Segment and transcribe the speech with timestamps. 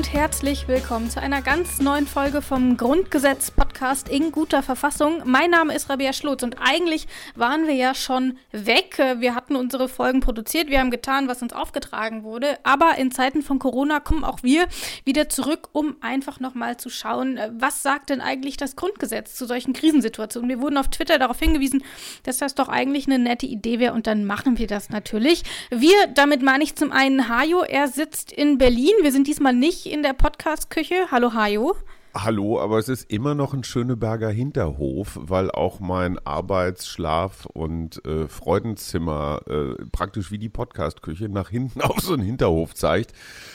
[0.00, 5.20] Und herzlich willkommen zu einer ganz neuen Folge vom Grundgesetz-Podcast in guter Verfassung.
[5.26, 8.96] Mein Name ist Rabia Schlotz und eigentlich waren wir ja schon weg.
[9.18, 12.58] Wir hatten unsere Folgen produziert, wir haben getan, was uns aufgetragen wurde.
[12.62, 14.68] Aber in Zeiten von Corona kommen auch wir
[15.04, 19.74] wieder zurück, um einfach nochmal zu schauen, was sagt denn eigentlich das Grundgesetz zu solchen
[19.74, 20.48] Krisensituationen.
[20.48, 21.84] Wir wurden auf Twitter darauf hingewiesen,
[22.22, 25.42] dass das doch eigentlich eine nette Idee wäre und dann machen wir das natürlich.
[25.70, 28.94] Wir, damit meine ich zum einen Hajo, er sitzt in Berlin.
[29.02, 31.08] Wir sind diesmal nicht in der Podcast-Küche.
[31.10, 31.74] Hallo Hajo.
[32.14, 38.04] Hallo, aber es ist immer noch ein Schöneberger Hinterhof, weil auch mein Arbeits-, Schlaf- und
[38.06, 43.12] äh, Freudenzimmer äh, praktisch wie die Podcast-Küche nach hinten auf so einen Hinterhof zeigt.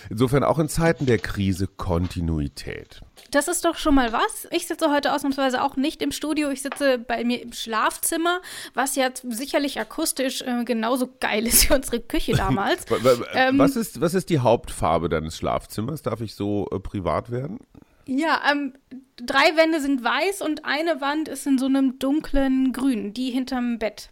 [0.09, 3.01] Insofern auch in Zeiten der Krise Kontinuität.
[3.31, 4.47] Das ist doch schon mal was.
[4.51, 6.49] Ich sitze heute ausnahmsweise auch nicht im Studio.
[6.49, 8.41] Ich sitze bei mir im Schlafzimmer,
[8.73, 12.85] was jetzt sicherlich akustisch äh, genauso geil ist wie unsere Küche damals.
[13.33, 16.01] ähm, was, ist, was ist die Hauptfarbe deines Schlafzimmers?
[16.01, 17.59] Darf ich so äh, privat werden?
[18.07, 18.73] Ja, ähm,
[19.17, 23.79] drei Wände sind weiß und eine Wand ist in so einem dunklen Grün, die hinterm
[23.79, 24.11] Bett.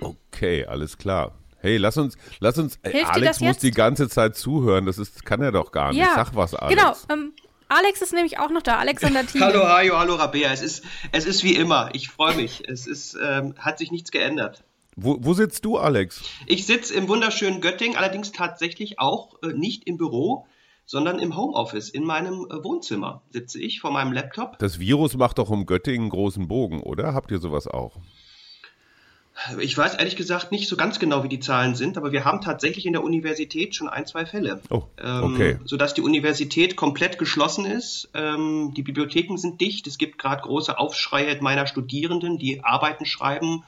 [0.00, 1.34] Okay, alles klar.
[1.60, 5.42] Hey, lass uns, lass uns, äh, Alex muss die ganze Zeit zuhören, das ist, kann
[5.42, 5.98] er doch gar nicht.
[5.98, 6.80] Ja, Sag was, Alex.
[6.80, 7.32] Genau, ähm,
[7.68, 9.42] Alex ist nämlich auch noch da, Alexander Thiel.
[9.42, 13.16] hallo Hajo, hallo Rabea, es ist, es ist wie immer, ich freue mich, es ist,
[13.22, 14.64] ähm, hat sich nichts geändert.
[14.96, 16.22] Wo, wo sitzt du, Alex?
[16.46, 20.46] Ich sitze im wunderschönen Göttingen, allerdings tatsächlich auch äh, nicht im Büro,
[20.86, 24.58] sondern im Homeoffice, in meinem äh, Wohnzimmer sitze ich vor meinem Laptop.
[24.58, 27.12] Das Virus macht doch um Göttingen einen großen Bogen, oder?
[27.12, 27.96] Habt ihr sowas auch?
[29.60, 32.40] Ich weiß ehrlich gesagt nicht so ganz genau, wie die Zahlen sind, aber wir haben
[32.40, 34.60] tatsächlich in der Universität schon ein, zwei Fälle.
[34.70, 35.50] Oh, okay.
[35.50, 38.10] Ähm, sodass die Universität komplett geschlossen ist.
[38.14, 39.86] Ähm, die Bibliotheken sind dicht.
[39.86, 43.64] Es gibt gerade große Aufschreie meiner Studierenden, die Arbeiten schreiben,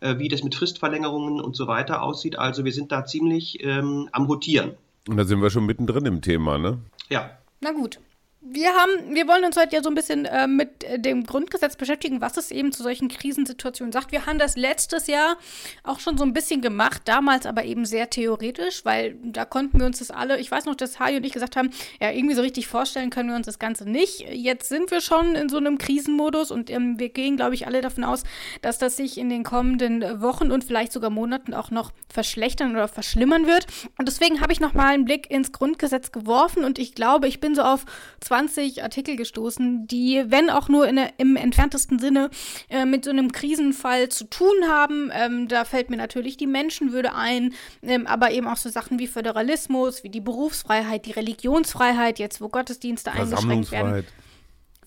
[0.00, 2.38] äh, wie das mit Fristverlängerungen und so weiter aussieht.
[2.38, 4.72] Also wir sind da ziemlich ähm, am Rotieren.
[5.08, 6.78] Und da sind wir schon mittendrin im Thema, ne?
[7.08, 7.30] Ja.
[7.60, 7.98] Na gut.
[8.42, 11.76] Wir haben, wir wollen uns heute ja so ein bisschen äh, mit äh, dem Grundgesetz
[11.76, 14.12] beschäftigen, was es eben zu solchen Krisensituationen sagt.
[14.12, 15.36] Wir haben das letztes Jahr
[15.84, 19.84] auch schon so ein bisschen gemacht, damals aber eben sehr theoretisch, weil da konnten wir
[19.84, 21.68] uns das alle, ich weiß noch, dass Hajo und ich gesagt haben,
[22.00, 24.20] ja, irgendwie so richtig vorstellen können wir uns das Ganze nicht.
[24.20, 27.82] Jetzt sind wir schon in so einem Krisenmodus und ähm, wir gehen, glaube ich, alle
[27.82, 28.24] davon aus,
[28.62, 32.88] dass das sich in den kommenden Wochen und vielleicht sogar Monaten auch noch verschlechtern oder
[32.88, 33.66] verschlimmern wird.
[33.98, 37.38] Und deswegen habe ich noch mal einen Blick ins Grundgesetz geworfen und ich glaube, ich
[37.38, 37.84] bin so auf
[38.30, 42.30] 20 Artikel gestoßen, die, wenn auch nur der, im entferntesten Sinne,
[42.68, 45.10] äh, mit so einem Krisenfall zu tun haben.
[45.12, 49.08] Ähm, da fällt mir natürlich die Menschenwürde ein, ähm, aber eben auch so Sachen wie
[49.08, 54.06] Föderalismus, wie die Berufsfreiheit, die Religionsfreiheit, jetzt wo Gottesdienste eingeschränkt werden.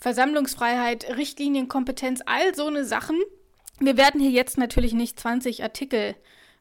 [0.00, 3.20] Versammlungsfreiheit, Richtlinienkompetenz, all so eine Sachen.
[3.78, 6.14] Wir werden hier jetzt natürlich nicht 20 Artikel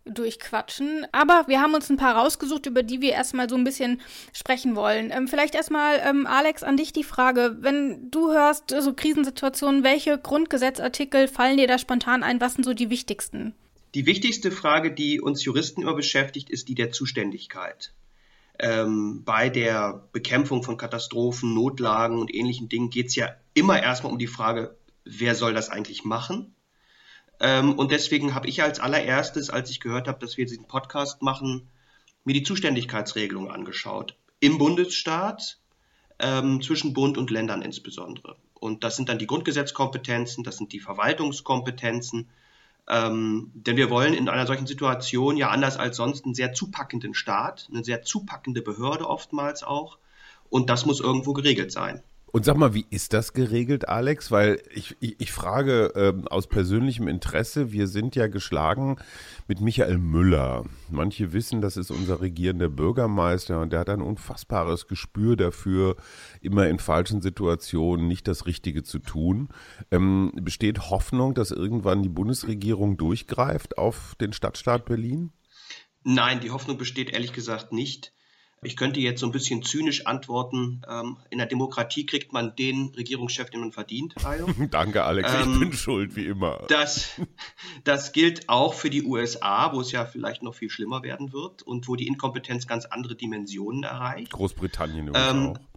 [0.05, 1.07] durchquatschen.
[1.11, 4.01] Aber wir haben uns ein paar rausgesucht, über die wir erstmal so ein bisschen
[4.33, 5.11] sprechen wollen.
[5.11, 7.57] Ähm, vielleicht erstmal, ähm, Alex, an dich die Frage.
[7.59, 12.41] Wenn du hörst, so Krisensituationen, welche Grundgesetzartikel fallen dir da spontan ein?
[12.41, 13.53] Was sind so die wichtigsten?
[13.95, 17.93] Die wichtigste Frage, die uns Juristen immer beschäftigt, ist die der Zuständigkeit.
[18.59, 24.11] Ähm, bei der Bekämpfung von Katastrophen, Notlagen und ähnlichen Dingen geht es ja immer erstmal
[24.11, 24.75] um die Frage,
[25.05, 26.55] wer soll das eigentlich machen?
[27.43, 31.21] Ähm, und deswegen habe ich als allererstes, als ich gehört habe, dass wir diesen Podcast
[31.21, 31.67] machen,
[32.23, 34.15] mir die Zuständigkeitsregelung angeschaut.
[34.39, 35.59] Im Bundesstaat,
[36.19, 38.37] ähm, zwischen Bund und Ländern insbesondere.
[38.53, 42.29] Und das sind dann die Grundgesetzkompetenzen, das sind die Verwaltungskompetenzen.
[42.87, 47.13] Ähm, denn wir wollen in einer solchen Situation ja anders als sonst einen sehr zupackenden
[47.13, 49.97] Staat, eine sehr zupackende Behörde oftmals auch.
[50.49, 52.03] Und das muss irgendwo geregelt sein.
[52.35, 54.31] Und sag mal, wie ist das geregelt, Alex?
[54.31, 58.95] Weil ich, ich, ich frage ähm, aus persönlichem Interesse, wir sind ja geschlagen
[59.47, 60.65] mit Michael Müller.
[60.89, 65.95] Manche wissen, das ist unser regierender Bürgermeister und der hat ein unfassbares Gespür dafür,
[66.41, 69.49] immer in falschen Situationen nicht das Richtige zu tun.
[69.91, 75.33] Ähm, besteht Hoffnung, dass irgendwann die Bundesregierung durchgreift auf den Stadtstaat Berlin?
[76.03, 78.11] Nein, die Hoffnung besteht ehrlich gesagt nicht.
[78.65, 80.81] Ich könnte jetzt so ein bisschen zynisch antworten.
[80.89, 84.15] Ähm, in der Demokratie kriegt man den Regierungschef, den man verdient.
[84.71, 85.33] Danke, Alex.
[85.33, 86.65] Ähm, ich bin schuld, wie immer.
[86.67, 87.09] Das,
[87.83, 91.63] das gilt auch für die USA, wo es ja vielleicht noch viel schlimmer werden wird
[91.63, 94.31] und wo die Inkompetenz ganz andere Dimensionen erreicht.
[94.31, 95.72] Großbritannien übrigens ähm, auch.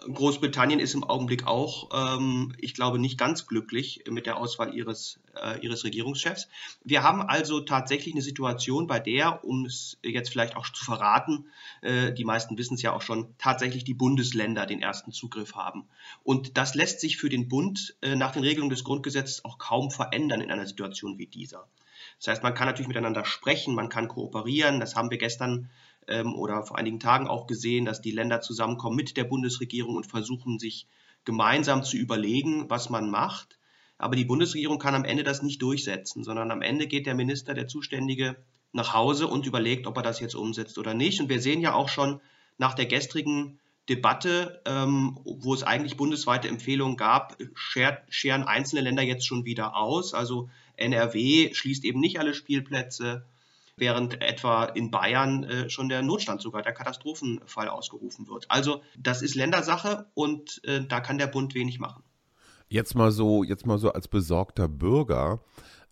[0.00, 5.20] Großbritannien ist im Augenblick auch, ähm, ich glaube, nicht ganz glücklich mit der Auswahl ihres,
[5.34, 6.48] äh, ihres Regierungschefs.
[6.84, 11.46] Wir haben also tatsächlich eine Situation, bei der, um es jetzt vielleicht auch zu verraten,
[11.82, 15.86] äh, die meisten wissen es ja auch schon, tatsächlich die Bundesländer den ersten Zugriff haben.
[16.24, 19.90] Und das lässt sich für den Bund äh, nach den Regelungen des Grundgesetzes auch kaum
[19.90, 21.66] verändern in einer Situation wie dieser.
[22.18, 24.80] Das heißt, man kann natürlich miteinander sprechen, man kann kooperieren.
[24.80, 25.70] Das haben wir gestern
[26.10, 30.06] ähm, oder vor einigen Tagen auch gesehen, dass die Länder zusammenkommen mit der Bundesregierung und
[30.06, 30.86] versuchen, sich
[31.24, 33.58] gemeinsam zu überlegen, was man macht.
[33.98, 37.54] Aber die Bundesregierung kann am Ende das nicht durchsetzen, sondern am Ende geht der Minister,
[37.54, 38.36] der Zuständige,
[38.72, 41.20] nach Hause und überlegt, ob er das jetzt umsetzt oder nicht.
[41.20, 42.20] Und wir sehen ja auch schon
[42.56, 43.58] nach der gestrigen
[43.88, 50.14] Debatte, ähm, wo es eigentlich bundesweite Empfehlungen gab, scheren einzelne Länder jetzt schon wieder aus.
[50.14, 53.24] Also NRW schließt eben nicht alle Spielplätze
[53.80, 58.46] während etwa in Bayern äh, schon der Notstand, sogar der Katastrophenfall ausgerufen wird.
[58.48, 62.02] Also das ist Ländersache und äh, da kann der Bund wenig machen.
[62.68, 65.40] Jetzt mal so, jetzt mal so als besorgter Bürger.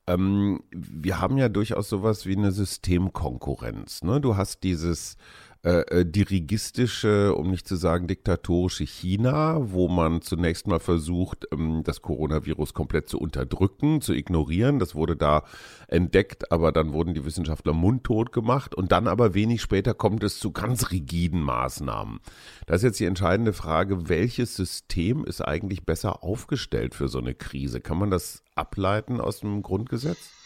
[0.06, 4.05] Ähm, wir haben ja durchaus sowas wie eine Systemkonkurrenz.
[4.05, 4.20] Ne?
[4.20, 5.17] Du hast dieses
[5.64, 11.82] äh, äh, dirigistische, um nicht zu sagen diktatorische China, wo man zunächst mal versucht, ähm,
[11.82, 14.78] das Coronavirus komplett zu unterdrücken, zu ignorieren.
[14.78, 15.43] Das wurde da
[15.88, 20.38] entdeckt, aber dann wurden die Wissenschaftler mundtot gemacht und dann aber wenig später kommt es
[20.38, 22.20] zu ganz rigiden Maßnahmen.
[22.66, 27.34] Da ist jetzt die entscheidende Frage, welches System ist eigentlich besser aufgestellt für so eine
[27.34, 27.81] Krise?
[27.81, 30.38] Kann man das ableiten aus dem Grundgesetz?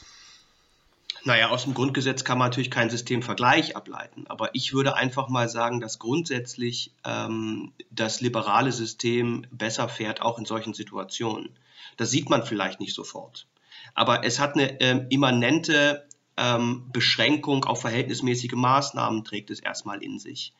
[1.25, 5.49] Naja, aus dem Grundgesetz kann man natürlich keinen Systemvergleich ableiten, aber ich würde einfach mal
[5.49, 11.51] sagen, dass grundsätzlich ähm, das liberale System besser fährt, auch in solchen Situationen.
[11.97, 13.47] Das sieht man vielleicht nicht sofort,
[13.95, 20.19] aber es hat eine ähm, immanente ähm, Beschränkung auf verhältnismäßige Maßnahmen, trägt es erstmal in
[20.19, 20.55] sich.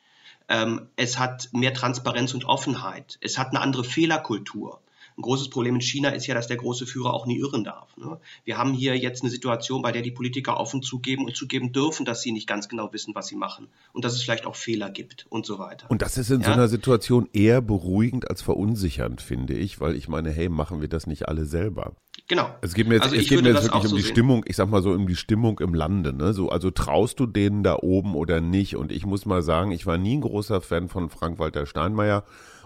[0.47, 3.17] Ähm, es hat mehr Transparenz und Offenheit.
[3.21, 4.81] Es hat eine andere Fehlerkultur.
[5.17, 7.95] Ein großes Problem in China ist ja, dass der große Führer auch nie irren darf.
[7.97, 8.19] Ne?
[8.45, 12.05] Wir haben hier jetzt eine Situation, bei der die Politiker offen zugeben und zugeben dürfen,
[12.05, 14.89] dass sie nicht ganz genau wissen, was sie machen und dass es vielleicht auch Fehler
[14.89, 15.89] gibt und so weiter.
[15.89, 16.47] Und das ist in ja?
[16.47, 20.87] so einer Situation eher beruhigend als verunsichernd, finde ich, weil ich meine, hey, machen wir
[20.87, 21.95] das nicht alle selber?
[22.27, 22.49] Genau.
[22.61, 24.11] Es geht mir jetzt, also es geht mir jetzt wirklich um so die sehen.
[24.11, 26.13] Stimmung, ich sag mal so um die Stimmung im Lande.
[26.13, 26.33] Ne?
[26.33, 28.75] So, also traust du denen da oben oder nicht?
[28.77, 32.23] Und ich muss mal sagen, ich war nie ein großer Fan von Frank-Walter Steinmeier.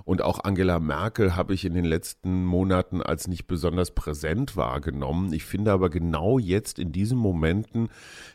[0.07, 5.33] Und auch Angela Merkel habe ich in den letzten Monaten als nicht besonders präsent wahrgenommen.
[5.33, 7.89] Ich finde aber genau jetzt in diesen Momenten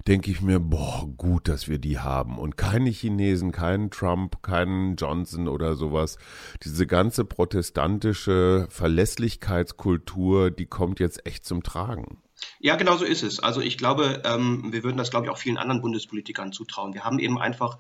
[0.07, 2.37] denke ich mir, boah, gut, dass wir die haben.
[2.37, 6.19] Und keine Chinesen, keinen Trump, keinen Johnson oder sowas.
[6.63, 12.19] Diese ganze protestantische Verlässlichkeitskultur, die kommt jetzt echt zum Tragen.
[12.59, 13.41] Ja, genau so ist es.
[13.41, 16.93] Also ich glaube, ähm, wir würden das, glaube ich, auch vielen anderen Bundespolitikern zutrauen.
[16.93, 17.79] Wir haben eben einfach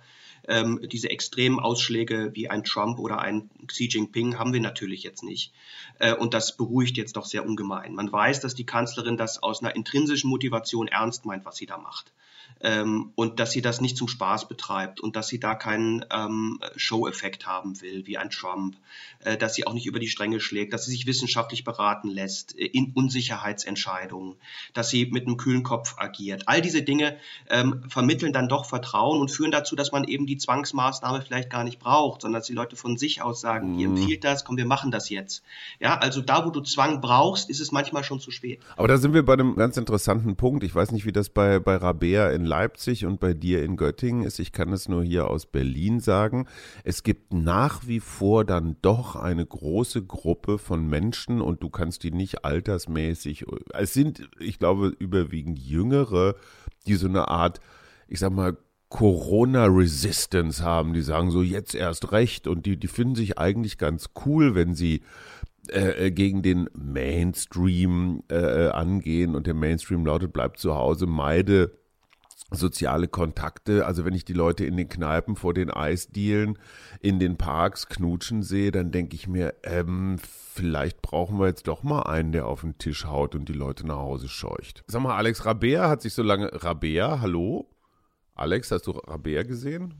[0.49, 5.23] ähm, diese extremen Ausschläge wie ein Trump oder ein Xi Jinping haben wir natürlich jetzt
[5.23, 5.53] nicht.
[5.99, 7.95] Äh, und das beruhigt jetzt doch sehr ungemein.
[7.95, 11.79] Man weiß, dass die Kanzlerin das aus einer intrinsischen Motivation ernst meint, was sie da
[11.79, 12.13] macht
[12.61, 16.61] ähm, und dass sie das nicht zum Spaß betreibt und dass sie da keinen ähm,
[16.77, 18.77] Show-Effekt haben will, wie ein Trump,
[19.21, 22.59] äh, dass sie auch nicht über die Stränge schlägt, dass sie sich wissenschaftlich beraten lässt
[22.59, 24.37] äh, in Unsicherheitsentscheidungen,
[24.75, 26.45] dass sie mit einem kühlen Kopf agiert.
[26.47, 27.17] All diese Dinge
[27.49, 31.65] ähm, vermitteln dann doch Vertrauen und führen dazu, dass man eben die Zwangsmaßnahme vielleicht gar
[31.65, 33.79] nicht braucht, sondern dass die Leute von sich aus sagen, mhm.
[33.79, 35.43] ihr empfiehlt das, komm, wir machen das jetzt.
[35.81, 38.61] Ja, also da, wo du Zwang brauchst, ist es manchmal schon zu spät.
[38.77, 40.65] Aber da sind wir bei einem ganz interessanten Punkt.
[40.65, 44.25] Ich weiß nicht, wie das bei, bei Rabea in Leipzig und bei dir in Göttingen
[44.25, 44.39] ist.
[44.39, 46.47] Ich kann es nur hier aus Berlin sagen.
[46.85, 52.03] Es gibt nach wie vor dann doch eine große Gruppe von Menschen und du kannst
[52.03, 56.37] die nicht altersmäßig, es sind, ich glaube, überwiegend Jüngere,
[56.87, 57.61] die so eine Art,
[58.09, 58.57] ich sag mal,
[58.93, 64.11] Corona-Resistance haben, die sagen so jetzt erst recht und die, die finden sich eigentlich ganz
[64.27, 65.01] cool, wenn sie
[65.71, 71.73] äh, äh gegen den Mainstream äh, angehen und der Mainstream lautet, bleib zu Hause, meide
[72.55, 73.87] soziale Kontakte.
[73.87, 76.59] Also wenn ich die Leute in den Kneipen vor den Eisdielen,
[77.01, 81.83] in den Parks knutschen sehe, dann denke ich mir, ähm, vielleicht brauchen wir jetzt doch
[81.83, 84.85] mal einen, der auf den Tisch haut und die Leute nach Hause scheucht.
[84.87, 86.51] Sag mal, Alex Rabea hat sich so lange.
[86.53, 87.69] Rabea, hallo?
[88.35, 89.95] Alex, hast du Rabea gesehen?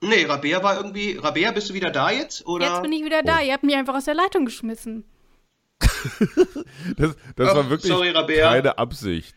[0.00, 1.16] Nee, Rabea war irgendwie.
[1.16, 2.46] Rabea, bist du wieder da jetzt?
[2.46, 2.66] Oder?
[2.66, 3.38] Jetzt bin ich wieder da.
[3.40, 3.44] Oh.
[3.44, 5.04] Ihr habt mich einfach aus der Leitung geschmissen.
[6.96, 9.34] das das oh, war wirklich sorry, keine Absicht.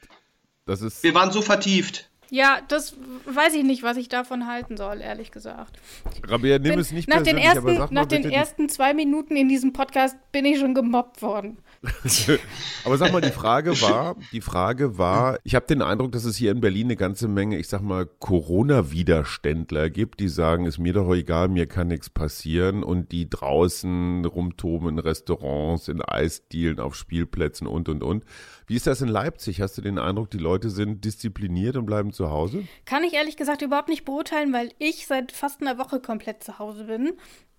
[0.65, 2.10] Das ist Wir waren so vertieft.
[2.33, 2.95] Ja, das
[3.25, 5.77] weiß ich nicht, was ich davon halten soll, ehrlich gesagt.
[6.23, 9.35] Rabea, nimm Bin, es nicht nach den ersten, sag mal nach den ersten zwei Minuten
[9.35, 11.57] in diesem Podcast bin ich schon gemobbt worden.
[12.85, 16.37] Aber sag mal, die Frage war, die Frage war, ich habe den Eindruck, dass es
[16.37, 20.93] hier in Berlin eine ganze Menge, ich sag mal, Corona-Widerständler gibt, die sagen, ist mir
[20.93, 26.95] doch egal, mir kann nichts passieren und die draußen rumtoben in Restaurants, in Eisdielen, auf
[26.95, 28.23] Spielplätzen und und und.
[28.71, 29.59] Wie ist das in Leipzig?
[29.59, 32.65] Hast du den Eindruck, die Leute sind diszipliniert und bleiben zu Hause?
[32.85, 36.57] Kann ich ehrlich gesagt überhaupt nicht beurteilen, weil ich seit fast einer Woche komplett zu
[36.57, 37.11] Hause bin.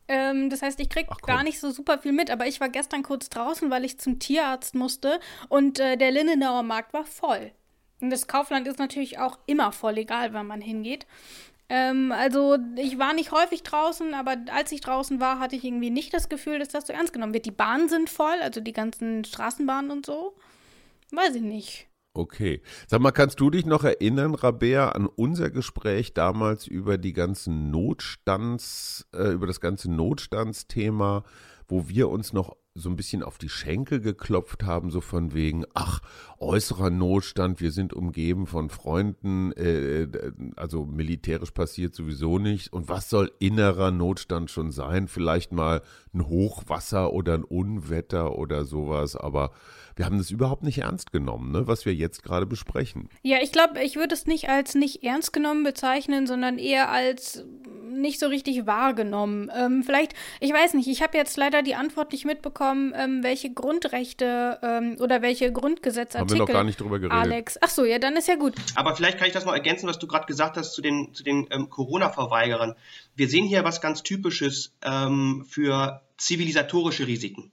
[0.09, 1.35] Ähm, das heißt, ich krieg Ach, komm.
[1.35, 4.21] gar nicht so super viel mit, aber ich war gestern kurz draußen, weil ich zum
[4.21, 7.53] Tierarzt musste und äh, der Lindenauer Markt war voll.
[8.01, 11.07] Und das Kaufland ist natürlich auch immer voll, egal wann man hingeht.
[11.69, 15.91] Ähm, also ich war nicht häufig draußen, aber als ich draußen war, hatte ich irgendwie
[15.91, 17.45] nicht das Gefühl, dass das so ernst genommen wird.
[17.45, 20.35] Die Bahnen sind voll, also die ganzen Straßenbahnen und so.
[21.13, 21.89] Weiß ich nicht.
[22.15, 22.61] Okay.
[22.89, 27.71] Sag mal, kannst du dich noch erinnern, Rabea, an unser Gespräch damals über die ganzen
[27.71, 31.25] Notstands, äh, über das ganze Notstandsthema,
[31.69, 35.65] wo wir uns noch so ein bisschen auf die Schenkel geklopft haben, so von wegen,
[35.75, 36.01] ach,
[36.39, 40.09] äußerer Notstand, wir sind umgeben von Freunden, äh,
[40.57, 42.73] also militärisch passiert sowieso nicht.
[42.73, 45.09] Und was soll innerer Notstand schon sein?
[45.09, 45.83] Vielleicht mal
[46.15, 49.51] ein Hochwasser oder ein Unwetter oder sowas, aber
[49.97, 53.09] wir haben das überhaupt nicht ernst genommen, ne, was wir jetzt gerade besprechen.
[53.23, 57.45] Ja, ich glaube, ich würde es nicht als nicht ernst genommen bezeichnen, sondern eher als
[57.93, 59.51] nicht so richtig wahrgenommen.
[59.55, 63.53] Ähm, vielleicht, ich weiß nicht, ich habe jetzt leider die Antwort nicht mitbekommen, ähm, welche
[63.53, 66.21] Grundrechte ähm, oder welche Grundgesetzartikel.
[66.21, 67.19] Haben wir noch gar nicht drüber geredet.
[67.19, 67.59] Alex.
[67.61, 68.55] Ach so, ja, dann ist ja gut.
[68.75, 71.23] Aber vielleicht kann ich das noch ergänzen, was du gerade gesagt hast zu den, zu
[71.23, 72.75] den ähm, Corona-Verweigerern.
[73.15, 77.53] Wir sehen hier was ganz Typisches ähm, für zivilisatorische Risiken.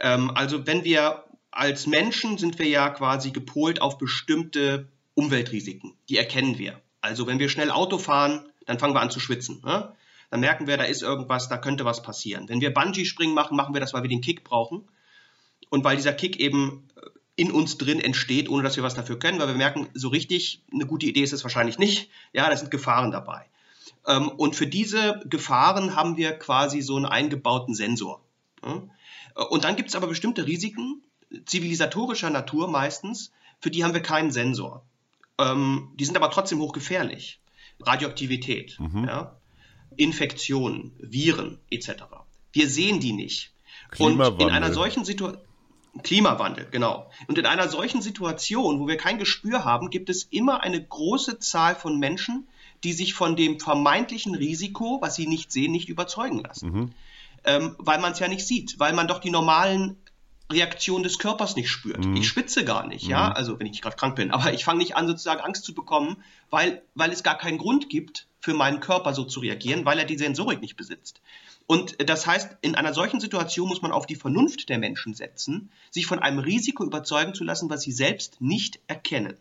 [0.00, 1.24] Ähm, also wenn wir
[1.58, 5.94] als Menschen sind wir ja quasi gepolt auf bestimmte Umweltrisiken.
[6.08, 6.80] Die erkennen wir.
[7.00, 9.60] Also wenn wir schnell Auto fahren, dann fangen wir an zu schwitzen.
[9.64, 9.92] Ne?
[10.30, 12.48] Dann merken wir, da ist irgendwas, da könnte was passieren.
[12.48, 14.88] Wenn wir Bungee-Springen machen, machen wir das, weil wir den Kick brauchen.
[15.68, 16.86] Und weil dieser Kick eben
[17.34, 20.62] in uns drin entsteht, ohne dass wir was dafür können, weil wir merken, so richtig
[20.72, 22.08] eine gute Idee ist es wahrscheinlich nicht.
[22.32, 23.46] Ja, da sind Gefahren dabei.
[24.06, 28.22] Ähm, und für diese Gefahren haben wir quasi so einen eingebauten Sensor.
[28.60, 31.02] Und dann gibt es aber bestimmte Risiken,
[31.46, 34.84] zivilisatorischer Natur meistens, für die haben wir keinen Sensor.
[35.38, 37.40] Ähm, die sind aber trotzdem hochgefährlich.
[37.80, 39.36] Radioaktivität, ja?
[39.96, 41.90] Infektionen, Viren etc.
[42.52, 43.52] Wir sehen die nicht.
[43.98, 45.42] Und in einer solchen Situation
[46.02, 47.10] Klimawandel, genau.
[47.26, 51.38] Und in einer solchen Situation, wo wir kein Gespür haben, gibt es immer eine große
[51.38, 52.46] Zahl von Menschen,
[52.84, 56.66] die sich von dem vermeintlichen Risiko, was sie nicht sehen, nicht überzeugen lassen.
[57.44, 59.96] Ähm, weil man es ja nicht sieht, weil man doch die normalen
[60.50, 62.04] Reaktionen des Körpers nicht spürt.
[62.16, 64.96] Ich schwitze gar nicht, ja, also wenn ich gerade krank bin, aber ich fange nicht
[64.96, 69.14] an, sozusagen Angst zu bekommen, weil, weil es gar keinen Grund gibt, für meinen Körper
[69.14, 71.20] so zu reagieren, weil er die Sensorik nicht besitzt.
[71.66, 75.70] Und das heißt, in einer solchen Situation muss man auf die Vernunft der Menschen setzen,
[75.90, 79.36] sich von einem Risiko überzeugen zu lassen, was sie selbst nicht erkennen.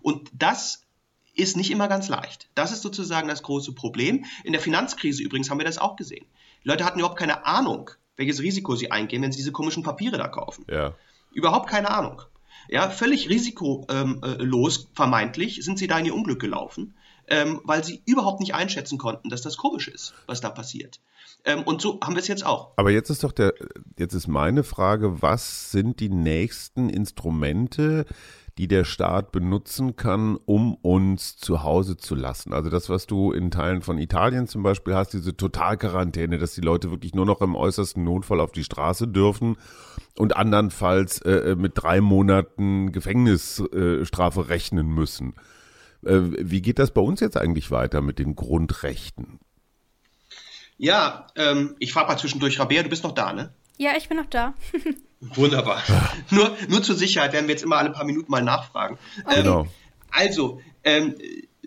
[0.00, 0.82] Und das
[1.34, 2.48] ist nicht immer ganz leicht.
[2.54, 4.24] Das ist sozusagen das große Problem.
[4.42, 6.26] In der Finanzkrise übrigens haben wir das auch gesehen.
[6.64, 10.18] Die Leute hatten überhaupt keine Ahnung, welches Risiko sie eingehen, wenn sie diese komischen Papiere
[10.18, 10.66] da kaufen.
[10.68, 10.94] Ja.
[11.32, 12.20] Überhaupt keine Ahnung.
[12.68, 16.94] Ja, völlig risikolos, vermeintlich, sind sie da in ihr Unglück gelaufen,
[17.28, 21.00] ähm, weil sie überhaupt nicht einschätzen konnten, dass das komisch ist, was da passiert.
[21.44, 22.72] Ähm, und so haben wir es jetzt auch.
[22.76, 23.54] Aber jetzt ist doch der,
[23.98, 28.04] jetzt ist meine Frage, was sind die nächsten Instrumente,
[28.58, 32.52] die der Staat benutzen kann, um uns zu Hause zu lassen?
[32.52, 36.60] Also das, was du in Teilen von Italien zum Beispiel hast, diese Totalquarantäne, dass die
[36.60, 39.56] Leute wirklich nur noch im äußersten Notfall auf die Straße dürfen
[40.16, 45.34] und andernfalls äh, mit drei Monaten Gefängnisstrafe äh, rechnen müssen.
[46.04, 49.38] Äh, wie geht das bei uns jetzt eigentlich weiter mit den Grundrechten?
[50.76, 53.52] Ja, ähm, ich frage mal zwischendurch, Rabea, du bist noch da, ne?
[53.78, 54.54] Ja, ich bin noch da.
[55.20, 55.82] Wunderbar.
[56.30, 58.98] nur, nur zur Sicherheit werden wir jetzt immer alle paar Minuten mal nachfragen.
[59.28, 59.66] Ähm, Genau.
[60.10, 61.16] Also, ähm,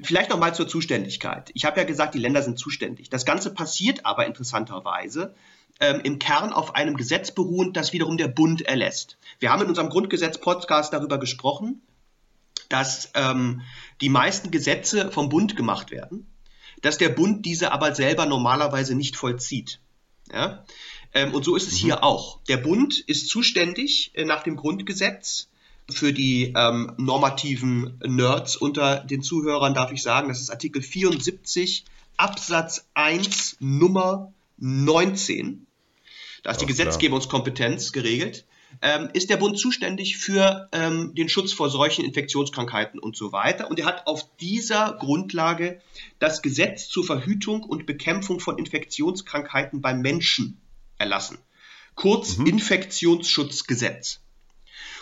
[0.01, 1.51] vielleicht noch mal zur Zuständigkeit.
[1.53, 3.10] Ich habe ja gesagt, die Länder sind zuständig.
[3.10, 5.36] Das Ganze passiert aber interessanterweise
[5.79, 9.17] ähm, im Kern auf einem Gesetz beruhend, das wiederum der Bund erlässt.
[9.39, 11.81] Wir haben in unserem Grundgesetz-Podcast darüber gesprochen,
[12.70, 13.62] dass ähm,
[14.00, 16.27] die meisten Gesetze vom Bund gemacht werden,
[16.81, 19.79] dass der Bund diese aber selber normalerweise nicht vollzieht.
[20.31, 20.63] Ja?
[21.13, 22.39] Ähm, und so ist es hier auch.
[22.48, 25.48] Der Bund ist zuständig äh, nach dem Grundgesetz
[25.89, 31.86] für die ähm, normativen Nerds unter den Zuhörern darf ich sagen, das ist Artikel 74
[32.18, 35.65] Absatz 1 Nummer 19.
[36.44, 38.46] Da ist die Ach, Gesetzgebungskompetenz geregelt.
[38.82, 43.70] ähm, ist der Bund zuständig für ähm, den Schutz vor Seuchen, Infektionskrankheiten und so weiter.
[43.70, 45.82] Und er hat auf dieser Grundlage
[46.20, 50.61] das Gesetz zur Verhütung und Bekämpfung von Infektionskrankheiten beim Menschen
[51.01, 51.38] erlassen.
[51.96, 52.48] Kurz mhm.
[52.48, 54.22] Infektionsschutzgesetz.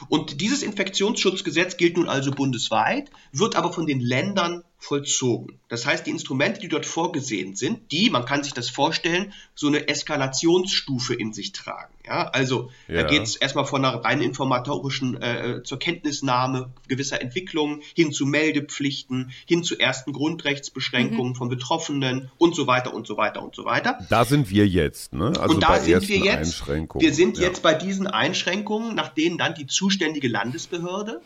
[0.07, 5.59] Und dieses Infektionsschutzgesetz gilt nun also bundesweit, wird aber von den Ländern vollzogen.
[5.67, 9.67] Das heißt, die Instrumente, die dort vorgesehen sind, die, man kann sich das vorstellen, so
[9.67, 11.93] eine Eskalationsstufe in sich tragen.
[12.07, 13.03] Ja, also ja.
[13.03, 18.25] da geht es erstmal von einer rein informatorischen äh, zur Kenntnisnahme gewisser Entwicklungen hin zu
[18.25, 21.35] Meldepflichten, hin zu ersten Grundrechtsbeschränkungen mhm.
[21.35, 23.99] von Betroffenen und so weiter und so weiter und so weiter.
[24.09, 25.33] Da sind wir jetzt, ne?
[25.39, 26.65] Also und da sind wir jetzt.
[26.67, 27.43] Wir sind ja.
[27.43, 31.21] jetzt bei diesen Einschränkungen, nach denen dann die zuständige Landesbehörde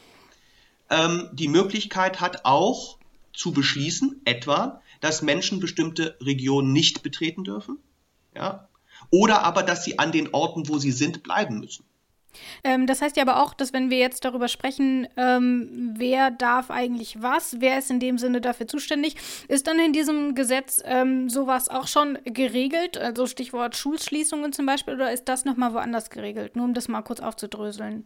[0.89, 2.97] ähm, die Möglichkeit hat, auch
[3.33, 7.77] zu beschließen, etwa, dass Menschen bestimmte Regionen nicht betreten dürfen,
[8.35, 8.69] ja,
[9.09, 11.85] oder aber, dass sie an den Orten, wo sie sind, bleiben müssen.
[12.63, 16.71] Ähm, das heißt ja aber auch, dass wenn wir jetzt darüber sprechen, ähm, wer darf
[16.71, 19.15] eigentlich was, wer ist in dem Sinne dafür zuständig,
[19.47, 24.95] ist dann in diesem Gesetz ähm, sowas auch schon geregelt, also Stichwort Schulschließungen zum Beispiel,
[24.95, 26.55] oder ist das nochmal woanders geregelt?
[26.55, 28.05] Nur um das mal kurz aufzudröseln.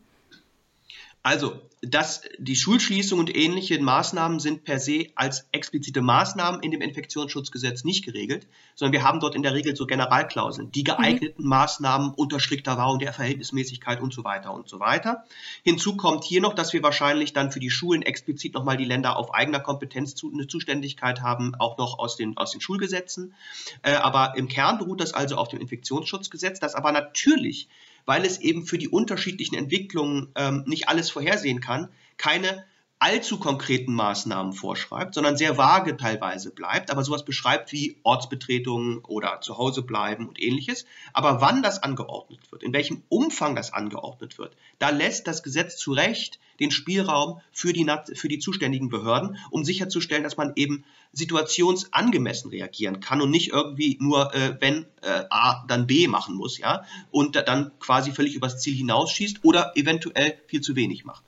[1.28, 6.80] Also, dass die Schulschließung und ähnliche Maßnahmen sind per se als explizite Maßnahmen in dem
[6.80, 11.50] Infektionsschutzgesetz nicht geregelt, sondern wir haben dort in der Regel so Generalklauseln, die geeigneten mhm.
[11.50, 15.26] Maßnahmen unter strikter Wahrung der Verhältnismäßigkeit und so weiter und so weiter.
[15.64, 19.18] Hinzu kommt hier noch, dass wir wahrscheinlich dann für die Schulen explizit nochmal die Länder
[19.18, 23.36] auf eigener Kompetenz zu, eine Zuständigkeit haben, auch noch aus den, aus den Schulgesetzen.
[23.82, 27.68] Äh, aber im Kern beruht das also auf dem Infektionsschutzgesetz, das aber natürlich
[28.08, 32.66] weil es eben für die unterschiedlichen Entwicklungen ähm, nicht alles vorhersehen kann, keine
[33.00, 39.40] allzu konkreten Maßnahmen vorschreibt, sondern sehr vage teilweise bleibt, aber sowas beschreibt wie Ortsbetretungen oder
[39.42, 40.86] zu Hause bleiben und ähnliches.
[41.14, 45.78] Aber wann das angeordnet wird, in welchem Umfang das angeordnet wird, da lässt das Gesetz
[45.78, 47.86] zu Recht den Spielraum für die,
[48.16, 53.98] für die zuständigen Behörden, um sicherzustellen, dass man eben situationsangemessen reagieren kann und nicht irgendwie
[54.00, 58.60] nur, äh, wenn äh, A, dann B machen muss, ja, und dann quasi völlig übers
[58.60, 61.27] Ziel hinausschießt oder eventuell viel zu wenig macht.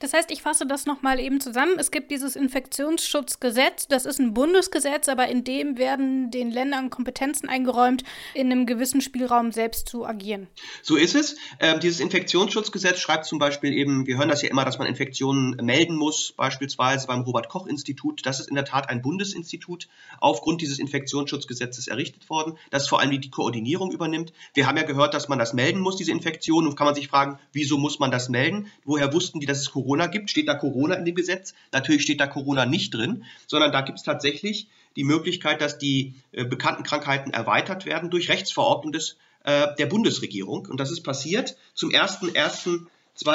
[0.00, 1.76] Das heißt, ich fasse das nochmal eben zusammen.
[1.78, 7.48] Es gibt dieses Infektionsschutzgesetz, das ist ein Bundesgesetz, aber in dem werden den Ländern Kompetenzen
[7.48, 8.04] eingeräumt,
[8.34, 10.48] in einem gewissen Spielraum selbst zu agieren.
[10.82, 11.36] So ist es.
[11.60, 15.56] Ähm, dieses Infektionsschutzgesetz schreibt zum Beispiel eben, wir hören das ja immer, dass man Infektionen
[15.64, 18.24] melden muss, beispielsweise beim Robert-Koch-Institut.
[18.26, 19.88] Das ist in der Tat ein Bundesinstitut
[20.20, 24.32] aufgrund dieses Infektionsschutzgesetzes errichtet worden, das vor allem die Koordinierung übernimmt.
[24.54, 26.66] Wir haben ja gehört, dass man das melden muss, diese Infektion.
[26.66, 28.70] Und kann man sich fragen, wieso muss man das melden?
[28.84, 30.30] Woher wussten die, dass es es Corona gibt.
[30.30, 31.52] Steht da Corona in dem Gesetz?
[31.72, 36.14] Natürlich steht da Corona nicht drin, sondern da gibt es tatsächlich die Möglichkeit, dass die
[36.32, 40.66] äh, bekannten Krankheiten erweitert werden durch Rechtsverordnung des, äh, der Bundesregierung.
[40.66, 42.86] Und das ist passiert zum 1.1.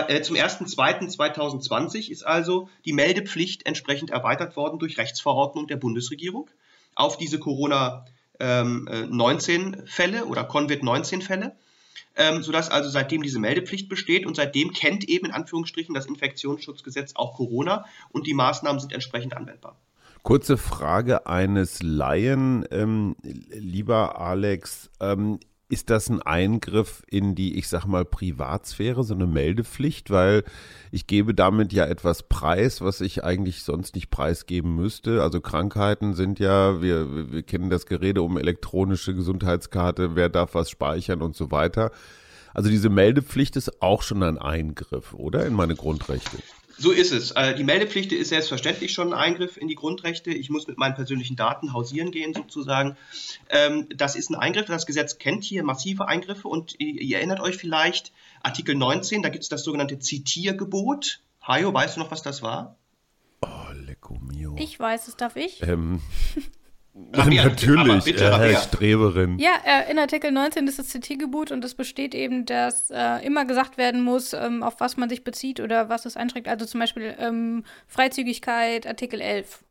[0.08, 6.50] Äh, zum 1.2.2020 ist also die Meldepflicht entsprechend erweitert worden durch Rechtsverordnung der Bundesregierung
[6.94, 11.56] auf diese Corona-19-Fälle ähm, äh, oder Covid-19-Fälle
[12.15, 17.13] ähm, sodass also seitdem diese Meldepflicht besteht und seitdem kennt eben in Anführungsstrichen das Infektionsschutzgesetz
[17.15, 19.78] auch Corona und die Maßnahmen sind entsprechend anwendbar.
[20.24, 24.91] Kurze Frage eines Laien, ähm, lieber Alex.
[25.00, 25.39] Ähm,
[25.71, 30.12] ist das ein Eingriff in die, ich sag mal, Privatsphäre, so eine Meldepflicht?
[30.12, 30.43] Weil
[30.91, 35.23] ich gebe damit ja etwas preis, was ich eigentlich sonst nicht preisgeben müsste.
[35.23, 40.69] Also Krankheiten sind ja, wir, wir kennen das Gerede um elektronische Gesundheitskarte, wer darf was
[40.69, 41.91] speichern und so weiter.
[42.53, 45.45] Also diese Meldepflicht ist auch schon ein Eingriff, oder?
[45.45, 46.38] In meine Grundrechte.
[46.82, 47.30] So ist es.
[47.30, 50.32] Äh, die Meldepflicht ist selbstverständlich schon ein Eingriff in die Grundrechte.
[50.32, 52.98] Ich muss mit meinen persönlichen Daten hausieren gehen, sozusagen.
[53.50, 54.65] Ähm, das ist ein Eingriff.
[54.65, 59.44] Das Gesetz kennt hier massive Eingriffe und ihr erinnert euch vielleicht, Artikel 19, da gibt
[59.44, 61.22] es das sogenannte Zitiergebot.
[61.44, 62.78] Hajo, weißt du noch, was das war?
[63.44, 64.56] Oh, lecco mio.
[64.58, 65.62] Ich weiß es, darf ich?
[65.62, 66.02] Ähm.
[66.93, 69.39] Rabea, Natürlich, bitte, äh, Streberin.
[69.39, 73.45] Ja, äh, in Artikel 19 ist das CT-Gebot und es besteht eben, dass äh, immer
[73.45, 76.49] gesagt werden muss, ähm, auf was man sich bezieht oder was es einschränkt.
[76.49, 79.63] Also zum Beispiel ähm, Freizügigkeit, Artikel 11.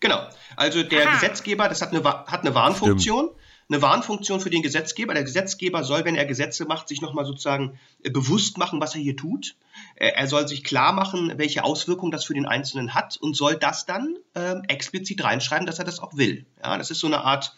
[0.00, 1.14] Genau, also der Aha.
[1.14, 3.26] Gesetzgeber, das hat eine, hat eine Warnfunktion.
[3.26, 5.14] Stimmt eine Warnfunktion für den Gesetzgeber.
[5.14, 9.00] Der Gesetzgeber soll, wenn er Gesetze macht, sich nochmal sozusagen äh, bewusst machen, was er
[9.00, 9.56] hier tut.
[9.96, 13.56] Äh, er soll sich klar machen, welche Auswirkungen das für den Einzelnen hat und soll
[13.56, 16.46] das dann äh, explizit reinschreiben, dass er das auch will.
[16.62, 17.56] Ja, das ist so eine Art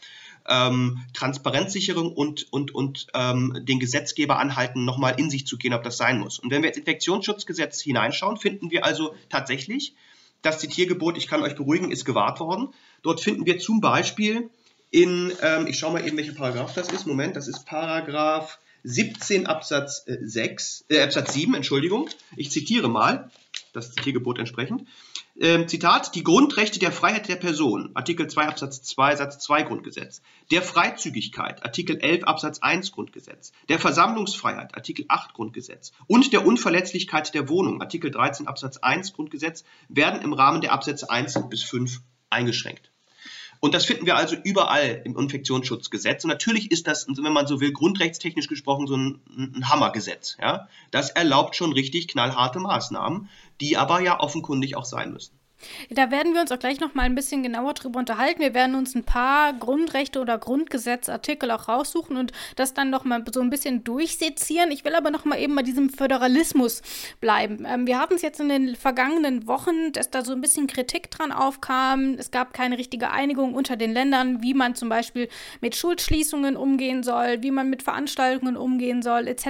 [0.48, 5.82] ähm, Transparenzsicherung und, und, und ähm, den Gesetzgeber anhalten, nochmal in sich zu gehen, ob
[5.82, 6.38] das sein muss.
[6.38, 9.94] Und wenn wir ins Infektionsschutzgesetz hineinschauen, finden wir also tatsächlich,
[10.40, 12.68] das Zitiergebot, ich kann euch beruhigen, ist gewahrt worden.
[13.02, 14.50] Dort finden wir zum Beispiel
[14.90, 17.06] in, ähm, ich schaue mal eben, welcher Paragraph das ist.
[17.06, 22.08] Moment, das ist Paragraph 17 Absatz 6, äh, Absatz 7, Entschuldigung.
[22.36, 23.30] Ich zitiere mal,
[23.72, 24.86] das Zitiergebot entsprechend.
[25.40, 30.20] Ähm, Zitat, die Grundrechte der Freiheit der Person, Artikel 2 Absatz 2 Satz 2 Grundgesetz,
[30.50, 37.34] der Freizügigkeit, Artikel 11 Absatz 1 Grundgesetz, der Versammlungsfreiheit, Artikel 8 Grundgesetz und der Unverletzlichkeit
[37.34, 42.00] der Wohnung, Artikel 13 Absatz 1 Grundgesetz, werden im Rahmen der Absätze 1 bis 5
[42.30, 42.90] eingeschränkt.
[43.60, 46.24] Und das finden wir also überall im Infektionsschutzgesetz.
[46.24, 50.36] Und natürlich ist das, wenn man so will, grundrechtstechnisch gesprochen so ein, ein Hammergesetz.
[50.40, 50.68] Ja?
[50.90, 53.28] Das erlaubt schon richtig knallharte Maßnahmen,
[53.60, 55.37] die aber ja offenkundig auch sein müssen.
[55.90, 58.40] Da werden wir uns auch gleich noch mal ein bisschen genauer drüber unterhalten.
[58.40, 63.24] Wir werden uns ein paar Grundrechte oder Grundgesetzartikel auch raussuchen und das dann noch mal
[63.32, 64.70] so ein bisschen durchsezieren.
[64.70, 66.82] Ich will aber noch mal eben bei diesem Föderalismus
[67.20, 67.64] bleiben.
[67.66, 71.10] Ähm, wir haben es jetzt in den vergangenen Wochen, dass da so ein bisschen Kritik
[71.10, 72.14] dran aufkam.
[72.14, 75.28] Es gab keine richtige Einigung unter den Ländern, wie man zum Beispiel
[75.60, 79.48] mit Schulschließungen umgehen soll, wie man mit Veranstaltungen umgehen soll, etc.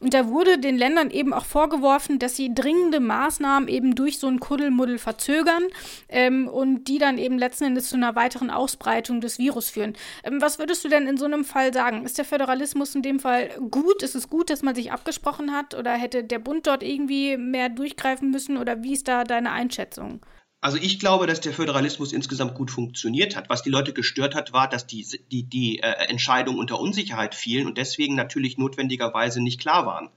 [0.00, 4.26] Und da wurde den Ländern eben auch vorgeworfen, dass sie dringende Maßnahmen eben durch so
[4.26, 5.64] ein Kuddelmuddel verzögern verzögern
[6.08, 9.94] ähm, und die dann eben letzten Endes zu einer weiteren Ausbreitung des Virus führen.
[10.24, 12.04] Ähm, was würdest du denn in so einem Fall sagen?
[12.04, 14.02] Ist der Föderalismus in dem Fall gut?
[14.02, 17.68] Ist es gut, dass man sich abgesprochen hat oder hätte der Bund dort irgendwie mehr
[17.68, 20.24] durchgreifen müssen oder wie ist da deine Einschätzung?
[20.62, 23.50] Also ich glaube, dass der Föderalismus insgesamt gut funktioniert hat.
[23.50, 27.66] Was die Leute gestört hat, war, dass die, die, die äh, Entscheidungen unter Unsicherheit fielen
[27.66, 30.10] und deswegen natürlich notwendigerweise nicht klar waren.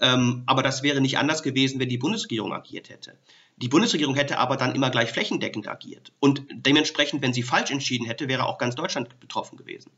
[0.00, 3.16] Ähm, aber das wäre nicht anders gewesen, wenn die Bundesregierung agiert hätte.
[3.60, 6.12] Die Bundesregierung hätte aber dann immer gleich flächendeckend agiert.
[6.20, 9.90] Und dementsprechend, wenn sie falsch entschieden hätte, wäre auch ganz Deutschland betroffen gewesen.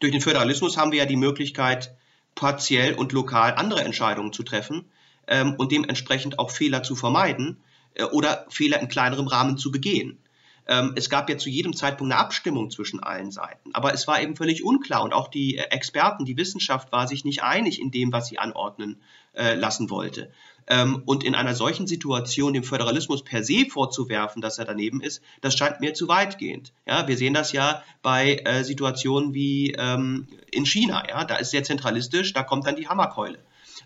[0.00, 1.94] Durch den Föderalismus haben wir ja die Möglichkeit,
[2.34, 4.90] partiell und lokal andere Entscheidungen zu treffen
[5.28, 7.62] ähm, und dementsprechend auch Fehler zu vermeiden
[7.94, 10.18] äh, oder Fehler in kleinerem Rahmen zu begehen.
[10.66, 14.22] Ähm, es gab ja zu jedem Zeitpunkt eine Abstimmung zwischen allen Seiten, aber es war
[14.22, 17.90] eben völlig unklar und auch die äh, Experten, die Wissenschaft war sich nicht einig in
[17.90, 19.00] dem, was sie anordnen
[19.34, 20.32] äh, lassen wollte.
[20.66, 25.22] Ähm, und in einer solchen Situation dem Föderalismus per se vorzuwerfen, dass er daneben ist,
[25.40, 26.72] das scheint mir zu weitgehend.
[26.86, 31.02] Ja, wir sehen das ja bei äh, Situationen wie ähm, in China.
[31.08, 33.38] Ja, da ist sehr zentralistisch, da kommt dann die Hammerkeule.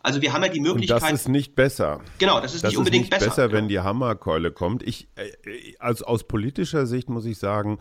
[0.03, 1.03] Also wir haben ja die Möglichkeit.
[1.03, 2.01] Und das ist nicht besser.
[2.19, 3.49] Genau, das ist das nicht unbedingt ist nicht besser.
[3.49, 4.83] besser, wenn die Hammerkeule kommt.
[4.83, 7.79] Ich, äh, also aus politischer Sicht muss ich sagen,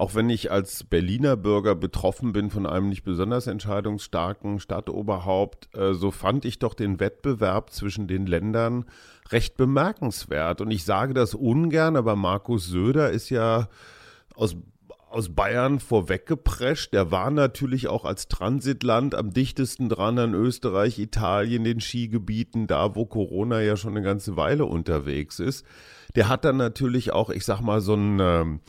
[0.00, 5.92] auch wenn ich als Berliner Bürger betroffen bin von einem nicht besonders entscheidungsstarken Stadtoberhaupt, äh,
[5.92, 8.86] so fand ich doch den Wettbewerb zwischen den Ländern
[9.28, 10.62] recht bemerkenswert.
[10.62, 13.68] Und ich sage das ungern, aber Markus Söder ist ja
[14.34, 14.56] aus
[15.10, 16.94] aus Bayern vorweggeprescht.
[16.94, 22.94] Der war natürlich auch als Transitland am dichtesten dran an Österreich, Italien, den Skigebieten, da
[22.94, 25.66] wo Corona ja schon eine ganze Weile unterwegs ist.
[26.14, 28.60] Der hat dann natürlich auch, ich sag mal, so ein ähm,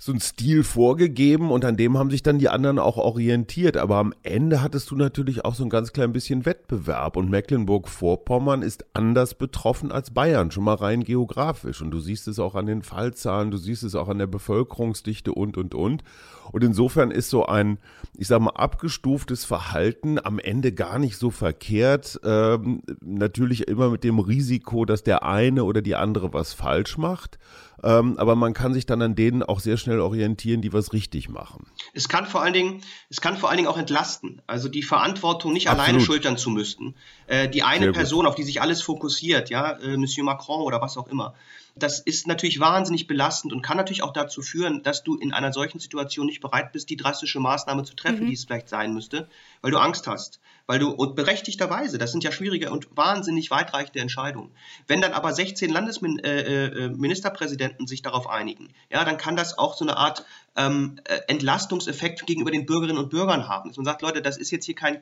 [0.00, 3.76] so ein Stil vorgegeben und an dem haben sich dann die anderen auch orientiert.
[3.76, 8.62] Aber am Ende hattest du natürlich auch so ein ganz klein bisschen Wettbewerb und Mecklenburg-Vorpommern
[8.62, 11.82] ist anders betroffen als Bayern, schon mal rein geografisch.
[11.82, 15.32] Und du siehst es auch an den Fallzahlen, du siehst es auch an der Bevölkerungsdichte
[15.32, 16.04] und, und, und.
[16.52, 17.78] Und insofern ist so ein,
[18.16, 22.20] ich sag mal, abgestuftes Verhalten am Ende gar nicht so verkehrt.
[22.22, 27.38] Ähm, natürlich immer mit dem Risiko, dass der eine oder die andere was falsch macht.
[27.82, 31.28] Ähm, aber man kann sich dann an denen auch sehr schnell orientieren, die was richtig
[31.28, 31.66] machen.
[31.92, 34.42] Es kann vor allen Dingen, es kann vor allen Dingen auch entlasten.
[34.46, 35.88] Also die Verantwortung nicht Absolut.
[35.88, 36.94] alleine schultern zu müssten.
[37.26, 40.96] Äh, die eine Person, auf die sich alles fokussiert, ja, äh, Monsieur Macron oder was
[40.96, 41.34] auch immer.
[41.78, 45.52] Das ist natürlich wahnsinnig belastend und kann natürlich auch dazu führen, dass du in einer
[45.52, 48.28] solchen Situation nicht bereit bist, die drastische Maßnahme zu treffen, mhm.
[48.28, 49.28] die es vielleicht sein müsste,
[49.62, 54.00] weil du Angst hast weil du und berechtigterweise, das sind ja schwierige und wahnsinnig weitreichende
[54.00, 54.50] Entscheidungen.
[54.86, 59.74] Wenn dann aber 16 Landesministerpräsidenten äh, äh, sich darauf einigen, ja, dann kann das auch
[59.74, 63.70] so eine Art ähm, äh, Entlastungseffekt gegenüber den Bürgerinnen und Bürgern haben.
[63.70, 65.00] Dass man sagt, Leute, das ist jetzt hier kein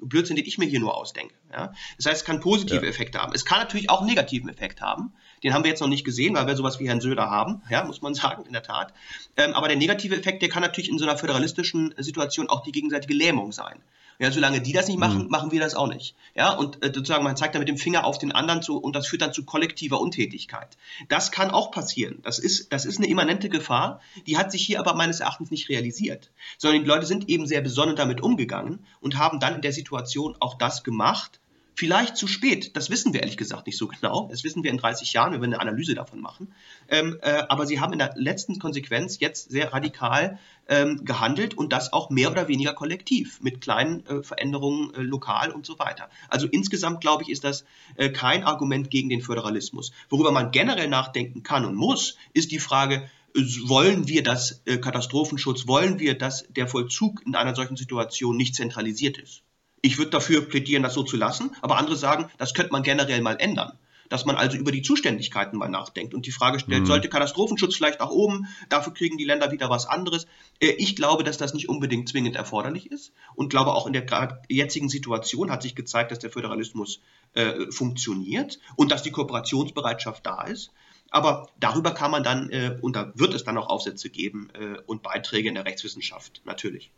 [0.00, 1.36] Blödsinn, den ich mir hier nur ausdenke.
[1.52, 1.72] Ja?
[1.96, 2.90] Das heißt, es kann positive ja.
[2.90, 3.32] Effekte haben.
[3.34, 5.12] Es kann natürlich auch einen negativen Effekt haben.
[5.44, 7.84] Den haben wir jetzt noch nicht gesehen, weil wir sowas wie Herrn Söder haben, ja,
[7.84, 8.92] muss man sagen, in der Tat.
[9.36, 12.72] Ähm, aber der negative Effekt, der kann natürlich in so einer föderalistischen Situation auch die
[12.72, 13.78] gegenseitige Lähmung sein.
[14.20, 15.30] Ja, solange die das nicht machen, mhm.
[15.30, 16.14] machen wir das auch nicht.
[16.36, 18.94] Ja, und äh, sozusagen man zeigt da mit dem Finger auf den anderen zu und
[18.94, 20.76] das führt dann zu kollektiver Untätigkeit.
[21.08, 22.20] Das kann auch passieren.
[22.22, 24.00] Das ist, das ist eine immanente Gefahr.
[24.26, 27.60] Die hat sich hier aber meines Erachtens nicht realisiert, sondern die Leute sind eben sehr
[27.60, 31.40] besonnen damit umgegangen und haben dann in der Situation auch das gemacht,
[31.76, 34.28] Vielleicht zu spät, das wissen wir ehrlich gesagt nicht so genau.
[34.30, 36.54] Das wissen wir in 30 Jahren, wenn wir eine Analyse davon machen.
[36.88, 41.72] Ähm, äh, aber sie haben in der letzten Konsequenz jetzt sehr radikal ähm, gehandelt und
[41.72, 46.08] das auch mehr oder weniger kollektiv mit kleinen äh, Veränderungen äh, lokal und so weiter.
[46.28, 47.64] Also insgesamt glaube ich, ist das
[47.96, 49.90] äh, kein Argument gegen den Föderalismus.
[50.08, 54.78] Worüber man generell nachdenken kann und muss, ist die Frage, äh, wollen wir das äh,
[54.78, 59.42] Katastrophenschutz, wollen wir, dass der Vollzug in einer solchen Situation nicht zentralisiert ist?
[59.84, 63.20] Ich würde dafür plädieren, das so zu lassen, aber andere sagen, das könnte man generell
[63.20, 63.78] mal ändern
[64.10, 66.86] dass man also über die Zuständigkeiten mal nachdenkt und die Frage stellt, mhm.
[66.86, 70.26] sollte Katastrophenschutz vielleicht nach oben, dafür kriegen die Länder wieder was anderes.
[70.60, 74.04] Äh, ich glaube, dass das nicht unbedingt zwingend erforderlich ist und glaube auch in der
[74.48, 77.00] jetzigen Situation hat sich gezeigt, dass der Föderalismus
[77.32, 80.70] äh, funktioniert und dass die Kooperationsbereitschaft da ist.
[81.10, 84.80] Aber darüber kann man dann, äh, und da wird es dann auch Aufsätze geben äh,
[84.86, 86.92] und Beiträge in der Rechtswissenschaft, natürlich.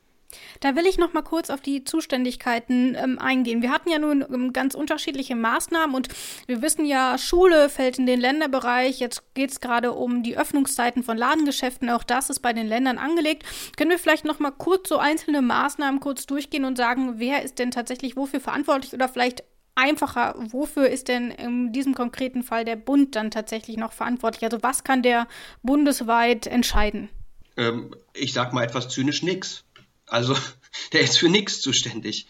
[0.61, 3.62] Da will ich noch mal kurz auf die Zuständigkeiten ähm, eingehen.
[3.62, 6.09] Wir hatten ja nun ähm, ganz unterschiedliche Maßnahmen und
[6.46, 9.01] wir wissen ja, Schule fällt in den Länderbereich.
[9.01, 11.90] Jetzt geht es gerade um die Öffnungszeiten von Ladengeschäften.
[11.90, 13.44] Auch das ist bei den Ländern angelegt.
[13.77, 17.59] Können wir vielleicht noch mal kurz so einzelne Maßnahmen kurz durchgehen und sagen, wer ist
[17.59, 19.44] denn tatsächlich wofür verantwortlich oder vielleicht
[19.77, 24.42] einfacher, wofür ist denn in diesem konkreten Fall der Bund dann tatsächlich noch verantwortlich?
[24.42, 25.29] Also was kann der
[25.62, 27.09] bundesweit entscheiden?
[27.57, 29.64] Ähm, ich sag mal etwas zynisch nix.
[30.07, 30.37] Also
[30.92, 32.27] der ist für nichts zuständig.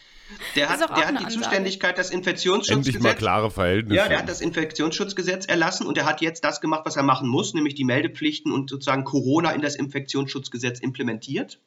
[0.56, 1.34] Der hat, der hat die Ansage.
[1.34, 2.86] Zuständigkeit, das Infektionsschutzgesetz.
[2.86, 3.96] Endlich mal klare Verhältnisse.
[3.96, 7.28] Ja, der hat das Infektionsschutzgesetz erlassen und er hat jetzt das gemacht, was er machen
[7.28, 11.60] muss, nämlich die Meldepflichten und sozusagen Corona in das Infektionsschutzgesetz implementiert.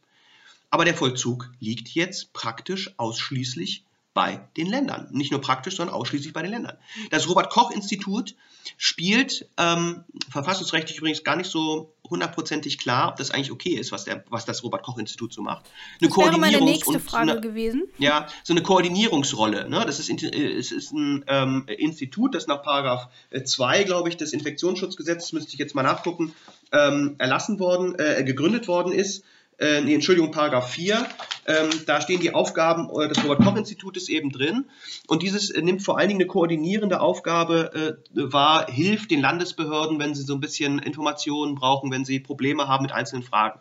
[0.71, 3.85] Aber der Vollzug liegt jetzt praktisch ausschließlich
[4.19, 5.07] bei den Ländern.
[5.11, 6.77] Nicht nur praktisch, sondern ausschließlich bei den Ländern.
[7.09, 8.35] Das Robert-Koch-Institut
[8.75, 14.03] spielt ähm, verfassungsrechtlich übrigens gar nicht so hundertprozentig klar, ob das eigentlich okay ist, was,
[14.03, 15.67] der, was das Robert-Koch-Institut so macht.
[16.01, 17.83] Eine das wäre meine nächste Frage eine, gewesen.
[17.97, 19.69] Ja, so eine Koordinierungsrolle.
[19.69, 19.85] Ne?
[19.85, 23.07] Das ist, äh, es ist ein ähm, Institut, das nach Paragraph
[23.41, 26.35] 2, glaube ich, des Infektionsschutzgesetzes, müsste ich jetzt mal nachgucken,
[26.73, 29.23] ähm, erlassen worden, äh, gegründet worden ist
[29.59, 31.07] äh, nee, Entschuldigung, Paragraph 4,
[31.45, 34.65] ähm, da stehen die Aufgaben äh, des Robert-Koch-Institutes eben drin.
[35.07, 39.99] Und dieses äh, nimmt vor allen Dingen eine koordinierende Aufgabe äh, wahr, hilft den Landesbehörden,
[39.99, 43.59] wenn sie so ein bisschen Informationen brauchen, wenn sie Probleme haben mit einzelnen Fragen.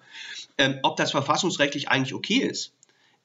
[0.57, 2.73] Ähm, ob das verfassungsrechtlich eigentlich okay ist,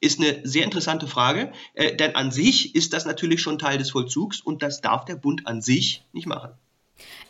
[0.00, 3.90] ist eine sehr interessante Frage, äh, denn an sich ist das natürlich schon Teil des
[3.90, 6.52] Vollzugs und das darf der Bund an sich nicht machen.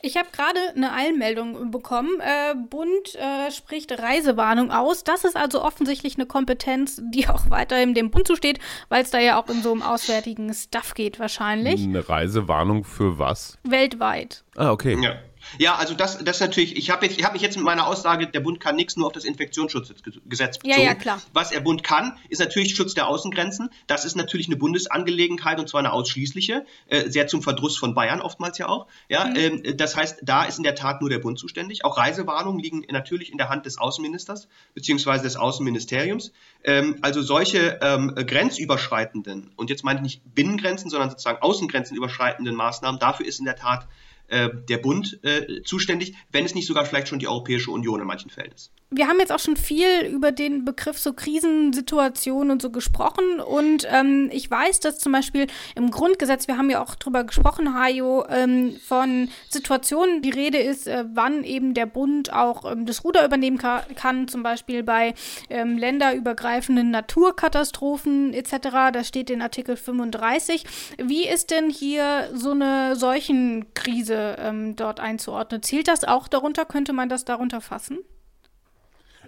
[0.02, 2.20] Ich habe gerade eine Eilmeldung bekommen.
[2.20, 5.04] Äh, Bund äh, spricht Reisewarnung aus.
[5.04, 9.18] Das ist also offensichtlich eine Kompetenz, die auch weiterhin dem Bund zusteht, weil es da
[9.18, 11.82] ja auch in so einem auswärtigen Stuff geht wahrscheinlich.
[11.82, 13.58] Eine Reisewarnung für was?
[13.62, 14.44] Weltweit.
[14.56, 14.98] Ah, okay.
[15.02, 15.16] Ja.
[15.58, 18.60] Ja, also das, das natürlich, ich habe hab mich jetzt mit meiner Aussage, der Bund
[18.60, 20.80] kann nichts nur auf das Infektionsschutzgesetz bezogen.
[20.80, 21.20] Ja, ja, klar.
[21.32, 23.70] Was der Bund kann, ist natürlich Schutz der Außengrenzen.
[23.86, 28.20] Das ist natürlich eine Bundesangelegenheit und zwar eine ausschließliche, äh, sehr zum Verdruss von Bayern
[28.20, 28.86] oftmals ja auch.
[29.08, 29.36] Ja, mhm.
[29.36, 31.84] ähm, das heißt, da ist in der Tat nur der Bund zuständig.
[31.84, 36.32] Auch Reisewarnungen liegen natürlich in der Hand des Außenministers beziehungsweise des Außenministeriums.
[36.64, 42.54] Ähm, also solche ähm, grenzüberschreitenden, und jetzt meine ich nicht Binnengrenzen, sondern sozusagen Außengrenzen überschreitenden
[42.54, 43.86] Maßnahmen, dafür ist in der Tat
[44.28, 48.06] äh, der Bund äh, zuständig, wenn es nicht sogar vielleicht schon die Europäische Union in
[48.06, 48.72] manchen Fällen ist.
[48.90, 53.86] Wir haben jetzt auch schon viel über den Begriff so Krisensituationen und so gesprochen und
[53.90, 58.24] ähm, ich weiß, dass zum Beispiel im Grundgesetz, wir haben ja auch drüber gesprochen, Hajo,
[58.28, 63.24] ähm, von Situationen die Rede ist, äh, wann eben der Bund auch ähm, das Ruder
[63.24, 65.14] übernehmen ka kann, zum Beispiel bei
[65.50, 68.52] ähm, länderübergreifenden Naturkatastrophen etc.
[68.92, 70.64] Da steht in Artikel 35.
[71.02, 75.62] Wie ist denn hier so eine solchen Krise Krise ähm, dort einzuordnen.
[75.62, 76.64] Zählt das auch darunter?
[76.64, 77.98] Könnte man das darunter fassen?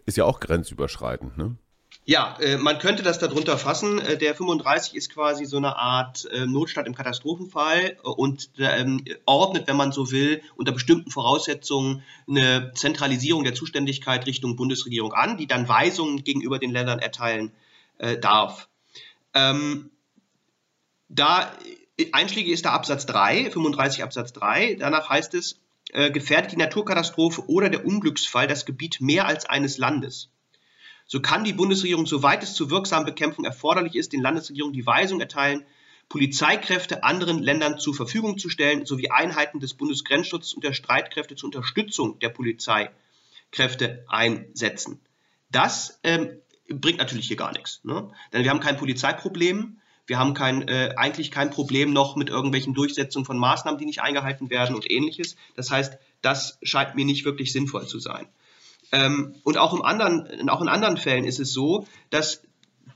[0.04, 1.56] Ist ja auch grenzüberschreitend, ne?
[2.04, 3.98] Ja, äh, man könnte das darunter fassen.
[3.98, 9.04] Äh, der 35 ist quasi so eine Art äh, Notstand im Katastrophenfall äh, und ähm,
[9.24, 15.36] ordnet, wenn man so will, unter bestimmten Voraussetzungen eine Zentralisierung der Zuständigkeit Richtung Bundesregierung an,
[15.36, 17.52] die dann Weisungen gegenüber den Ländern erteilen
[18.20, 18.68] darf.
[19.32, 19.90] Ähm,
[21.08, 21.50] da
[22.12, 24.74] Einschläge ist der Absatz 3, 35 Absatz 3.
[24.74, 25.60] Danach heißt es,
[25.92, 30.28] äh, gefährdet die Naturkatastrophe oder der Unglücksfall das Gebiet mehr als eines Landes.
[31.06, 35.20] So kann die Bundesregierung, soweit es zur wirksamen Bekämpfung erforderlich ist, den Landesregierungen die Weisung
[35.20, 35.64] erteilen,
[36.08, 41.48] Polizeikräfte anderen Ländern zur Verfügung zu stellen, sowie Einheiten des Bundesgrenzschutzes und der Streitkräfte zur
[41.48, 45.00] Unterstützung der Polizeikräfte einsetzen.
[45.50, 47.80] Das ähm, bringt natürlich hier gar nichts.
[47.84, 48.10] Ne?
[48.32, 52.74] Denn wir haben kein Polizeiproblem, wir haben kein, äh, eigentlich kein Problem noch mit irgendwelchen
[52.74, 55.36] Durchsetzungen von Maßnahmen, die nicht eingehalten werden und ähnliches.
[55.56, 58.26] Das heißt, das scheint mir nicht wirklich sinnvoll zu sein.
[58.92, 62.42] Ähm, und auch, im anderen, auch in anderen Fällen ist es so, dass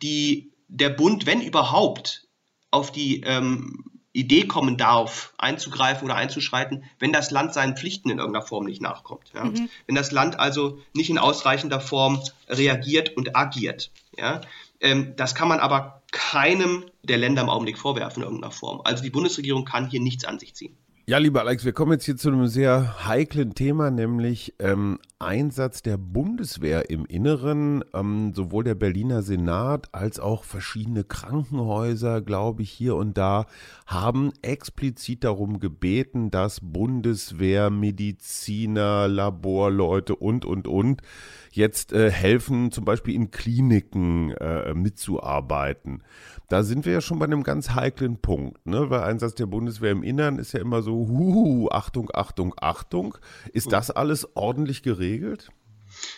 [0.02, 2.28] die, der Bund, wenn überhaupt,
[2.70, 8.18] auf die ähm, Idee kommen darf, einzugreifen oder einzuschreiten, wenn das Land seinen Pflichten in
[8.18, 9.30] irgendeiner Form nicht nachkommt.
[9.34, 9.44] Ja?
[9.44, 9.68] Mhm.
[9.86, 13.90] Wenn das Land also nicht in ausreichender Form reagiert und agiert.
[14.16, 14.40] Ja?
[14.80, 18.80] Ähm, das kann man aber keinem der Länder im Augenblick vorwerfen in irgendeiner Form.
[18.84, 20.76] Also die Bundesregierung kann hier nichts an sich ziehen.
[21.10, 25.82] Ja, lieber Alex, wir kommen jetzt hier zu einem sehr heiklen Thema, nämlich ähm, Einsatz
[25.82, 27.82] der Bundeswehr im Inneren.
[27.92, 33.46] Ähm, sowohl der Berliner Senat als auch verschiedene Krankenhäuser, glaube ich, hier und da
[33.86, 41.02] haben explizit darum gebeten, dass Bundeswehr, Mediziner, Laborleute und, und, und
[41.50, 46.04] jetzt äh, helfen, zum Beispiel in Kliniken äh, mitzuarbeiten.
[46.50, 48.90] Da sind wir ja schon bei einem ganz heiklen Punkt, ne?
[48.90, 53.16] weil Einsatz der Bundeswehr im Innern ist ja immer so, huhu, Achtung, Achtung, Achtung.
[53.52, 55.52] Ist das alles ordentlich geregelt?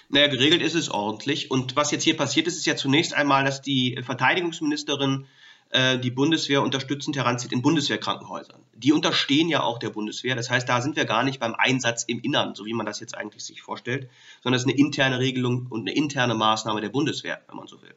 [0.09, 1.51] Naja, geregelt ist es ordentlich.
[1.51, 5.27] Und was jetzt hier passiert ist, ist ja zunächst einmal, dass die Verteidigungsministerin
[5.69, 8.63] äh, die Bundeswehr unterstützend heranzieht in Bundeswehrkrankenhäusern.
[8.75, 10.35] Die unterstehen ja auch der Bundeswehr.
[10.35, 13.01] Das heißt, da sind wir gar nicht beim Einsatz im Innern, so wie man das
[13.01, 14.09] jetzt eigentlich sich vorstellt,
[14.43, 17.83] sondern es ist eine interne Regelung und eine interne Maßnahme der Bundeswehr, wenn man so
[17.83, 17.95] will.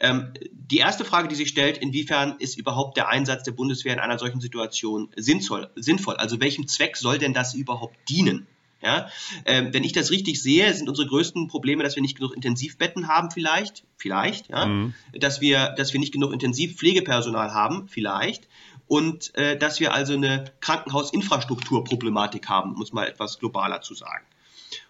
[0.00, 4.00] Ähm, die erste Frage, die sich stellt, inwiefern ist überhaupt der Einsatz der Bundeswehr in
[4.00, 5.70] einer solchen Situation sinnvoll?
[5.76, 6.16] sinnvoll?
[6.16, 8.46] Also welchem Zweck soll denn das überhaupt dienen?
[8.82, 9.08] Ja,
[9.46, 13.08] ähm, wenn ich das richtig sehe, sind unsere größten Probleme, dass wir nicht genug Intensivbetten
[13.08, 14.92] haben, vielleicht, vielleicht, ja, mhm.
[15.18, 18.46] dass wir, dass wir nicht genug Intensivpflegepersonal haben, vielleicht,
[18.86, 24.26] und äh, dass wir also eine Krankenhausinfrastrukturproblematik haben, um es mal etwas globaler zu sagen.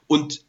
[0.08, 0.44] Und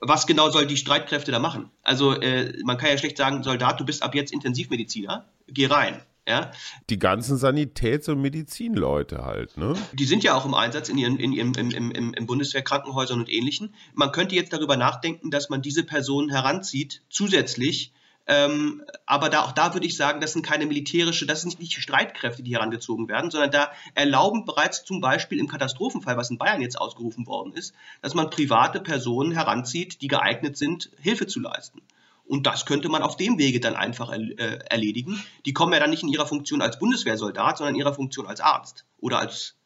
[0.00, 1.70] was genau soll die Streitkräfte da machen?
[1.82, 6.02] Also äh, man kann ja schlecht sagen, Soldat, du bist ab jetzt Intensivmediziner, geh rein.
[6.26, 6.52] Ja?
[6.88, 9.76] Die ganzen Sanitäts- und Medizinleute halt, ne?
[9.92, 13.20] Die sind ja auch im Einsatz in ihren, in ihren, im, im, im, im Bundeswehrkrankenhäusern
[13.20, 13.74] und ähnlichen.
[13.92, 17.92] Man könnte jetzt darüber nachdenken, dass man diese Personen heranzieht, zusätzlich
[18.26, 21.74] ähm, aber da, auch da würde ich sagen, das sind keine militärische, das sind nicht
[21.74, 26.62] Streitkräfte, die herangezogen werden, sondern da erlauben bereits zum Beispiel im Katastrophenfall, was in Bayern
[26.62, 31.82] jetzt ausgerufen worden ist, dass man private Personen heranzieht, die geeignet sind, Hilfe zu leisten.
[32.26, 35.22] Und das könnte man auf dem Wege dann einfach äh, erledigen.
[35.44, 38.40] Die kommen ja dann nicht in ihrer Funktion als Bundeswehrsoldat, sondern in ihrer Funktion als
[38.40, 39.56] Arzt oder als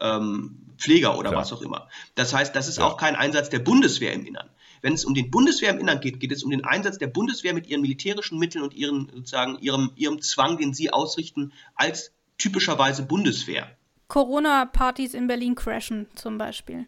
[0.00, 1.42] ähm, Pfleger oder Klar.
[1.42, 1.88] was auch immer.
[2.16, 2.84] Das heißt, das ist ja.
[2.84, 4.48] auch kein Einsatz der Bundeswehr im Innern.
[4.82, 7.54] Wenn es um den Bundeswehr im Innern geht, geht es um den Einsatz der Bundeswehr
[7.54, 13.02] mit ihren militärischen Mitteln und ihren, sozusagen ihrem, ihrem Zwang, den sie ausrichten, als typischerweise
[13.02, 13.76] Bundeswehr.
[14.08, 16.86] Corona-Partys in Berlin crashen zum Beispiel.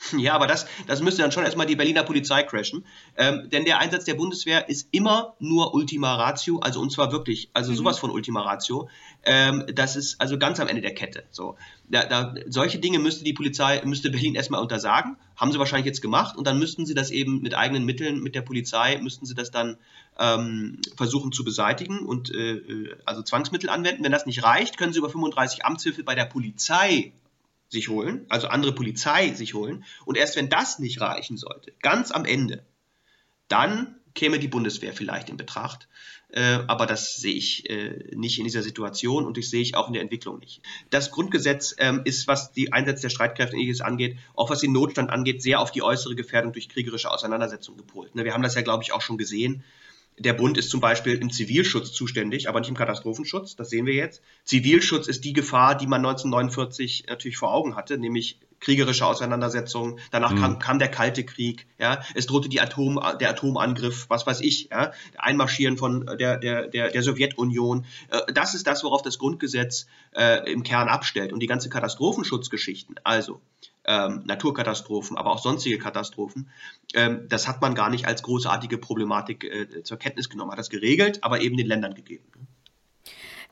[0.18, 2.84] Ja, aber das, das müsste dann schon erstmal die Berliner Polizei crashen.
[3.16, 7.50] Ähm, denn der Einsatz der Bundeswehr ist immer nur Ultima Ratio, also und zwar wirklich,
[7.52, 7.76] also mhm.
[7.76, 8.88] sowas von Ultima Ratio.
[9.24, 11.24] Ähm, das ist also ganz am Ende der Kette.
[11.30, 11.56] So,
[11.88, 15.16] da, da, solche Dinge müsste die Polizei, müsste Berlin erstmal untersagen.
[15.36, 18.34] Haben sie wahrscheinlich jetzt gemacht und dann müssten sie das eben mit eigenen Mitteln, mit
[18.34, 19.76] der Polizei, müssten sie das dann
[20.18, 24.04] ähm, versuchen zu beseitigen und äh, äh also Zwangsmittel anwenden.
[24.04, 27.12] Wenn das nicht reicht, können sie über 35 Amtshilfe bei der Polizei
[27.70, 29.84] sich holen, also andere Polizei sich holen.
[30.04, 32.64] Und erst wenn das nicht reichen sollte, ganz am Ende,
[33.48, 35.88] dann käme die Bundeswehr vielleicht in Betracht.
[36.32, 39.88] Äh, aber das sehe ich äh, nicht in dieser Situation und das sehe ich auch
[39.88, 40.62] in der Entwicklung nicht.
[40.90, 45.10] Das Grundgesetz ähm, ist, was die Einsatz der Streitkräfte ähnliches angeht, auch was den Notstand
[45.10, 48.14] angeht, sehr auf die äußere Gefährdung durch kriegerische Auseinandersetzung gepolt.
[48.14, 49.64] Ne, wir haben das ja, glaube ich, auch schon gesehen.
[50.20, 53.56] Der Bund ist zum Beispiel im Zivilschutz zuständig, aber nicht im Katastrophenschutz.
[53.56, 54.20] Das sehen wir jetzt.
[54.44, 59.98] Zivilschutz ist die Gefahr, die man 1949 natürlich vor Augen hatte, nämlich kriegerische Auseinandersetzungen.
[60.10, 60.40] Danach mhm.
[60.40, 61.66] kam, kam, der Kalte Krieg.
[61.78, 66.68] Ja, es drohte die Atom, der Atomangriff, was weiß ich, ja, Einmarschieren von der der
[66.68, 67.86] der, der Sowjetunion.
[68.10, 72.96] Äh, das ist das, worauf das Grundgesetz äh, im Kern abstellt und die ganze Katastrophenschutzgeschichten.
[73.04, 73.40] Also
[73.84, 76.50] ähm, Naturkatastrophen, aber auch sonstige Katastrophen.
[76.94, 80.70] Ähm, das hat man gar nicht als großartige Problematik äh, zur Kenntnis genommen, hat das
[80.70, 82.24] geregelt, aber eben den Ländern gegeben.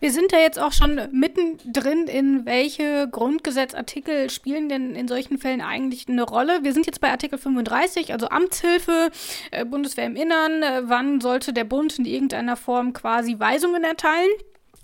[0.01, 5.61] Wir sind ja jetzt auch schon mittendrin, in welche Grundgesetzartikel spielen denn in solchen Fällen
[5.61, 6.61] eigentlich eine Rolle.
[6.63, 9.11] Wir sind jetzt bei Artikel 35, also Amtshilfe,
[9.51, 10.63] äh, Bundeswehr im Innern.
[10.63, 14.31] Äh, wann sollte der Bund in irgendeiner Form quasi Weisungen erteilen?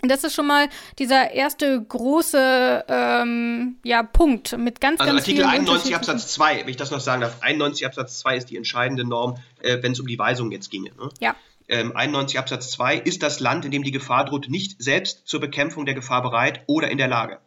[0.01, 5.45] Das ist schon mal dieser erste große ähm, ja, Punkt mit ganz, also ganz Artikel
[5.45, 7.41] 91 Absatz 2, wenn ich das noch sagen darf.
[7.41, 10.91] 91 Absatz 2 ist die entscheidende Norm, äh, wenn es um die Weisung jetzt ginge.
[10.95, 11.09] Ne?
[11.19, 11.35] Ja.
[11.67, 15.39] Ähm, 91 Absatz 2 ist das Land, in dem die Gefahr droht, nicht selbst zur
[15.39, 17.39] Bekämpfung der Gefahr bereit oder in der Lage.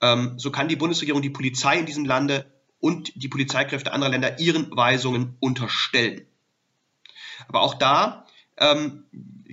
[0.00, 2.46] Ähm, so kann die Bundesregierung die Polizei in diesem Lande
[2.80, 6.26] und die Polizeikräfte anderer Länder ihren Weisungen unterstellen.
[7.46, 9.04] Aber auch da ähm,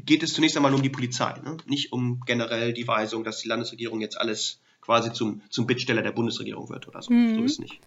[0.06, 1.58] geht es zunächst einmal um die Polizei, ne?
[1.66, 6.12] nicht um generell die Weisung, dass die Landesregierung jetzt alles quasi zum, zum Bittsteller der
[6.12, 7.12] Bundesregierung wird oder so.
[7.12, 7.36] Mhm.
[7.36, 7.80] So ist es nicht.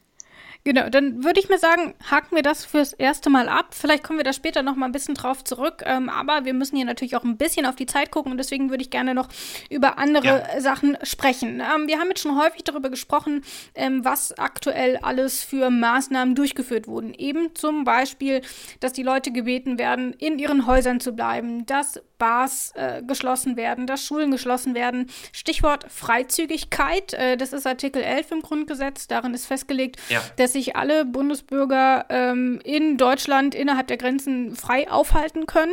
[0.68, 3.68] Genau, dann würde ich mir sagen, haken wir das fürs erste Mal ab.
[3.70, 5.82] Vielleicht kommen wir da später noch mal ein bisschen drauf zurück.
[5.86, 8.68] Ähm, aber wir müssen hier natürlich auch ein bisschen auf die Zeit gucken und deswegen
[8.68, 9.30] würde ich gerne noch
[9.70, 10.60] über andere ja.
[10.60, 11.60] Sachen sprechen.
[11.60, 16.86] Ähm, wir haben jetzt schon häufig darüber gesprochen, ähm, was aktuell alles für Maßnahmen durchgeführt
[16.86, 17.14] wurden.
[17.14, 18.42] Eben zum Beispiel,
[18.80, 23.86] dass die Leute gebeten werden, in ihren Häusern zu bleiben, dass Bars äh, geschlossen werden,
[23.86, 25.08] dass Schulen geschlossen werden.
[25.32, 29.06] Stichwort Freizügigkeit, äh, das ist Artikel 11 im Grundgesetz.
[29.06, 30.20] Darin ist festgelegt, ja.
[30.36, 35.72] dass sich alle Bundesbürger ähm, in Deutschland innerhalb der Grenzen frei aufhalten können.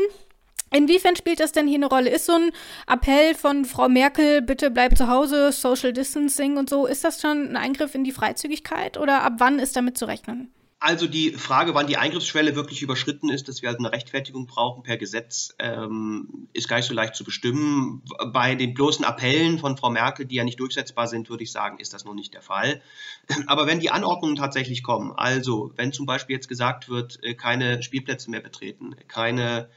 [0.71, 2.09] Inwiefern spielt das denn hier eine Rolle?
[2.09, 2.51] Ist so ein
[2.87, 7.49] Appell von Frau Merkel, bitte bleib zu Hause, Social Distancing und so, ist das schon
[7.49, 10.51] ein Eingriff in die Freizügigkeit oder ab wann ist damit zu rechnen?
[10.79, 14.83] Also die Frage, wann die Eingriffsschwelle wirklich überschritten ist, dass wir halt eine Rechtfertigung brauchen
[14.83, 18.03] per Gesetz, ähm, ist gar nicht so leicht zu bestimmen.
[18.33, 21.79] Bei den bloßen Appellen von Frau Merkel, die ja nicht durchsetzbar sind, würde ich sagen,
[21.79, 22.81] ist das noch nicht der Fall.
[23.47, 27.81] Aber wenn die Anordnungen tatsächlich kommen, also wenn zum Beispiel jetzt gesagt wird, äh, keine
[27.81, 29.69] Spielplätze mehr betreten, keine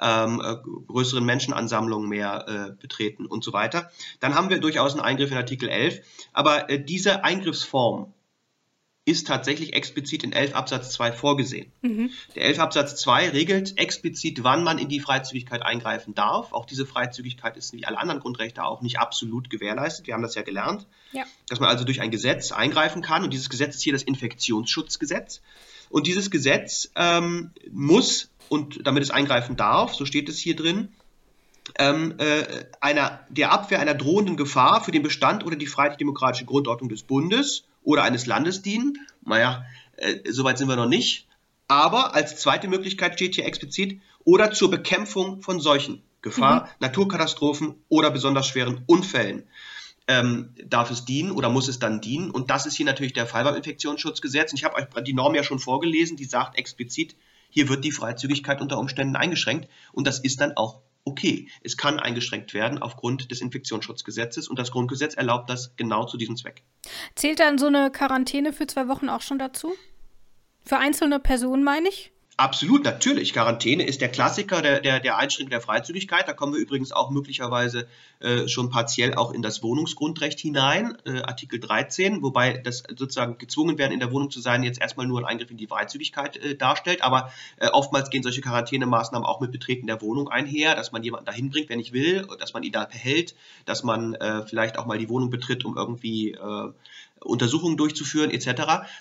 [0.00, 0.56] ähm, äh,
[0.88, 5.36] größeren Menschenansammlungen mehr äh, betreten und so weiter, dann haben wir durchaus einen Eingriff in
[5.36, 6.00] Artikel 11.
[6.32, 8.12] Aber äh, diese Eingriffsform
[9.10, 11.72] ist tatsächlich explizit in 11 Absatz 2 vorgesehen.
[11.82, 12.10] Mhm.
[12.34, 16.52] Der 11 Absatz 2 regelt explizit, wann man in die Freizügigkeit eingreifen darf.
[16.52, 20.06] Auch diese Freizügigkeit ist wie alle anderen Grundrechte auch nicht absolut gewährleistet.
[20.06, 21.24] Wir haben das ja gelernt, ja.
[21.48, 23.24] dass man also durch ein Gesetz eingreifen kann.
[23.24, 25.40] Und dieses Gesetz ist hier das Infektionsschutzgesetz.
[25.88, 30.88] Und dieses Gesetz ähm, muss und damit es eingreifen darf, so steht es hier drin,
[31.78, 36.88] ähm, äh, einer, der Abwehr einer drohenden Gefahr für den Bestand oder die freiheitlich-demokratische Grundordnung
[36.88, 38.98] des Bundes oder eines Landes dienen.
[39.24, 39.64] Naja,
[39.96, 41.26] äh, soweit sind wir noch nicht.
[41.68, 46.68] Aber als zweite Möglichkeit steht hier explizit oder zur Bekämpfung von Seuchen, Gefahr, mhm.
[46.80, 49.44] Naturkatastrophen oder besonders schweren Unfällen
[50.08, 52.30] ähm, darf es dienen oder muss es dann dienen.
[52.30, 54.52] Und das ist hier natürlich der Fall beim Infektionsschutzgesetz.
[54.52, 57.14] Und ich habe euch die Norm ja schon vorgelesen, die sagt explizit,
[57.50, 60.80] hier wird die Freizügigkeit unter Umständen eingeschränkt und das ist dann auch
[61.10, 61.48] okay.
[61.62, 66.36] Es kann eingeschränkt werden aufgrund des Infektionsschutzgesetzes und das Grundgesetz erlaubt das genau zu diesem
[66.36, 66.62] Zweck.
[67.14, 69.74] Zählt dann so eine Quarantäne für zwei Wochen auch schon dazu?
[70.64, 72.12] Für einzelne Personen meine ich?
[72.36, 73.34] Absolut, natürlich.
[73.34, 76.26] Quarantäne ist der Klassiker der, der, der Einschränkung der Freizügigkeit.
[76.26, 77.86] Da kommen wir übrigens auch möglicherweise
[78.20, 83.78] äh, schon partiell auch in das Wohnungsgrundrecht hinein, äh, Artikel 13, wobei das sozusagen gezwungen
[83.78, 86.54] werden, in der Wohnung zu sein, jetzt erstmal nur ein Eingriff in die Freizügigkeit äh,
[86.54, 87.02] darstellt.
[87.02, 91.26] Aber äh, oftmals gehen solche Quarantänemaßnahmen auch mit Betreten der Wohnung einher, dass man jemanden
[91.26, 94.86] dahin bringt, wenn ich will, dass man ihn da behält, dass man äh, vielleicht auch
[94.86, 96.72] mal die Wohnung betritt, um irgendwie äh,
[97.20, 98.46] Untersuchungen durchzuführen etc.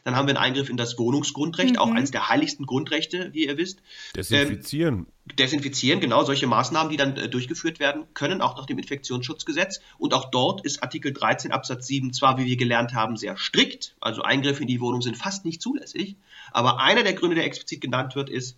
[0.04, 1.80] Dann haben wir einen Eingriff in das Wohnungsgrundrecht, mhm.
[1.80, 3.82] auch eines der heiligsten Grundrechte, wie ihr wisst.
[4.16, 4.96] Desinfizieren.
[4.96, 5.08] Ähm,
[5.38, 9.82] desinfizieren, genau, solche Maßnahmen, die dann äh, durchgeführt werden können, auch nach dem Infektionsschutzgesetz.
[9.98, 13.96] Und auch dort ist Artikel 13 Absatz 7 zwar, wie wir gelernt haben, sehr strikt,
[14.00, 16.16] also Eingriffe in die Wohnung sind fast nicht zulässig,
[16.52, 18.58] aber einer der Gründe, der explizit genannt wird, ist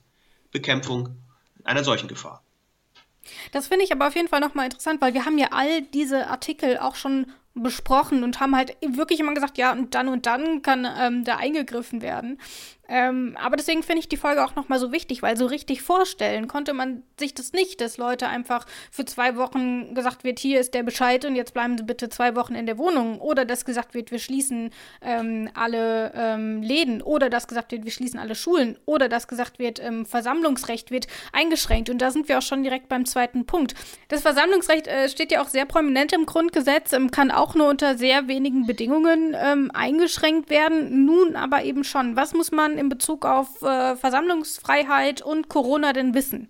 [0.51, 1.17] Bekämpfung
[1.63, 2.41] einer solchen Gefahr.
[3.51, 6.27] Das finde ich aber auf jeden Fall nochmal interessant, weil wir haben ja all diese
[6.27, 10.61] Artikel auch schon besprochen und haben halt wirklich immer gesagt, ja, und dann und dann
[10.61, 12.39] kann ähm, da eingegriffen werden.
[12.93, 16.49] Ähm, aber deswegen finde ich die Folge auch nochmal so wichtig, weil so richtig vorstellen
[16.49, 20.73] konnte man sich das nicht, dass Leute einfach für zwei Wochen gesagt wird, hier ist
[20.73, 23.21] der Bescheid und jetzt bleiben sie bitte zwei Wochen in der Wohnung.
[23.21, 24.71] Oder dass gesagt wird, wir schließen
[25.01, 27.01] ähm, alle ähm, Läden.
[27.01, 28.77] Oder dass gesagt wird, wir schließen alle Schulen.
[28.85, 31.89] Oder dass gesagt wird, ähm, Versammlungsrecht wird eingeschränkt.
[31.89, 33.73] Und da sind wir auch schon direkt beim zweiten Punkt.
[34.09, 37.97] Das Versammlungsrecht äh, steht ja auch sehr prominent im Grundgesetz, ähm, kann auch nur unter
[37.97, 41.05] sehr wenigen Bedingungen ähm, eingeschränkt werden.
[41.05, 42.15] Nun aber eben schon.
[42.15, 46.49] Was muss man in Bezug auf äh, Versammlungsfreiheit und Corona denn wissen?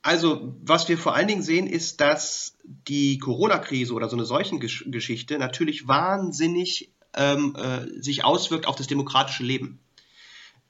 [0.00, 5.38] Also, was wir vor allen Dingen sehen, ist, dass die Corona-Krise oder so eine Seuchengeschichte
[5.38, 9.80] natürlich wahnsinnig ähm, äh, sich auswirkt auf das demokratische Leben.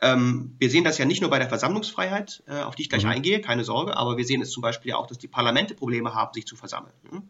[0.01, 3.05] Ähm, wir sehen das ja nicht nur bei der Versammlungsfreiheit, äh, auf die ich gleich
[3.05, 3.11] mhm.
[3.11, 6.33] eingehe, keine Sorge, aber wir sehen es zum Beispiel auch, dass die Parlamente Probleme haben,
[6.35, 7.23] sich zu versammeln, ne?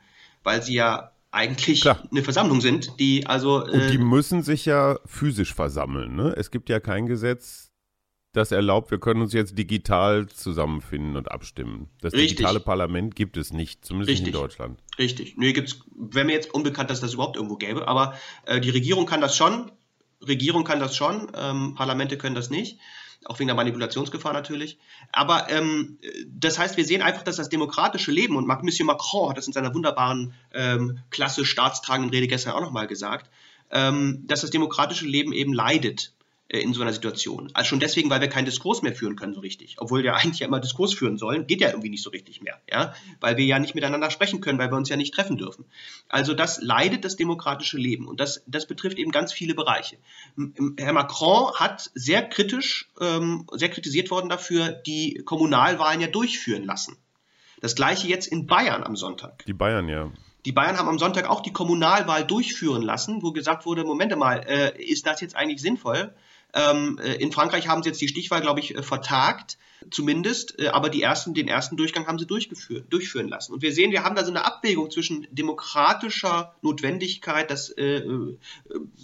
[0.43, 2.03] Weil sie ja eigentlich Klar.
[2.11, 3.67] eine Versammlung sind, die also.
[3.67, 6.17] Äh, Und die müssen sich ja physisch versammeln.
[6.17, 6.35] Ne?
[6.37, 7.71] Es gibt ja kein Gesetz,
[8.33, 11.89] das erlaubt, wir können uns jetzt digital zusammenfinden und abstimmen.
[12.01, 12.37] Das Richtig.
[12.39, 14.29] digitale Parlament gibt es nicht, zumindest Richtig.
[14.29, 14.81] in Deutschland.
[14.99, 15.37] Richtig.
[15.37, 18.15] Nee, gibt's, wäre mir jetzt unbekannt, dass das überhaupt irgendwo gäbe, aber
[18.47, 19.71] äh, die Regierung kann das schon.
[20.27, 22.79] Regierung kann das schon, ähm, Parlamente können das nicht
[23.25, 24.79] auch wegen der Manipulationsgefahr natürlich.
[25.13, 29.37] Aber ähm, das heißt, wir sehen einfach, dass das demokratische Leben, und Monsieur Macron hat
[29.37, 33.31] das in seiner wunderbaren, ähm, klasse staatstragenden Rede gestern auch nochmal gesagt,
[33.71, 36.13] ähm, dass das demokratische Leben eben leidet
[36.49, 37.51] in so einer Situation.
[37.53, 39.77] Also schon deswegen, weil wir keinen Diskurs mehr führen können so richtig.
[39.79, 42.59] Obwohl wir eigentlich ja immer Diskurs führen sollen, geht ja irgendwie nicht so richtig mehr,
[42.71, 45.67] ja, weil wir ja nicht miteinander sprechen können, weil wir uns ja nicht treffen dürfen.
[46.09, 49.99] Also das leidet das demokratische Leben und das, das betrifft eben ganz viele Bereiche.
[50.79, 56.97] Herr Macron hat sehr kritisch, ähm, sehr kritisiert worden dafür, die Kommunalwahlen ja durchführen lassen.
[57.61, 59.45] Das gleiche jetzt in Bayern am Sonntag.
[59.47, 60.11] Die Bayern, ja.
[60.45, 64.39] Die Bayern haben am Sonntag auch die Kommunalwahl durchführen lassen, wo gesagt wurde, Moment mal,
[64.47, 66.15] äh, ist das jetzt eigentlich sinnvoll?
[66.55, 69.59] Ähm, äh, in Frankreich haben sie jetzt die Stichwahl, glaube ich, äh, vertagt
[69.91, 73.53] zumindest, äh, aber die ersten, den ersten Durchgang haben sie durchführen lassen.
[73.53, 78.03] Und wir sehen, wir haben da so eine Abwägung zwischen demokratischer Notwendigkeit, das äh,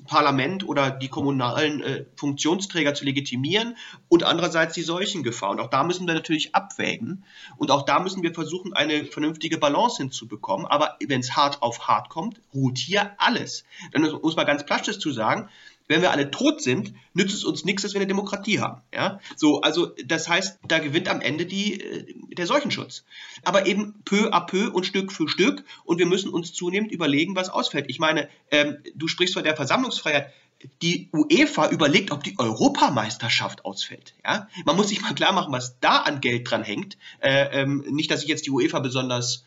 [0.06, 3.76] Parlament oder die kommunalen äh, Funktionsträger zu legitimieren
[4.08, 5.50] und andererseits die Seuchengefahr.
[5.50, 7.24] Und auch da müssen wir natürlich abwägen
[7.56, 10.66] und auch da müssen wir versuchen, eine vernünftige Balance hinzubekommen.
[10.66, 13.64] Aber wenn es hart auf hart kommt, ruht hier alles.
[13.92, 15.48] Dann muss man ganz plastisch zu sagen,
[15.88, 18.82] wenn wir alle tot sind, nützt es uns nichts, dass wir eine Demokratie haben.
[18.92, 19.20] Ja?
[19.36, 23.04] So, also das heißt, da gewinnt am Ende die, äh, der Seuchenschutz.
[23.42, 27.36] Aber eben peu à peu und Stück für Stück und wir müssen uns zunehmend überlegen,
[27.36, 27.86] was ausfällt.
[27.88, 30.32] Ich meine, ähm, du sprichst von der Versammlungsfreiheit
[30.80, 34.14] die UEFA überlegt, ob die Europameisterschaft ausfällt.
[34.24, 34.48] Ja?
[34.64, 36.96] Man muss sich mal klar machen, was da an Geld dran hängt.
[37.20, 39.44] Äh, ähm, nicht, dass ich jetzt die UEFA besonders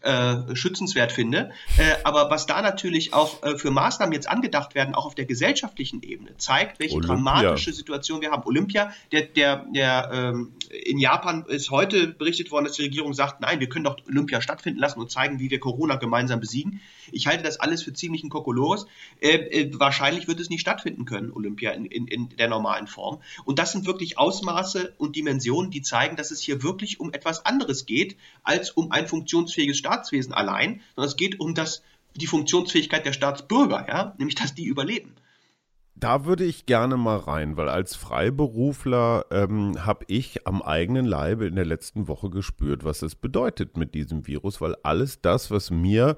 [0.00, 1.50] äh, schützenswert finde.
[1.76, 5.24] Äh, aber was da natürlich auch äh, für Maßnahmen jetzt angedacht werden, auch auf der
[5.24, 7.14] gesellschaftlichen Ebene, zeigt, welche Olympia.
[7.14, 8.44] dramatische Situation wir haben.
[8.44, 13.40] Olympia, der, der, der ähm, in Japan ist heute berichtet worden, dass die Regierung sagt,
[13.40, 16.80] nein, wir können doch Olympia stattfinden lassen und zeigen, wie wir Corona gemeinsam besiegen.
[17.12, 18.86] Ich halte das alles für ziemlichen Kokolores.
[19.20, 23.20] Äh, äh, wahrscheinlich wird es nicht stattfinden können, Olympia in, in, in der normalen Form.
[23.44, 27.46] Und das sind wirklich Ausmaße und Dimensionen, die zeigen, dass es hier wirklich um etwas
[27.46, 31.82] anderes geht, als um ein funktionsfähiges Staatswesen allein, sondern es geht um das,
[32.14, 34.14] die Funktionsfähigkeit der Staatsbürger, ja?
[34.18, 35.14] nämlich dass die überleben.
[35.94, 41.46] Da würde ich gerne mal rein, weil als Freiberufler ähm, habe ich am eigenen Leibe
[41.46, 45.72] in der letzten Woche gespürt, was es bedeutet mit diesem Virus, weil alles das, was
[45.72, 46.16] mir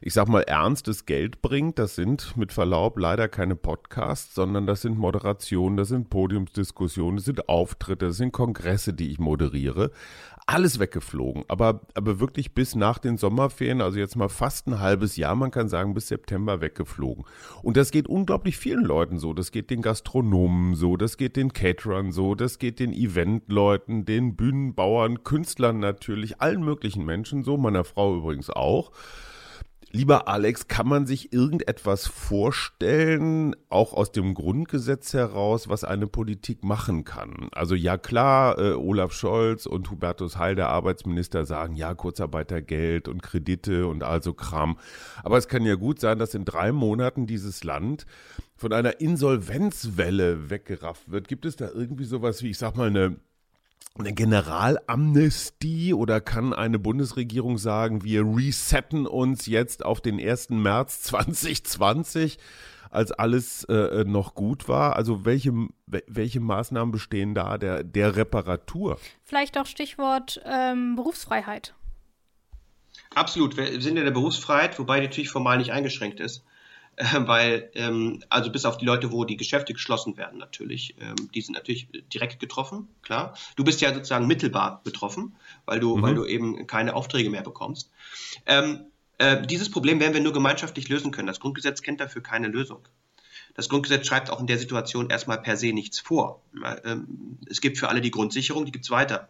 [0.00, 1.78] ich sag mal, ernstes Geld bringt.
[1.78, 7.24] Das sind mit Verlaub leider keine Podcasts, sondern das sind Moderationen, das sind Podiumsdiskussionen, das
[7.24, 9.90] sind Auftritte, das sind Kongresse, die ich moderiere.
[10.50, 15.18] Alles weggeflogen, aber, aber wirklich bis nach den Sommerferien, also jetzt mal fast ein halbes
[15.18, 17.26] Jahr, man kann sagen bis September weggeflogen.
[17.62, 19.34] Und das geht unglaublich vielen Leuten so.
[19.34, 24.36] Das geht den Gastronomen so, das geht den Caterern so, das geht den Eventleuten, den
[24.36, 28.90] Bühnenbauern, Künstlern natürlich, allen möglichen Menschen so, meiner Frau übrigens auch.
[29.90, 36.62] Lieber Alex, kann man sich irgendetwas vorstellen, auch aus dem Grundgesetz heraus, was eine Politik
[36.62, 37.48] machen kann?
[37.52, 43.22] Also ja klar, äh, Olaf Scholz und Hubertus Heil, der Arbeitsminister, sagen ja Kurzarbeitergeld und
[43.22, 44.78] Kredite und also Kram.
[45.22, 48.04] Aber es kann ja gut sein, dass in drei Monaten dieses Land
[48.56, 51.28] von einer Insolvenzwelle weggerafft wird.
[51.28, 53.16] Gibt es da irgendwie sowas wie, ich sag mal, eine
[53.98, 60.50] eine Generalamnestie oder kann eine Bundesregierung sagen, wir resetten uns jetzt auf den 1.
[60.50, 62.38] März 2020,
[62.90, 64.96] als alles äh, noch gut war?
[64.96, 65.52] Also welche,
[65.86, 68.98] welche Maßnahmen bestehen da der, der Reparatur?
[69.24, 71.74] Vielleicht auch Stichwort ähm, Berufsfreiheit.
[73.14, 76.44] Absolut, wir sind in der Berufsfreiheit, wobei die natürlich formal nicht eingeschränkt ist.
[77.18, 81.40] weil, ähm, also bis auf die Leute, wo die Geschäfte geschlossen werden natürlich, ähm, die
[81.40, 83.36] sind natürlich direkt getroffen, klar.
[83.56, 86.02] Du bist ja sozusagen mittelbar betroffen, weil du, mhm.
[86.02, 87.90] weil du eben keine Aufträge mehr bekommst.
[88.46, 88.86] Ähm,
[89.18, 91.28] äh, dieses Problem werden wir nur gemeinschaftlich lösen können.
[91.28, 92.88] Das Grundgesetz kennt dafür keine Lösung.
[93.54, 96.42] Das Grundgesetz schreibt auch in der Situation erstmal per se nichts vor.
[96.84, 99.28] Ähm, es gibt für alle die Grundsicherung, die gibt es weiter.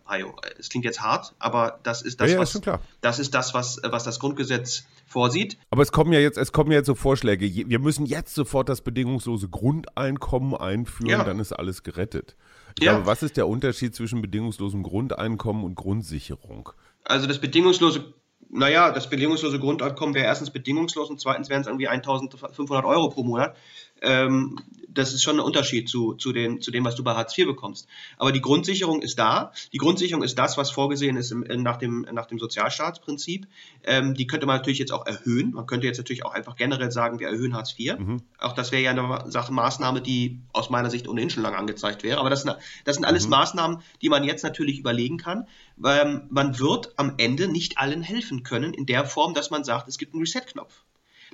[0.58, 2.66] Es klingt jetzt hart, aber das ist das, ja, ja, was, ist
[3.00, 5.58] das, ist das was, was das Grundgesetz vorsieht.
[5.70, 7.46] Aber es kommen ja jetzt, es kommen ja jetzt so Vorschläge.
[7.68, 11.24] Wir müssen jetzt sofort das bedingungslose Grundeinkommen einführen, ja.
[11.24, 12.36] dann ist alles gerettet.
[12.78, 12.92] Ich ja.
[12.92, 16.70] glaube, was ist der Unterschied zwischen bedingungslosem Grundeinkommen und Grundsicherung?
[17.04, 18.14] Also das bedingungslose
[18.50, 23.22] naja, das bedingungslose Grundeinkommen wäre erstens bedingungslos und zweitens wären es irgendwie 1500 Euro pro
[23.22, 23.56] Monat.
[24.02, 24.58] Ähm,
[24.98, 27.46] das ist schon ein Unterschied zu, zu, den, zu dem, was du bei Hartz IV
[27.46, 27.86] bekommst.
[28.16, 29.52] Aber die Grundsicherung ist da.
[29.72, 33.46] Die Grundsicherung ist das, was vorgesehen ist im, nach, dem, nach dem Sozialstaatsprinzip.
[33.84, 35.52] Ähm, die könnte man natürlich jetzt auch erhöhen.
[35.52, 37.98] Man könnte jetzt natürlich auch einfach generell sagen, wir erhöhen Hartz IV.
[37.98, 38.22] Mhm.
[38.38, 42.02] Auch das wäre ja eine Sache, Maßnahme, die aus meiner Sicht ohnehin schon lange angezeigt
[42.02, 42.18] wäre.
[42.18, 42.44] Aber das,
[42.84, 43.30] das sind alles mhm.
[43.30, 45.46] Maßnahmen, die man jetzt natürlich überlegen kann.
[45.76, 49.86] Weil man wird am Ende nicht allen helfen können in der Form, dass man sagt,
[49.86, 50.82] es gibt einen Reset-Knopf.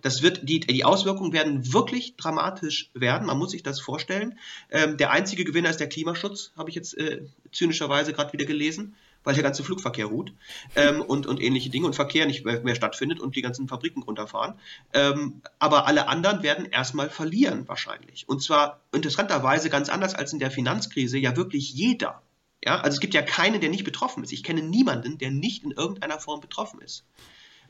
[0.03, 3.27] Das wird, die, die Auswirkungen werden wirklich dramatisch werden.
[3.27, 4.39] Man muss sich das vorstellen.
[4.71, 7.23] Ähm, der einzige Gewinner ist der Klimaschutz, habe ich jetzt äh,
[7.53, 10.33] zynischerweise gerade wieder gelesen, weil der ganze Flugverkehr ruht
[10.77, 14.03] ähm, und, und ähnliche Dinge und Verkehr nicht mehr, mehr stattfindet und die ganzen Fabriken
[14.03, 14.55] runterfahren.
[14.93, 18.29] Ähm, aber alle anderen werden erstmal verlieren wahrscheinlich.
[18.29, 22.23] Und zwar interessanterweise ganz anders als in der Finanzkrise ja wirklich jeder.
[22.65, 24.33] Ja, also es gibt ja keinen, der nicht betroffen ist.
[24.33, 27.05] Ich kenne niemanden, der nicht in irgendeiner Form betroffen ist.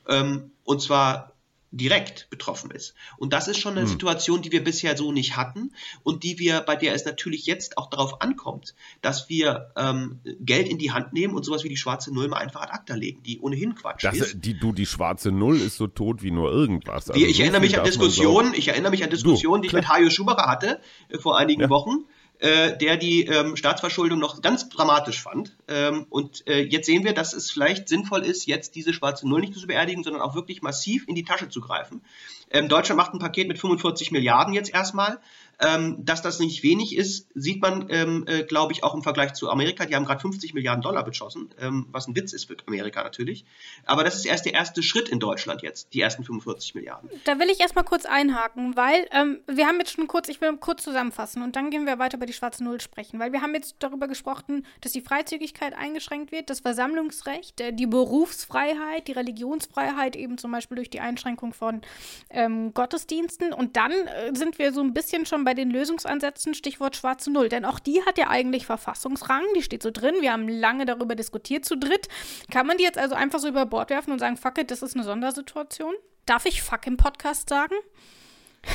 [0.08, 1.33] Ähm, und zwar
[1.76, 2.94] direkt betroffen ist.
[3.16, 3.88] Und das ist schon eine hm.
[3.88, 5.72] Situation, die wir bisher so nicht hatten
[6.02, 10.68] und die wir, bei der es natürlich jetzt auch darauf ankommt, dass wir ähm, Geld
[10.68, 13.22] in die Hand nehmen und sowas wie die schwarze Null mal einfach ad acta legen,
[13.22, 14.44] die ohnehin Quatsch das, ist.
[14.44, 17.10] Die, du, die schwarze Null ist so tot wie nur irgendwas.
[17.10, 19.88] Also ich, so erinnere mich an Diskussionen, ich erinnere mich an Diskussionen, die ich mit
[19.88, 21.70] Hajo Schumacher hatte äh, vor einigen ja.
[21.70, 22.04] Wochen
[22.44, 25.56] äh, der die ähm, Staatsverschuldung noch ganz dramatisch fand.
[25.66, 29.40] Ähm, und äh, jetzt sehen wir, dass es vielleicht sinnvoll ist, jetzt diese schwarze Null
[29.40, 32.02] nicht zu beerdigen, sondern auch wirklich massiv in die Tasche zu greifen.
[32.50, 35.20] Ähm, Deutschland macht ein Paket mit 45 Milliarden jetzt erstmal.
[35.60, 39.34] Ähm, dass das nicht wenig ist, sieht man, ähm, äh, glaube ich, auch im Vergleich
[39.34, 39.86] zu Amerika.
[39.86, 43.44] Die haben gerade 50 Milliarden Dollar beschossen, ähm, was ein Witz ist für Amerika natürlich.
[43.84, 47.10] Aber das ist erst der erste Schritt in Deutschland jetzt, die ersten 45 Milliarden.
[47.24, 50.56] Da will ich erstmal kurz einhaken, weil ähm, wir haben jetzt schon kurz, ich will
[50.56, 53.54] kurz zusammenfassen und dann gehen wir weiter über die schwarze Null sprechen, weil wir haben
[53.54, 60.16] jetzt darüber gesprochen, dass die Freizügigkeit eingeschränkt wird, das Versammlungsrecht, äh, die Berufsfreiheit, die Religionsfreiheit
[60.16, 61.82] eben zum Beispiel durch die Einschränkung von
[62.30, 66.96] ähm, Gottesdiensten und dann äh, sind wir so ein bisschen schon bei den Lösungsansätzen, Stichwort
[66.96, 67.48] schwarze Null.
[67.48, 70.14] Denn auch die hat ja eigentlich Verfassungsrang, die steht so drin.
[70.20, 72.08] Wir haben lange darüber diskutiert zu dritt.
[72.50, 74.82] Kann man die jetzt also einfach so über Bord werfen und sagen, fuck it, das
[74.82, 75.94] ist eine Sondersituation?
[76.26, 77.74] Darf ich fuck im Podcast sagen?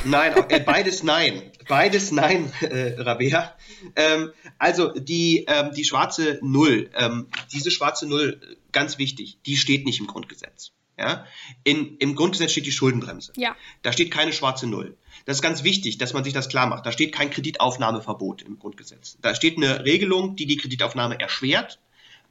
[0.04, 1.42] Nein, äh, beides nein.
[1.68, 3.56] Beides nein, äh, Rabea.
[3.96, 8.40] Ähm, also die, ähm, die schwarze Null, ähm, diese schwarze Null,
[8.72, 10.72] ganz wichtig, die steht nicht im Grundgesetz.
[10.98, 11.26] Ja?
[11.64, 13.32] In, Im Grundgesetz steht die Schuldenbremse.
[13.36, 13.56] Ja.
[13.82, 14.96] Da steht keine schwarze Null.
[15.24, 16.86] Das ist ganz wichtig, dass man sich das klar macht.
[16.86, 19.18] Da steht kein Kreditaufnahmeverbot im Grundgesetz.
[19.20, 21.78] Da steht eine Regelung, die die Kreditaufnahme erschwert,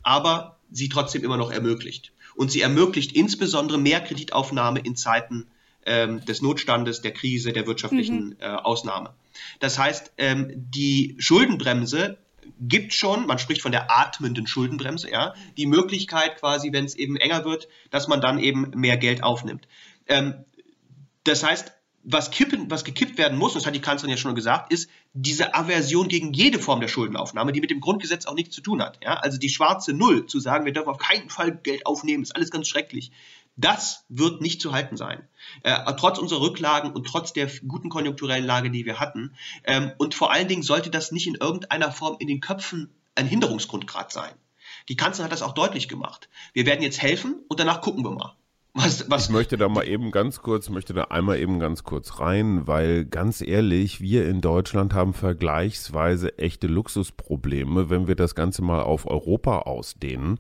[0.04, 2.12] aber sie trotzdem immer noch ermöglicht.
[2.36, 5.48] Und sie ermöglicht insbesondere mehr Kreditaufnahme in Zeiten
[5.86, 8.36] ähm, des Notstandes, der Krise, der wirtschaftlichen mhm.
[8.40, 9.14] äh, Ausnahme.
[9.60, 12.18] Das heißt, ähm, die Schuldenbremse
[12.60, 17.16] gibt schon, man spricht von der atmenden Schuldenbremse, ja, die Möglichkeit quasi, wenn es eben
[17.16, 19.68] enger wird, dass man dann eben mehr Geld aufnimmt.
[20.08, 20.46] Ähm,
[21.24, 21.74] das heißt,
[22.04, 25.54] was, kippen, was gekippt werden muss, das hat die Kanzlerin ja schon gesagt, ist diese
[25.54, 29.00] Aversion gegen jede Form der Schuldenaufnahme, die mit dem Grundgesetz auch nichts zu tun hat.
[29.04, 29.16] Ja?
[29.16, 32.52] Also die schwarze Null, zu sagen, wir dürfen auf keinen Fall Geld aufnehmen, ist alles
[32.52, 33.12] ganz schrecklich.
[33.58, 35.28] Das wird nicht zu halten sein.
[35.64, 39.36] Äh, trotz unserer Rücklagen und trotz der guten konjunkturellen Lage, die wir hatten.
[39.66, 43.28] Ähm, und vor allen Dingen sollte das nicht in irgendeiner Form in den Köpfen ein
[43.28, 44.32] Hinderungsgrundgrad sein.
[44.88, 46.30] Die Kanzlerin hat das auch deutlich gemacht.
[46.54, 48.39] Wir werden jetzt helfen und danach gucken wir mal.
[48.76, 49.26] Was, was?
[49.26, 53.04] Ich möchte da mal eben ganz kurz, möchte da einmal eben ganz kurz rein, weil
[53.04, 59.10] ganz ehrlich, wir in Deutschland haben vergleichsweise echte Luxusprobleme, wenn wir das Ganze mal auf
[59.10, 60.40] Europa ausdehnen.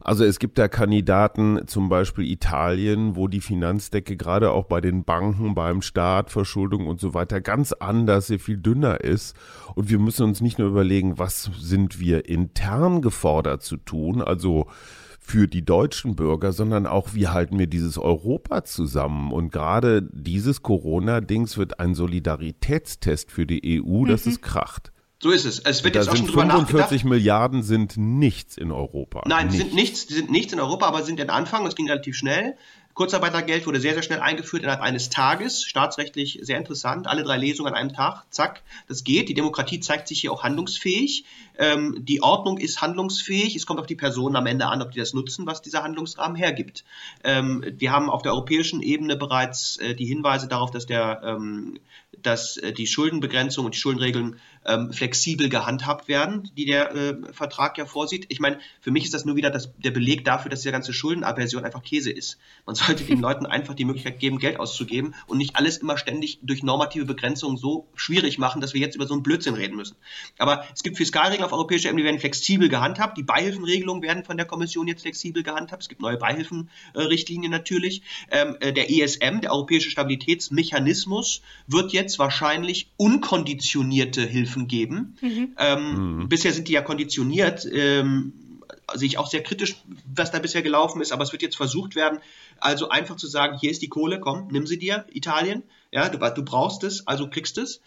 [0.00, 5.04] Also es gibt da Kandidaten, zum Beispiel Italien, wo die Finanzdecke gerade auch bei den
[5.04, 9.36] Banken, beim Staat, Verschuldung und so weiter ganz anders, sehr viel dünner ist.
[9.74, 14.68] Und wir müssen uns nicht nur überlegen, was sind wir intern gefordert zu tun, also
[15.28, 19.30] für die deutschen Bürger, sondern auch, wie halten wir dieses Europa zusammen?
[19.30, 24.32] Und gerade dieses Corona-Dings wird ein Solidaritätstest für die EU, dass mhm.
[24.32, 24.90] es kracht.
[25.22, 25.58] So ist es.
[25.58, 29.22] Es wird da jetzt auch schon drüber 45 Milliarden sind nichts in Europa.
[29.26, 29.58] Nein, nichts.
[29.58, 31.64] sind nichts, sind nichts in Europa, aber sind der Anfang.
[31.66, 32.56] Das ging relativ schnell.
[32.94, 35.62] Kurzarbeitergeld wurde sehr, sehr schnell eingeführt innerhalb eines Tages.
[35.62, 37.06] Staatsrechtlich sehr interessant.
[37.06, 38.24] Alle drei Lesungen an einem Tag.
[38.30, 38.62] Zack.
[38.88, 39.28] Das geht.
[39.28, 41.24] Die Demokratie zeigt sich hier auch handlungsfähig.
[41.58, 43.56] Ähm, die Ordnung ist handlungsfähig.
[43.56, 46.36] Es kommt auf die Personen am Ende an, ob die das nutzen, was dieser Handlungsrahmen
[46.36, 46.84] hergibt.
[47.24, 51.80] Ähm, wir haben auf der europäischen Ebene bereits äh, die Hinweise darauf, dass der, ähm,
[52.22, 57.76] dass äh, die Schuldenbegrenzung und die Schuldenregeln ähm, flexibel gehandhabt werden, die der äh, Vertrag
[57.78, 58.26] ja vorsieht.
[58.28, 60.92] Ich meine, für mich ist das nur wieder das, der Beleg dafür, dass diese ganze
[60.92, 62.38] Schuldenaversion einfach Käse ist.
[62.66, 66.38] Man sollte den Leuten einfach die Möglichkeit geben, Geld auszugeben und nicht alles immer ständig
[66.42, 69.96] durch normative Begrenzungen so schwierig machen, dass wir jetzt über so einen Blödsinn reden müssen.
[70.38, 73.16] Aber es gibt Fiskalregeln auf europäischer Ebene, die werden flexibel gehandhabt.
[73.16, 75.82] Die Beihilfenregelungen werden von der Kommission jetzt flexibel gehandhabt.
[75.82, 78.02] Es gibt neue Beihilfenrichtlinien natürlich.
[78.30, 85.16] Ähm, äh, der ESM, der Europäische Stabilitätsmechanismus, wird jetzt wahrscheinlich unkonditionierte Hilfen geben.
[85.20, 85.56] Mhm.
[85.58, 86.28] Ähm, mhm.
[86.28, 87.66] Bisher sind die ja konditioniert.
[87.70, 88.32] Ähm,
[88.94, 89.76] sehe ich auch sehr kritisch,
[90.14, 92.20] was da bisher gelaufen ist, aber es wird jetzt versucht werden,
[92.58, 96.18] also einfach zu sagen, hier ist die Kohle, komm, nimm sie dir, Italien, ja, du,
[96.18, 97.80] du brauchst es, also kriegst es.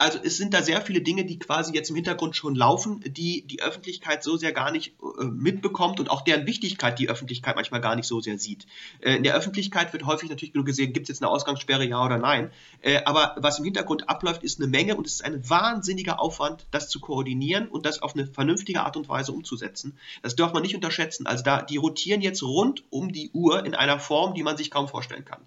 [0.00, 3.44] Also es sind da sehr viele Dinge, die quasi jetzt im Hintergrund schon laufen, die
[3.44, 7.80] die Öffentlichkeit so sehr gar nicht äh, mitbekommt und auch deren Wichtigkeit die Öffentlichkeit manchmal
[7.80, 8.66] gar nicht so sehr sieht.
[9.00, 12.04] Äh, in der Öffentlichkeit wird häufig natürlich nur gesehen, gibt es jetzt eine Ausgangssperre, ja
[12.04, 12.52] oder nein.
[12.80, 16.66] Äh, aber was im Hintergrund abläuft, ist eine Menge und es ist ein wahnsinniger Aufwand,
[16.70, 19.98] das zu koordinieren und das auf eine vernünftige Art und Weise umzusetzen.
[20.22, 21.26] Das darf man nicht unterschätzen.
[21.26, 24.70] Also da, die rotieren jetzt rund um die Uhr in einer Form, die man sich
[24.70, 25.40] kaum vorstellen kann.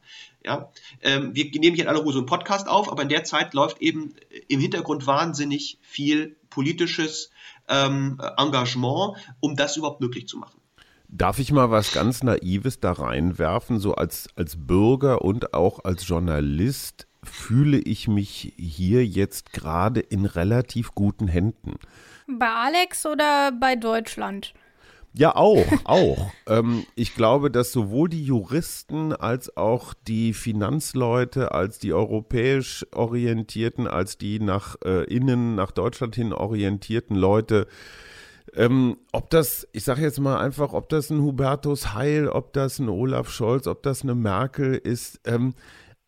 [0.44, 0.72] Ja,
[1.02, 3.54] ähm, wir nehmen hier in aller Ruhe so einen Podcast auf, aber in der Zeit
[3.54, 4.16] läuft eben
[4.48, 7.32] im Hintergrund wahnsinnig viel politisches
[7.68, 10.60] ähm, Engagement, um das überhaupt möglich zu machen.
[11.08, 13.80] Darf ich mal was ganz Naives da reinwerfen?
[13.80, 20.26] So als, als Bürger und auch als Journalist fühle ich mich hier jetzt gerade in
[20.26, 21.76] relativ guten Händen.
[22.28, 24.54] Bei Alex oder bei Deutschland?
[25.14, 26.32] Ja, auch, auch.
[26.48, 33.88] ähm, ich glaube, dass sowohl die Juristen als auch die Finanzleute, als die europäisch orientierten,
[33.88, 37.68] als die nach äh, innen, nach Deutschland hin orientierten Leute,
[38.54, 42.80] ähm, ob das, ich sage jetzt mal einfach, ob das ein Hubertus Heil, ob das
[42.80, 45.54] ein Olaf Scholz, ob das eine Merkel ist, ähm,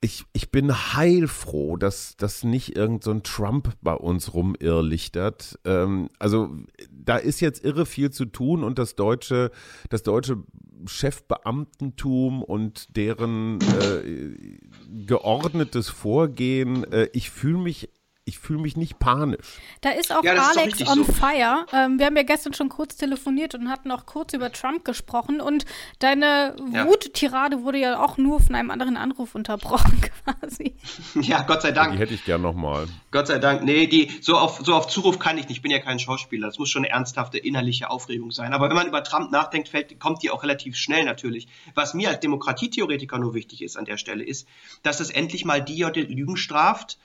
[0.03, 5.59] ich, ich bin heilfroh, dass, dass nicht irgend so ein Trump bei uns rumirrlichtert.
[5.63, 6.57] Ähm, also
[7.05, 9.51] da ist jetzt irre viel zu tun und das deutsche,
[9.89, 10.43] das deutsche
[10.85, 14.57] Chefbeamtentum und deren äh,
[15.05, 17.89] geordnetes Vorgehen, äh, ich fühle mich
[18.25, 19.59] ich fühle mich nicht panisch.
[19.81, 21.11] Da ist auch ja, Alex ist on so.
[21.11, 21.65] fire.
[21.73, 25.41] Ähm, wir haben ja gestern schon kurz telefoniert und hatten auch kurz über Trump gesprochen.
[25.41, 25.65] Und
[25.99, 26.87] deine ja.
[26.87, 30.01] Wuttirade wurde ja auch nur von einem anderen Anruf unterbrochen,
[30.39, 30.75] quasi.
[31.21, 31.93] Ja, Gott sei Dank.
[31.93, 32.87] Die hätte ich gern nochmal.
[33.11, 33.63] Gott sei Dank.
[33.63, 35.57] Nee, die, so, auf, so auf Zuruf kann ich nicht.
[35.57, 36.47] Ich bin ja kein Schauspieler.
[36.47, 38.53] Das muss schon eine ernsthafte innerliche Aufregung sein.
[38.53, 41.47] Aber wenn man über Trump nachdenkt, fällt, kommt die auch relativ schnell natürlich.
[41.75, 44.47] Was mir als Demokratietheoretiker nur wichtig ist an der Stelle, ist,
[44.81, 46.97] dass es endlich mal die Lügen straft,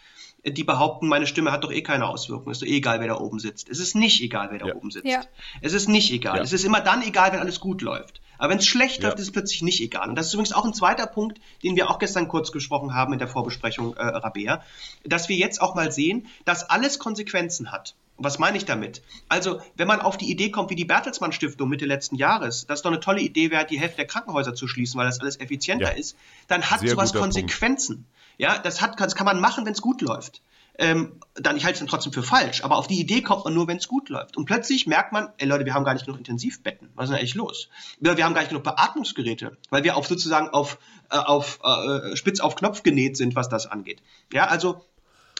[0.45, 2.53] die behaupten, meine Stimme hat doch eh keine Auswirkungen.
[2.53, 3.69] Ist doch eh egal, wer da oben sitzt.
[3.69, 4.75] Es ist nicht egal, wer da ja.
[4.75, 5.07] oben sitzt.
[5.07, 5.23] Ja.
[5.61, 6.37] Es ist nicht egal.
[6.37, 6.43] Ja.
[6.43, 8.21] Es ist immer dann egal, wenn alles gut läuft.
[8.39, 10.09] Aber wenn es schlecht läuft, ist es plötzlich nicht egal.
[10.09, 13.13] Und das ist übrigens auch ein zweiter Punkt, den wir auch gestern kurz gesprochen haben
[13.13, 14.63] in der Vorbesprechung, äh, Rabea,
[15.05, 17.95] dass wir jetzt auch mal sehen, dass alles Konsequenzen hat.
[18.21, 19.03] Was meine ich damit?
[19.29, 22.83] Also, wenn man auf die Idee kommt, wie die Bertelsmann Stiftung Mitte letzten Jahres, dass
[22.83, 25.97] doch eine tolle Idee wäre, die Hälfte der Krankenhäuser zu schließen, weil das alles effizienter
[25.97, 26.17] ist,
[26.49, 27.97] dann hat Sehr sowas Konsequenzen.
[27.97, 28.11] Punkt.
[28.39, 30.43] Ja, das, hat, das kann man machen, wenn es gut läuft.
[30.79, 32.63] Ähm, dann ich halte es dann trotzdem für falsch.
[32.65, 34.37] Aber auf die Idee kommt man nur, wenn es gut läuft.
[34.37, 36.91] Und plötzlich merkt man, ey Leute, wir haben gar nicht genug Intensivbetten.
[36.95, 37.69] Was ist denn eigentlich los?
[38.01, 40.79] Wir, wir haben gar nicht genug Beatmungsgeräte, weil wir auf sozusagen auf,
[41.11, 44.03] äh, auf äh, spitz auf Knopf genäht sind, was das angeht.
[44.33, 44.85] Ja, also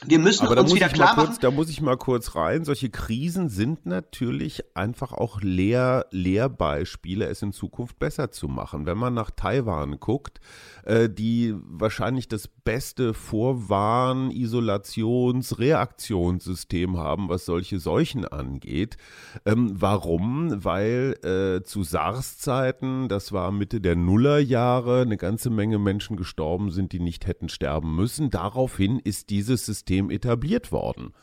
[0.05, 1.39] wir müssen Aber uns wieder klar kurz, machen.
[1.41, 2.63] Da muss ich mal kurz rein.
[2.63, 8.85] Solche Krisen sind natürlich einfach auch Lehr Lehrbeispiele, es in Zukunft besser zu machen.
[8.85, 10.39] Wenn man nach Taiwan guckt,
[10.85, 18.95] äh, die wahrscheinlich das beste Vorwarn-, Isolations-, Reaktionssystem haben, was solche Seuchen angeht.
[19.45, 20.63] Ähm, warum?
[20.63, 26.93] Weil äh, zu SARS-Zeiten, das war Mitte der Nullerjahre, eine ganze Menge Menschen gestorben sind,
[26.93, 28.29] die nicht hätten sterben müssen.
[28.29, 31.13] Daraufhin ist dieses System System etabliert worden.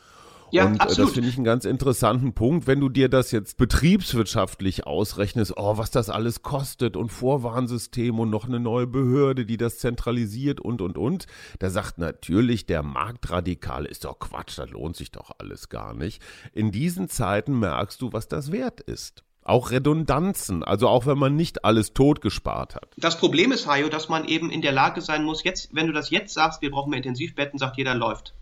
[0.49, 1.09] Ja, und absolut.
[1.09, 5.77] das finde ich einen ganz interessanten Punkt, wenn du dir das jetzt betriebswirtschaftlich ausrechnest, oh,
[5.77, 10.81] was das alles kostet und Vorwarnsystem und noch eine neue Behörde, die das zentralisiert und
[10.81, 11.25] und und.
[11.59, 16.21] Da sagt natürlich der Marktradikale, ist doch Quatsch, das lohnt sich doch alles gar nicht.
[16.53, 19.25] In diesen Zeiten merkst du, was das wert ist.
[19.43, 22.93] Auch Redundanzen, also auch wenn man nicht alles tot gespart hat.
[22.97, 25.93] Das Problem ist, Hajo, dass man eben in der Lage sein muss, jetzt, wenn du
[25.93, 28.33] das jetzt sagst, wir brauchen mehr Intensivbetten, sagt jeder, läuft.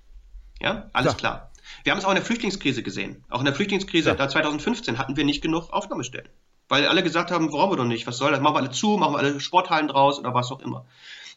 [0.61, 1.33] Ja, alles klar.
[1.37, 1.51] klar.
[1.83, 3.23] Wir haben es auch in der Flüchtlingskrise gesehen.
[3.29, 4.27] Auch in der Flüchtlingskrise ja.
[4.27, 6.29] 2015 hatten wir nicht genug Aufnahmestellen.
[6.67, 8.39] Weil alle gesagt haben, brauchen wir doch nicht, was soll das?
[8.39, 10.85] Machen wir alle zu, machen wir alle Sporthallen draus oder was auch immer.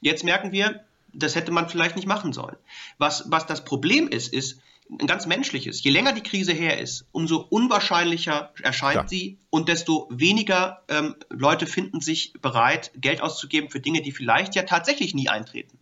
[0.00, 2.56] Jetzt merken wir, das hätte man vielleicht nicht machen sollen.
[2.98, 4.60] Was, was das Problem ist, ist
[4.90, 5.82] ein ganz menschliches.
[5.82, 9.08] Je länger die Krise her ist, umso unwahrscheinlicher erscheint ja.
[9.08, 14.54] sie und desto weniger ähm, Leute finden sich bereit, Geld auszugeben für Dinge, die vielleicht
[14.54, 15.78] ja tatsächlich nie eintreten.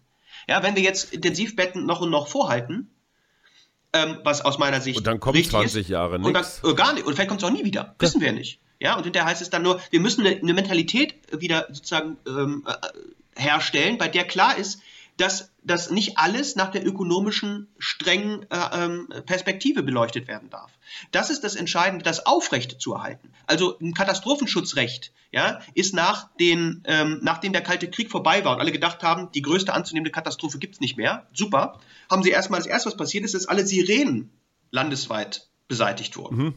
[0.48, 2.90] Ja, wenn wir jetzt Intensivbetten noch und noch vorhalten,
[3.96, 4.98] ähm, was aus meiner Sicht.
[4.98, 5.88] Und dann kommen 20 ist.
[5.88, 6.26] Jahre nichts.
[6.26, 7.06] Und dann, äh, gar nicht.
[7.06, 7.94] Und vielleicht kommt es auch nie wieder.
[7.98, 8.60] Wissen wir nicht.
[8.78, 12.64] Ja, und hinterher heißt es dann nur, wir müssen eine, eine Mentalität wieder sozusagen ähm,
[12.66, 14.80] äh, herstellen, bei der klar ist,
[15.16, 20.70] dass, dass nicht alles nach der ökonomischen strengen äh, ähm, Perspektive beleuchtet werden darf.
[21.10, 23.32] Das ist das Entscheidende, das aufrecht zu erhalten.
[23.46, 28.60] Also ein Katastrophenschutzrecht ja, ist nach den, ähm, nachdem der Kalte Krieg vorbei war und
[28.60, 32.66] alle gedacht haben, die größte anzunehmende Katastrophe gibt's nicht mehr, super, haben sie erstmal das
[32.66, 34.30] erste, was passiert ist, dass alle Sirenen
[34.70, 36.36] landesweit beseitigt wurden.
[36.36, 36.54] Mhm.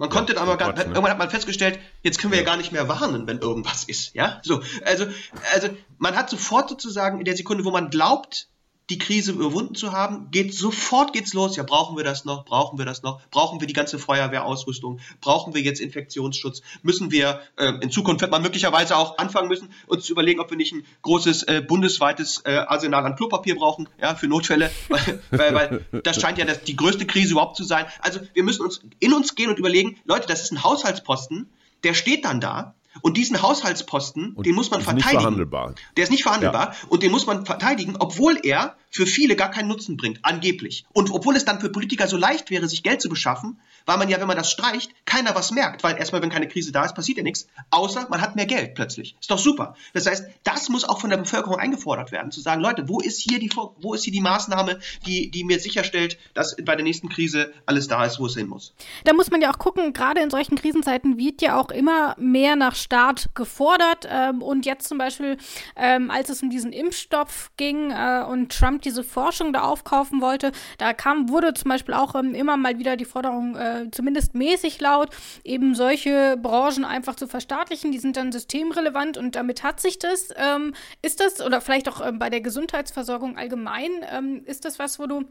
[0.00, 0.80] Man konnte aber gar, ne?
[0.80, 2.42] irgendwann hat man festgestellt, jetzt können wir ja.
[2.42, 2.50] ja.
[2.50, 4.40] gar nicht mehr warnen, wenn irgendwas ist, ja?
[4.42, 5.04] So, also,
[5.52, 8.48] also man hat sofort sozusagen in der Sekunde, wo man glaubt,
[8.90, 11.56] die Krise überwunden zu haben, geht sofort geht's los.
[11.56, 12.44] Ja, brauchen wir das noch?
[12.44, 13.20] Brauchen wir das noch?
[13.30, 15.00] Brauchen wir die ganze Feuerwehrausrüstung?
[15.20, 16.62] Brauchen wir jetzt Infektionsschutz?
[16.82, 20.50] Müssen wir äh, in Zukunft wird man möglicherweise auch anfangen müssen, uns zu überlegen, ob
[20.50, 24.70] wir nicht ein großes äh, bundesweites äh, Arsenal an Klopapier brauchen, ja, für Notfälle,
[25.30, 27.86] weil, weil das scheint ja das, die größte Krise überhaupt zu sein.
[28.00, 31.48] Also wir müssen uns in uns gehen und überlegen, Leute, das ist ein Haushaltsposten,
[31.84, 35.08] der steht dann da und diesen Haushaltsposten, und den muss man verteidigen.
[35.08, 35.74] Nicht verhandelbar.
[35.96, 36.88] Der ist nicht verhandelbar ja.
[36.88, 40.84] und den muss man verteidigen, obwohl er für viele gar keinen Nutzen bringt, angeblich.
[40.92, 44.08] Und obwohl es dann für Politiker so leicht wäre, sich Geld zu beschaffen, weil man
[44.08, 46.94] ja, wenn man das streicht, keiner was merkt, weil erstmal, wenn keine Krise da ist,
[46.94, 49.16] passiert ja nichts, außer man hat mehr Geld plötzlich.
[49.20, 49.76] Ist doch super.
[49.94, 53.20] Das heißt, das muss auch von der Bevölkerung eingefordert werden, zu sagen, Leute, wo ist
[53.20, 57.08] hier die, wo ist hier die Maßnahme, die, die mir sicherstellt, dass bei der nächsten
[57.08, 58.74] Krise alles da ist, wo es hin muss?
[59.04, 62.56] Da muss man ja auch gucken, gerade in solchen Krisenzeiten wird ja auch immer mehr
[62.56, 64.06] nach Staat gefordert.
[64.10, 65.36] Ähm, und jetzt zum Beispiel,
[65.76, 70.52] ähm, als es um diesen Impfstoff ging äh, und Trump diese Forschung da aufkaufen wollte,
[70.78, 74.80] da kam, wurde zum Beispiel auch ähm, immer mal wieder die Forderung, äh, zumindest mäßig
[74.80, 75.10] laut,
[75.44, 77.92] eben solche Branchen einfach zu verstaatlichen.
[77.92, 80.30] Die sind dann systemrelevant und damit hat sich das.
[80.36, 84.98] Ähm, ist das, oder vielleicht auch ähm, bei der Gesundheitsversorgung allgemein, ähm, ist das was,
[84.98, 85.24] wo du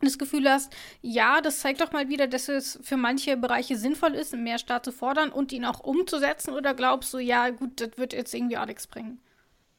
[0.00, 0.72] das Gefühl hast,
[1.02, 4.84] ja, das zeigt doch mal wieder, dass es für manche Bereiche sinnvoll ist, mehr Staat
[4.84, 6.54] zu fordern und ihn auch umzusetzen?
[6.54, 9.20] Oder glaubst du, ja, gut, das wird jetzt irgendwie auch nichts bringen?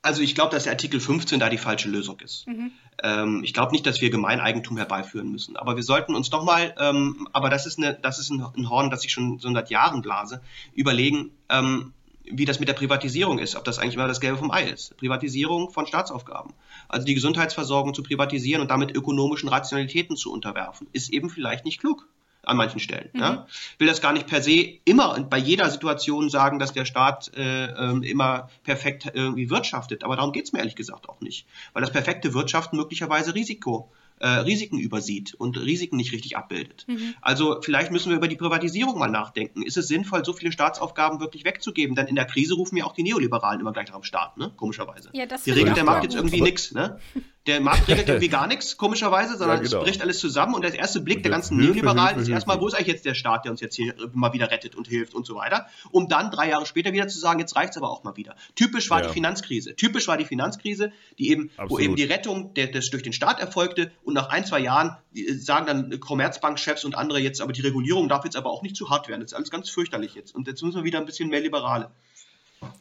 [0.01, 2.47] Also ich glaube, dass der Artikel 15 da die falsche Lösung ist.
[2.47, 2.71] Mhm.
[3.03, 5.57] Ähm, ich glaube nicht, dass wir Gemeineigentum herbeiführen müssen.
[5.57, 8.89] Aber wir sollten uns doch mal, ähm, aber das ist, eine, das ist ein, Horn,
[8.89, 10.41] das ich schon so seit Jahren blase,
[10.73, 11.93] überlegen, ähm,
[12.31, 14.95] wie das mit der Privatisierung ist, ob das eigentlich immer das Gelbe vom Ei ist.
[14.97, 16.53] Privatisierung von Staatsaufgaben.
[16.87, 21.79] Also die Gesundheitsversorgung zu privatisieren und damit ökonomischen Rationalitäten zu unterwerfen, ist eben vielleicht nicht
[21.79, 22.07] klug
[22.49, 23.09] an manchen Stellen.
[23.13, 23.19] Mhm.
[23.19, 23.47] Ja.
[23.77, 27.31] Will das gar nicht per se immer und bei jeder Situation sagen, dass der Staat
[27.37, 30.03] äh, äh, immer perfekt irgendwie wirtschaftet.
[30.03, 31.45] Aber darum geht es mir ehrlich gesagt auch nicht.
[31.73, 36.85] Weil das perfekte Wirtschaften möglicherweise Risiko äh, Risiken übersieht und Risiken nicht richtig abbildet.
[36.87, 37.15] Mhm.
[37.21, 39.61] Also vielleicht müssen wir über die Privatisierung mal nachdenken.
[39.61, 41.95] Ist es sinnvoll, so viele Staatsaufgaben wirklich wegzugeben?
[41.95, 44.51] Denn in der Krise rufen ja auch die Neoliberalen immer gleich nach dem Staat, ne?
[44.57, 45.09] komischerweise.
[45.13, 46.73] Ja, das die regelt der Markt jetzt irgendwie nichts.
[46.73, 46.99] Ne?
[47.47, 49.77] Der Markt regelt irgendwie gar nichts, komischerweise, sondern ja, genau.
[49.79, 52.73] es bricht alles zusammen und der erste Blick der ganzen Neoliberalen ist erstmal, wo ist
[52.73, 55.35] eigentlich jetzt der Staat, der uns jetzt hier mal wieder rettet und hilft und so
[55.35, 58.17] weiter, um dann drei Jahre später wieder zu sagen, jetzt reicht es aber auch mal
[58.17, 58.35] wieder.
[58.55, 59.07] Typisch war ja.
[59.07, 59.75] die Finanzkrise.
[59.75, 63.39] Typisch war die Finanzkrise, die eben, wo eben die Rettung der, des durch den Staat
[63.39, 67.61] erfolgte und nach ein, zwei Jahren äh, sagen dann Commerzbankchefs und andere jetzt, aber die
[67.61, 69.21] Regulierung darf jetzt aber auch nicht zu hart werden.
[69.21, 70.35] Das ist alles ganz fürchterlich jetzt.
[70.35, 71.91] Und jetzt müssen wir wieder ein bisschen mehr Liberale.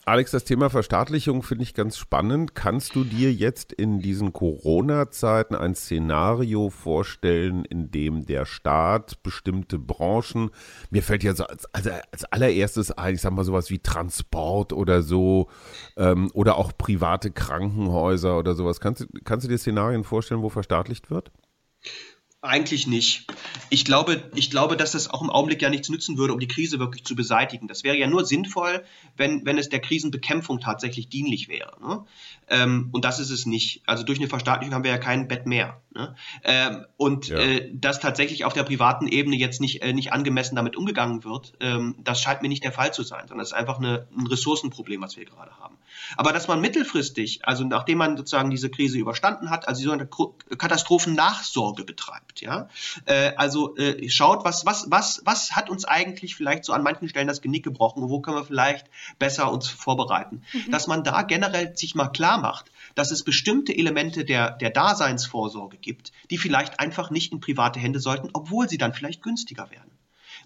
[0.04, 2.54] Alex, das Thema Verstaatlichung finde ich ganz spannend.
[2.54, 9.78] Kannst du dir jetzt in diesen Corona-Zeiten ein Szenario vorstellen, in dem der Staat bestimmte
[9.78, 10.50] Branchen,
[10.90, 14.72] mir fällt ja so als, als, als allererstes ein, ich sag mal sowas wie Transport
[14.72, 15.48] oder so,
[15.96, 18.80] ähm, oder auch private Krankenhäuser oder sowas.
[18.80, 21.30] Kannst, kannst du dir Szenarien vorstellen, wo verstaatlicht wird?
[22.40, 23.26] Eigentlich nicht.
[23.68, 26.46] Ich glaube, ich glaube, dass das auch im Augenblick ja nichts nützen würde, um die
[26.46, 27.66] Krise wirklich zu beseitigen.
[27.66, 28.84] Das wäre ja nur sinnvoll,
[29.16, 31.76] wenn, wenn es der Krisenbekämpfung tatsächlich dienlich wäre.
[31.80, 32.04] Ne?
[32.50, 33.82] Ähm, und das ist es nicht.
[33.86, 35.80] Also durch eine Verstaatlichung haben wir ja kein Bett mehr.
[35.94, 36.14] Ne?
[36.44, 37.38] Ähm, und ja.
[37.38, 41.54] äh, dass tatsächlich auf der privaten Ebene jetzt nicht, äh, nicht angemessen damit umgegangen wird,
[41.60, 44.26] ähm, das scheint mir nicht der Fall zu sein, sondern es ist einfach eine, ein
[44.26, 45.76] Ressourcenproblem, was wir gerade haben.
[46.16, 50.06] Aber dass man mittelfristig, also nachdem man sozusagen diese Krise überstanden hat, also so eine
[50.06, 52.68] Katastrophennachsorge betreibt, ja,
[53.04, 57.08] äh, also äh, schaut, was, was, was, was hat uns eigentlich vielleicht so an manchen
[57.08, 58.86] Stellen das Genick gebrochen, wo können wir vielleicht
[59.18, 60.70] besser uns vorbereiten, mhm.
[60.70, 65.76] dass man da generell sich mal klar macht, dass es bestimmte Elemente der, der Daseinsvorsorge
[65.76, 69.90] gibt, die vielleicht einfach nicht in private Hände sollten, obwohl sie dann vielleicht günstiger werden.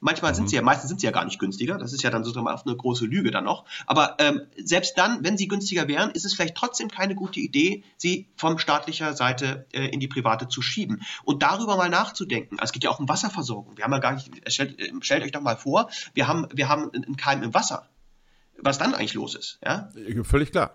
[0.00, 0.36] Manchmal mhm.
[0.36, 1.78] sind sie ja, meistens sind sie ja gar nicht günstiger.
[1.78, 3.64] Das ist ja dann sozusagen auf eine große Lüge dann noch.
[3.86, 7.84] Aber ähm, selbst dann, wenn sie günstiger wären, ist es vielleicht trotzdem keine gute Idee,
[7.96, 11.02] sie von staatlicher Seite äh, in die private zu schieben.
[11.22, 12.58] Und darüber mal nachzudenken.
[12.58, 13.76] Also es geht ja auch um Wasserversorgung.
[13.76, 16.68] Wir haben ja gar nicht, stellt, äh, stellt euch doch mal vor, wir haben, wir
[16.68, 17.88] haben einen Keim im Wasser.
[18.58, 19.88] Was dann eigentlich los ist, ja?
[20.24, 20.72] Völlig klar.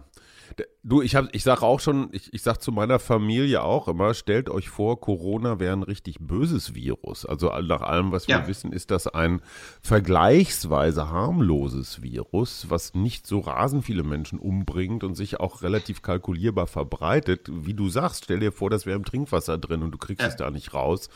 [0.84, 4.14] Du, ich, hab, ich sage auch schon, ich, ich sage zu meiner Familie auch immer,
[4.14, 7.26] stellt euch vor, Corona wäre ein richtig böses Virus.
[7.26, 8.48] Also nach allem, was wir ja.
[8.48, 9.41] wissen, ist das ein
[9.82, 16.68] vergleichsweise harmloses Virus, was nicht so rasend viele Menschen umbringt und sich auch relativ kalkulierbar
[16.68, 17.50] verbreitet.
[17.52, 20.30] Wie du sagst, stell dir vor, das wäre im Trinkwasser drin und du kriegst ja.
[20.30, 21.10] es da nicht raus.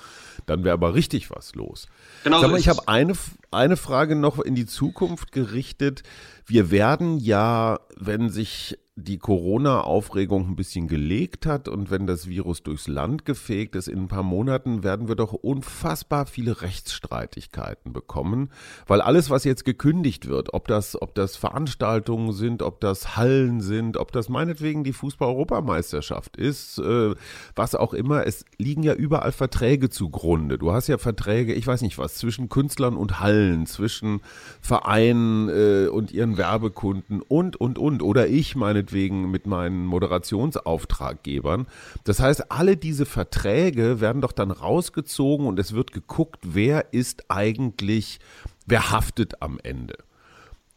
[0.46, 1.88] Dann wäre aber richtig was los.
[2.24, 3.14] Genau Sag mal, ich habe eine,
[3.52, 6.04] eine Frage noch in die Zukunft gerichtet.
[6.46, 12.62] Wir werden ja, wenn sich die Corona-Aufregung ein bisschen gelegt hat und wenn das Virus
[12.64, 18.50] durchs Land gefegt ist, in ein paar Monaten werden wir doch unfassbar viele Rechtsstreitigkeiten bekommen,
[18.88, 23.62] weil alles, was jetzt gekündigt wird, ob das, ob das Veranstaltungen sind, ob das Hallen
[23.62, 27.16] sind, ob das meinetwegen die Fußball-Europameisterschaft ist, äh,
[27.56, 30.58] was auch immer, es liegen ja überall Verträge zugrunde.
[30.58, 34.22] Du hast ja Verträge, ich weiß nicht was, zwischen Künstlern und Hallen, zwischen
[34.60, 38.02] Vereinen äh, und ihren Werbekunden und, und, und.
[38.02, 41.68] Oder ich meine meinetwegen mit meinen Moderationsauftraggebern.
[42.04, 47.30] Das heißt, alle diese Verträge werden doch dann rausgezogen und es wird geguckt, wer ist
[47.30, 48.20] eigentlich,
[48.66, 49.98] wer haftet am Ende.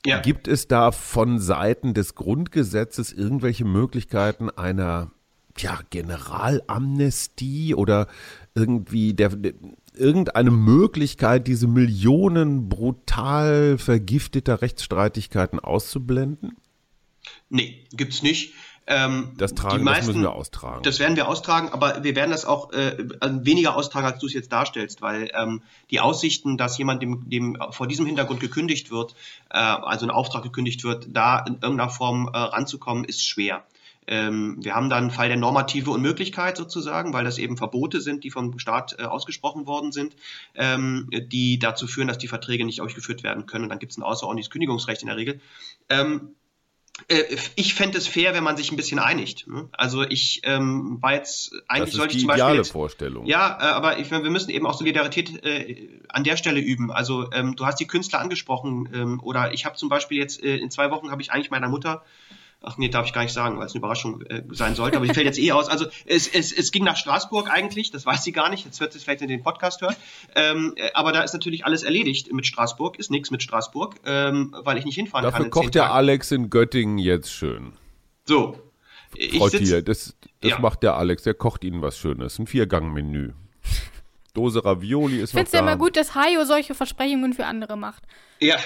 [0.05, 0.21] Ja.
[0.21, 5.11] Gibt es da von Seiten des Grundgesetzes irgendwelche Möglichkeiten einer
[5.57, 8.09] ja, Generalamnestie oder
[8.55, 9.31] irgendwie der,
[9.95, 16.57] irgendeine Möglichkeit, diese Millionen brutal vergifteter Rechtsstreitigkeiten auszublenden?
[17.49, 18.53] Nee, gibt's nicht.
[18.87, 20.83] Ähm, das tragen, meisten, das müssen wir austragen.
[20.83, 24.35] Das werden wir austragen, aber wir werden das auch äh, weniger austragen, als du es
[24.35, 29.15] jetzt darstellst, weil ähm, die Aussichten, dass jemand dem, dem vor diesem Hintergrund gekündigt wird,
[29.49, 33.65] äh, also ein Auftrag gekündigt wird, da in irgendeiner Form äh, ranzukommen, ist schwer.
[34.07, 38.25] Ähm, wir haben dann einen Fall der normative Unmöglichkeit sozusagen, weil das eben Verbote sind,
[38.25, 40.15] die vom Staat äh, ausgesprochen worden sind,
[40.55, 43.65] ähm, die dazu führen, dass die Verträge nicht ausgeführt werden können.
[43.65, 45.41] Und dann gibt es ein außerordentliches Kündigungsrecht in der Regel.
[45.89, 46.35] Ähm,
[47.09, 47.23] äh,
[47.57, 49.49] ich fände es fair, wenn man sich ein bisschen einigt.
[49.49, 49.69] Ne?
[49.73, 53.27] Also ich ähm, war jetzt eigentlich das sollte ich zum Beispiel ideale jetzt, Vorstellung.
[53.27, 56.93] Ja, äh, aber ich, wir müssen eben auch Solidarität äh, an der Stelle üben.
[56.93, 60.57] Also ähm, du hast die Künstler angesprochen ähm, oder ich habe zum Beispiel jetzt äh,
[60.57, 62.05] in zwei Wochen habe ich eigentlich meiner Mutter
[62.67, 65.07] Ach nee, darf ich gar nicht sagen, weil es eine Überraschung äh, sein sollte, aber
[65.07, 65.69] die fällt jetzt eh aus.
[65.69, 68.93] Also es, es, es ging nach Straßburg eigentlich, das weiß sie gar nicht, jetzt wird
[68.93, 69.97] sie es vielleicht in den Podcast hören.
[70.35, 74.55] Ähm, äh, aber da ist natürlich alles erledigt mit Straßburg, ist nichts mit Straßburg, ähm,
[74.65, 75.51] weil ich nicht hinfahren Dafür kann.
[75.51, 77.73] Dafür kocht der Alex in Göttingen jetzt schön.
[78.27, 78.59] So.
[79.15, 80.59] Ich Frau Thiel, das, das ja.
[80.59, 83.33] macht der Alex, der kocht Ihnen was Schönes, ein Viergang-Menü.
[84.35, 85.41] Dose Ravioli ist ich noch da.
[85.41, 88.03] Ich finde es ja immer gut, dass Hayo solche Versprechungen für andere macht.
[88.41, 88.57] Ja,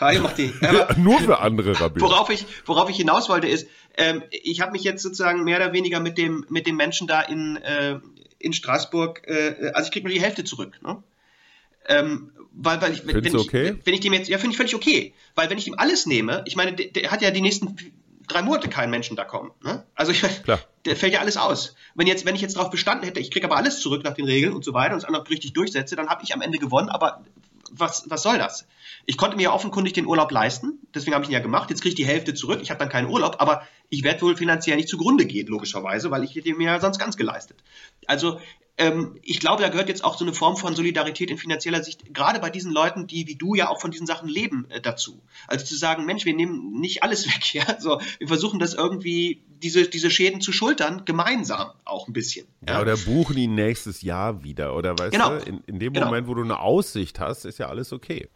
[0.00, 0.52] Hajo macht die.
[0.96, 2.00] Nur für andere Rabbi.
[2.00, 5.72] Worauf ich, worauf ich hinaus wollte ist, ähm, ich habe mich jetzt sozusagen mehr oder
[5.72, 7.98] weniger mit dem, mit dem Menschen da in, äh,
[8.38, 10.78] in Straßburg, äh, also ich kriege nur die Hälfte zurück.
[10.82, 11.02] Ne?
[11.88, 13.76] Ähm, weil, weil ich, wenn, wenn, okay?
[13.78, 15.12] ich, wenn ich dem jetzt, ja, finde ich völlig okay.
[15.34, 17.76] Weil wenn ich ihm alles nehme, ich meine, der, der hat ja die nächsten
[18.26, 19.52] drei Monate keinen Menschen da kommen.
[19.62, 19.84] Ne?
[19.94, 20.60] Also ich, Klar.
[20.84, 21.74] der fällt ja alles aus.
[21.94, 24.24] Wenn jetzt, wenn ich jetzt darauf bestanden hätte, ich kriege aber alles zurück nach den
[24.24, 26.88] Regeln und so weiter und es auch richtig durchsetze, dann habe ich am Ende gewonnen,
[26.88, 27.24] aber
[27.70, 28.66] was, was soll das?
[29.06, 31.70] Ich konnte mir ja offenkundig den Urlaub leisten, deswegen habe ich ihn ja gemacht.
[31.70, 34.36] Jetzt kriege ich die Hälfte zurück, ich habe dann keinen Urlaub, aber ich werde wohl
[34.36, 37.62] finanziell nicht zugrunde gehen, logischerweise, weil ich hätte mir ja sonst ganz geleistet.
[38.06, 38.40] Also
[38.78, 42.12] ähm, ich glaube, da gehört jetzt auch so eine Form von Solidarität in finanzieller Sicht,
[42.12, 45.22] gerade bei diesen Leuten, die wie du ja auch von diesen Sachen leben, äh, dazu.
[45.46, 49.42] Also zu sagen, Mensch, wir nehmen nicht alles weg, ja, so, wir versuchen das irgendwie,
[49.62, 52.46] diese, diese Schäden zu schultern, gemeinsam auch ein bisschen.
[52.66, 55.30] Ja, ja oder buchen ihn nächstes Jahr wieder, oder weißt genau.
[55.30, 56.06] du, in, in dem genau.
[56.06, 58.28] Moment, wo du eine Aussicht hast, ist ja alles okay.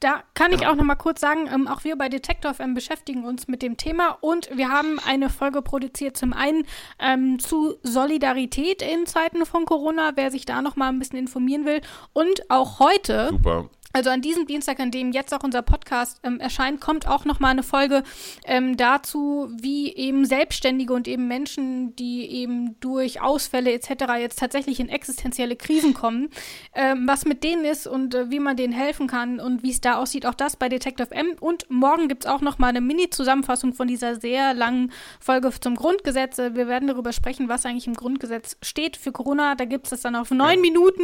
[0.00, 3.24] Da kann ich auch noch mal kurz sagen, ähm, auch wir bei Detector FM beschäftigen
[3.24, 6.64] uns mit dem Thema und wir haben eine Folge produziert zum einen
[7.00, 11.64] ähm, zu Solidarität in Zeiten von Corona, wer sich da noch mal ein bisschen informieren
[11.64, 11.80] will
[12.12, 13.68] und auch heute Super.
[13.92, 17.40] Also an diesem Dienstag, an dem jetzt auch unser Podcast ähm, erscheint, kommt auch noch
[17.40, 18.02] mal eine Folge
[18.44, 24.04] ähm, dazu, wie eben Selbstständige und eben Menschen, die eben durch Ausfälle etc.
[24.18, 26.28] jetzt tatsächlich in existenzielle Krisen kommen,
[26.74, 29.80] ähm, was mit denen ist und äh, wie man denen helfen kann und wie es
[29.80, 30.26] da aussieht.
[30.26, 31.36] Auch das bei Detective M.
[31.40, 35.76] Und morgen gibt es auch noch mal eine Mini-Zusammenfassung von dieser sehr langen Folge zum
[35.76, 36.36] Grundgesetz.
[36.36, 39.54] Wir werden darüber sprechen, was eigentlich im Grundgesetz steht für Corona.
[39.54, 40.58] Da gibt es das dann auf neun.
[40.58, 41.02] Minuten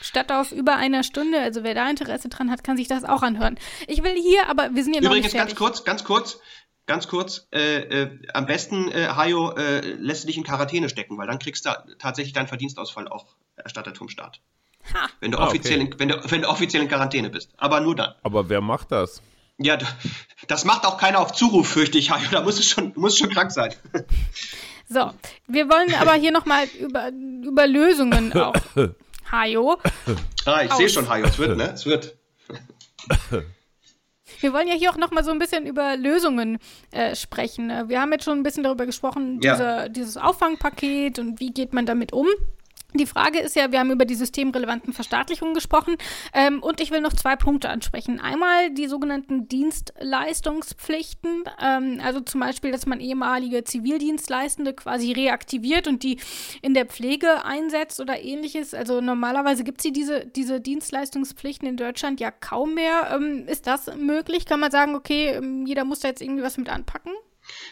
[0.00, 1.38] statt auf über einer Stunde.
[1.38, 3.58] Also wer da Interesse Interesse dran hat, kann sich das auch anhören.
[3.86, 6.40] Ich will hier, aber wir sind ja noch Übrigens, nicht ganz kurz, ganz kurz,
[6.86, 11.18] ganz kurz, äh, äh, am besten, äh, Hajo, äh, lässt du dich in Quarantäne stecken,
[11.18, 13.26] weil dann kriegst du tatsächlich deinen Verdienstausfall auch
[13.56, 14.40] erstattet vom Staat.
[14.94, 15.08] Ha.
[15.20, 15.90] Wenn du, ah, offiziell okay.
[15.92, 17.50] in, wenn, du, wenn du offiziell in Quarantäne bist.
[17.56, 18.14] Aber nur dann.
[18.22, 19.20] Aber wer macht das?
[19.58, 19.78] Ja,
[20.48, 22.28] das macht auch keiner auf Zuruf, fürchte ich, Hajo.
[22.30, 23.74] Da muss es schon, muss schon krank sein.
[24.88, 25.10] So,
[25.48, 28.54] wir wollen aber hier nochmal über, über Lösungen auch
[29.32, 29.78] Hajo.
[30.44, 31.72] Ah, ich sehe schon, Hajo, es wird, ne?
[31.72, 32.16] Es wird.
[34.40, 36.58] Wir wollen ja hier auch noch mal so ein bisschen über Lösungen
[36.90, 37.68] äh, sprechen.
[37.88, 39.52] Wir haben jetzt schon ein bisschen darüber gesprochen, ja.
[39.52, 42.26] diese, dieses Auffangpaket und wie geht man damit um.
[42.94, 45.96] Die Frage ist ja, wir haben über die systemrelevanten Verstaatlichungen gesprochen
[46.32, 48.20] ähm, und ich will noch zwei Punkte ansprechen.
[48.20, 56.04] Einmal die sogenannten Dienstleistungspflichten, ähm, also zum Beispiel, dass man ehemalige Zivildienstleistende quasi reaktiviert und
[56.04, 56.18] die
[56.62, 58.72] in der Pflege einsetzt oder ähnliches.
[58.72, 63.10] Also normalerweise gibt es diese, diese Dienstleistungspflichten in Deutschland ja kaum mehr.
[63.14, 64.46] Ähm, ist das möglich?
[64.46, 67.12] Kann man sagen, okay, ähm, jeder muss da jetzt irgendwie was mit anpacken?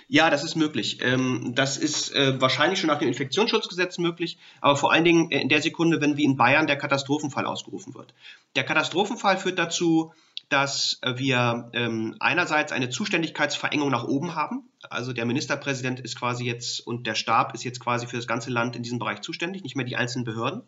[0.08, 0.98] Ja, das ist möglich.
[1.02, 5.48] Ähm, das ist äh, wahrscheinlich schon nach dem Infektionsschutzgesetz möglich, aber vor allen Dingen in
[5.48, 8.14] der Sekunde, wenn wie in Bayern der Katastrophenfall ausgerufen wird.
[8.56, 10.12] Der Katastrophenfall führt dazu,
[10.48, 14.68] dass wir ähm, einerseits eine Zuständigkeitsverengung nach oben haben.
[14.90, 18.50] Also der Ministerpräsident ist quasi jetzt und der Stab ist jetzt quasi für das ganze
[18.50, 20.62] Land in diesem Bereich zuständig, nicht mehr die einzelnen Behörden.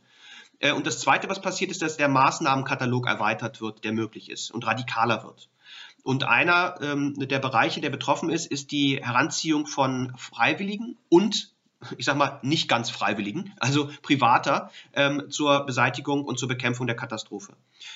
[0.60, 4.50] Äh, und das Zweite, was passiert, ist, dass der Maßnahmenkatalog erweitert wird, der möglich ist
[4.50, 5.48] und radikaler wird.
[6.06, 11.52] Und einer ähm, der Bereiche, der betroffen ist, ist die Heranziehung von Freiwilligen und
[11.98, 16.94] ich sag mal, nicht ganz Freiwilligen, also Privater, ähm, zur Beseitigung und zur Bekämpfung der
[16.94, 17.54] Katastrophe.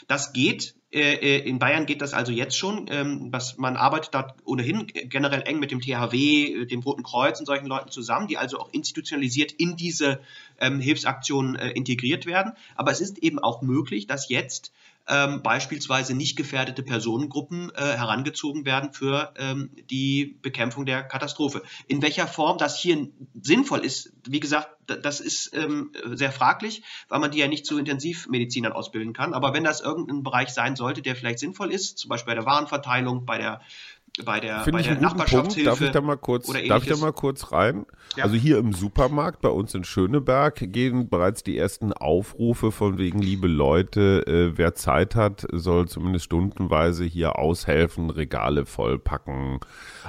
[0.09, 2.87] Das geht, äh, äh in Bayern geht das also jetzt schon.
[2.91, 7.47] Ähm, was, man arbeitet da ohnehin generell eng mit dem THW, dem Roten Kreuz und
[7.47, 10.21] solchen Leuten zusammen, die also auch institutionalisiert in diese
[10.59, 12.55] ähm, Hilfsaktionen äh, integriert werden.
[12.75, 14.73] Aber es ist eben auch möglich, dass jetzt
[15.09, 21.63] ähm, beispielsweise nicht gefährdete Personengruppen äh, herangezogen werden für ähm, die Bekämpfung der Katastrophe.
[21.89, 23.09] In welcher Form das hier
[23.41, 27.79] sinnvoll ist, wie gesagt, das ist ähm, sehr fraglich, weil man die ja nicht zu
[27.79, 29.35] Intensivmedizinern ausbilden kann.
[29.35, 32.47] Aber wenn das irgendein Bereich sein sollte, der vielleicht sinnvoll ist, zum Beispiel bei der
[32.47, 33.61] Warenverteilung, bei der
[34.25, 35.69] bei der, bei der Nachbarschaftshilfe.
[35.71, 37.87] Darf ich da mal kurz, darf ich da mal kurz rein?
[38.17, 38.25] Ja.
[38.25, 43.21] Also hier im Supermarkt bei uns in Schöneberg gehen bereits die ersten Aufrufe von wegen,
[43.21, 49.61] liebe Leute, äh, wer Zeit hat, soll zumindest stundenweise hier aushelfen, Regale vollpacken.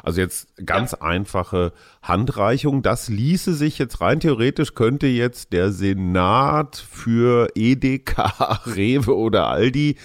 [0.03, 1.01] Also jetzt ganz ja.
[1.01, 2.81] einfache Handreichung.
[2.81, 9.97] Das ließe sich jetzt rein theoretisch, könnte jetzt der Senat für EDK, Rewe oder Aldi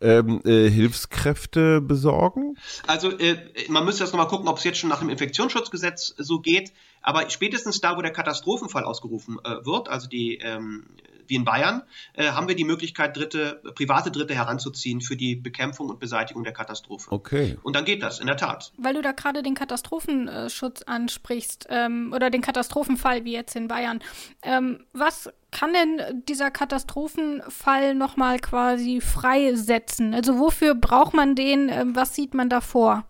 [0.00, 2.56] ähm, äh, Hilfskräfte besorgen?
[2.86, 3.36] Also äh,
[3.68, 6.72] man müsste jetzt nochmal gucken, ob es jetzt schon nach dem Infektionsschutzgesetz so geht.
[7.02, 10.86] Aber spätestens da, wo der Katastrophenfall ausgerufen äh, wird, also die ähm,
[11.30, 11.82] wie in Bayern,
[12.14, 16.52] äh, haben wir die Möglichkeit, Dritte, private Dritte heranzuziehen für die Bekämpfung und Beseitigung der
[16.52, 17.10] Katastrophe.
[17.10, 17.56] Okay.
[17.62, 18.72] Und dann geht das, in der Tat.
[18.76, 24.00] Weil du da gerade den Katastrophenschutz ansprichst ähm, oder den Katastrophenfall wie jetzt in Bayern.
[24.42, 30.14] Ähm, was kann denn dieser Katastrophenfall nochmal quasi freisetzen?
[30.14, 31.68] Also wofür braucht man den?
[31.68, 33.04] Ähm, was sieht man da vor?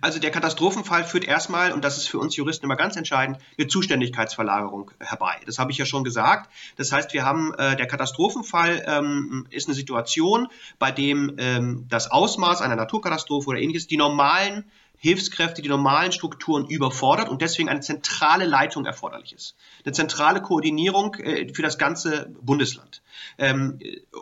[0.00, 3.66] Also der Katastrophenfall führt erstmal, und das ist für uns Juristen immer ganz entscheidend, eine
[3.66, 5.36] Zuständigkeitsverlagerung herbei.
[5.46, 6.50] Das habe ich ja schon gesagt.
[6.76, 10.48] Das heißt, wir haben, äh, der Katastrophenfall ähm, ist eine Situation,
[10.78, 14.64] bei dem ähm, das Ausmaß einer Naturkatastrophe oder ähnliches die normalen
[14.98, 19.56] Hilfskräfte, die normalen Strukturen überfordert und deswegen eine zentrale Leitung erforderlich ist.
[19.84, 23.00] Eine zentrale Koordinierung äh, für das ganze Bundesland.
[23.38, 23.78] Ähm,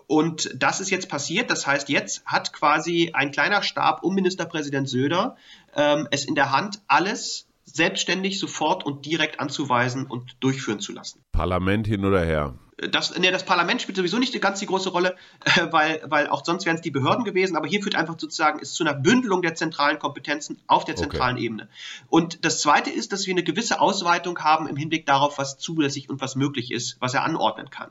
[0.06, 1.50] und das ist jetzt passiert.
[1.50, 5.36] Das heißt, jetzt hat quasi ein kleiner Stab um Ministerpräsident Söder
[5.74, 11.20] ähm, es in der Hand, alles selbstständig, sofort und direkt anzuweisen und durchführen zu lassen.
[11.32, 15.16] Parlament hin oder her das, nee, das Parlament spielt sowieso nicht ganz die große Rolle,
[15.44, 18.58] äh, weil, weil auch sonst wären es die Behörden gewesen, aber hier führt einfach sozusagen
[18.58, 21.46] ist zu einer Bündelung der zentralen Kompetenzen auf der zentralen okay.
[21.46, 21.68] Ebene.
[22.10, 26.10] Und das Zweite ist, dass wir eine gewisse Ausweitung haben im Hinblick darauf, was zulässig
[26.10, 27.90] und was möglich ist, was er anordnen kann.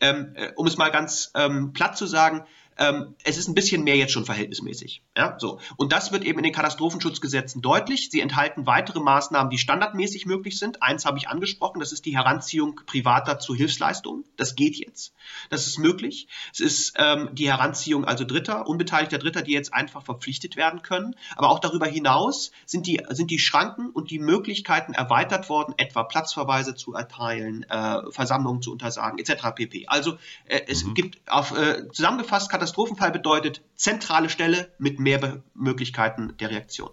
[0.00, 2.44] Ähm, äh, um es mal ganz ähm, platt zu sagen,
[2.78, 5.02] ähm, es ist ein bisschen mehr jetzt schon verhältnismäßig.
[5.16, 5.60] Ja, so.
[5.76, 8.10] Und das wird eben in den Katastrophenschutzgesetzen deutlich.
[8.10, 10.82] Sie enthalten weitere Maßnahmen, die standardmäßig möglich sind.
[10.82, 14.24] Eins habe ich angesprochen, das ist die Heranziehung privater zu Hilfsleistungen.
[14.36, 15.12] Das geht jetzt.
[15.50, 16.28] Das ist möglich.
[16.52, 21.14] Es ist ähm, die Heranziehung also Dritter, unbeteiligter Dritter, die jetzt einfach verpflichtet werden können.
[21.36, 26.02] Aber auch darüber hinaus sind die, sind die Schranken und die Möglichkeiten erweitert worden, etwa
[26.04, 29.54] Platzverweise zu erteilen, äh, Versammlungen zu untersagen, etc.
[29.54, 29.86] pp.
[29.86, 30.94] Also äh, es mhm.
[30.94, 36.88] gibt auf, äh, zusammengefasst Katastrophenfall bedeutet zentrale Stelle mit mehr Möglichkeiten der Reaktion.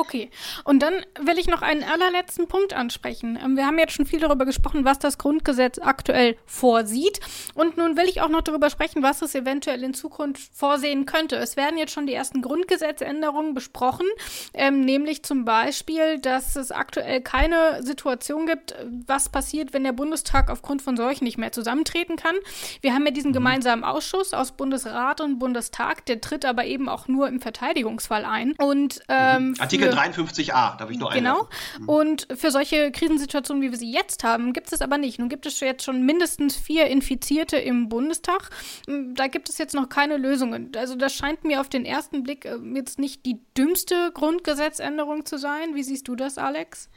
[0.00, 0.30] Okay,
[0.64, 3.38] und dann will ich noch einen allerletzten Punkt ansprechen.
[3.44, 7.20] Ähm, wir haben jetzt schon viel darüber gesprochen, was das Grundgesetz aktuell vorsieht.
[7.52, 11.36] Und nun will ich auch noch darüber sprechen, was es eventuell in Zukunft vorsehen könnte.
[11.36, 14.06] Es werden jetzt schon die ersten Grundgesetzänderungen besprochen,
[14.54, 18.74] ähm, nämlich zum Beispiel, dass es aktuell keine Situation gibt,
[19.06, 22.36] was passiert, wenn der Bundestag aufgrund von Seuchen nicht mehr zusammentreten kann.
[22.80, 23.34] Wir haben ja diesen mhm.
[23.34, 28.54] gemeinsamen Ausschuss aus Bundesrat und Bundestag, der tritt aber eben auch nur im Verteidigungsfall ein.
[28.56, 31.48] Und ähm, Artikel 53a, darf ich nur Genau.
[31.78, 31.88] Mhm.
[31.88, 35.18] Und für solche Krisensituationen, wie wir sie jetzt haben, gibt es aber nicht.
[35.18, 38.50] Nun gibt es jetzt schon mindestens vier Infizierte im Bundestag.
[38.86, 40.72] Hm, da gibt es jetzt noch keine Lösungen.
[40.76, 45.38] Also das scheint mir auf den ersten Blick äh, jetzt nicht die dümmste Grundgesetzänderung zu
[45.38, 45.74] sein.
[45.74, 46.88] Wie siehst du das, Alex?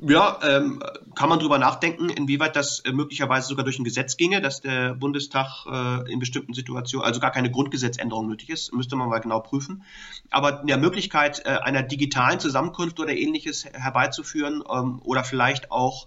[0.00, 0.82] Ja, ähm,
[1.14, 4.94] kann man drüber nachdenken, inwieweit das äh, möglicherweise sogar durch ein Gesetz ginge, dass der
[4.94, 9.40] Bundestag äh, in bestimmten Situationen, also gar keine Grundgesetzänderung nötig ist, müsste man mal genau
[9.40, 9.84] prüfen.
[10.30, 16.06] Aber der Möglichkeit äh, einer digitalen Zusammenkunft oder ähnliches herbeizuführen ähm, oder vielleicht auch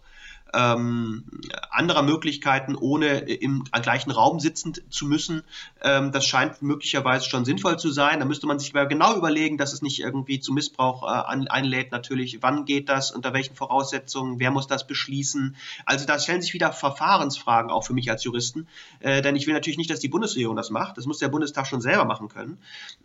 [0.54, 1.26] ähm,
[1.70, 5.44] anderer Möglichkeiten, ohne im gleichen Raum sitzend zu müssen.
[5.82, 8.20] Ähm, das scheint möglicherweise schon sinnvoll zu sein.
[8.20, 11.92] Da müsste man sich aber genau überlegen, dass es nicht irgendwie zu Missbrauch äh, einlädt.
[11.92, 15.56] Natürlich, wann geht das, unter welchen Voraussetzungen, wer muss das beschließen.
[15.86, 18.68] Also da stellen sich wieder Verfahrensfragen auch für mich als Juristen.
[19.00, 20.98] Äh, denn ich will natürlich nicht, dass die Bundesregierung das macht.
[20.98, 22.60] Das muss der Bundestag schon selber machen können.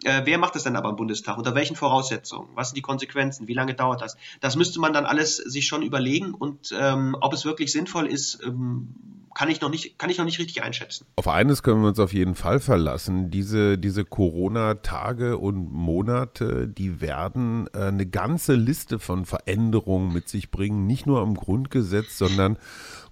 [0.04, 1.38] Äh, wer macht das denn aber im Bundestag?
[1.38, 2.48] Unter welchen Voraussetzungen?
[2.54, 3.48] Was sind die Konsequenzen?
[3.48, 4.16] Wie lange dauert das?
[4.40, 8.06] Das müsste man dann alles sich schon überlegen und ähm, ob es es wirklich sinnvoll
[8.06, 8.94] ist, ähm,
[9.34, 11.06] kann ich noch nicht, kann ich noch nicht richtig einschätzen.
[11.16, 13.30] Auf eines können wir uns auf jeden Fall verlassen.
[13.30, 20.50] Diese, diese Corona-Tage und Monate, die werden äh, eine ganze Liste von Veränderungen mit sich
[20.50, 20.86] bringen.
[20.86, 22.58] Nicht nur am Grundgesetz, sondern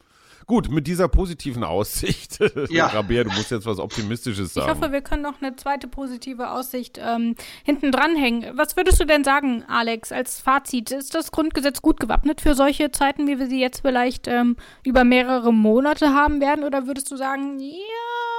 [0.46, 2.40] Gut, mit dieser positiven Aussicht,
[2.70, 2.88] ja.
[2.88, 4.70] Rabea, du musst jetzt was Optimistisches sagen.
[4.70, 8.58] Ich hoffe, wir können noch eine zweite positive Aussicht ähm, hinten dranhängen.
[8.58, 10.92] Was würdest du denn sagen, Alex, als Fazit?
[10.92, 15.04] Ist das Grundgesetz gut gewappnet für solche Zeiten, wie wir sie jetzt vielleicht ähm, über
[15.04, 16.64] mehrere Monate haben werden?
[16.64, 18.33] Oder würdest du sagen, ja,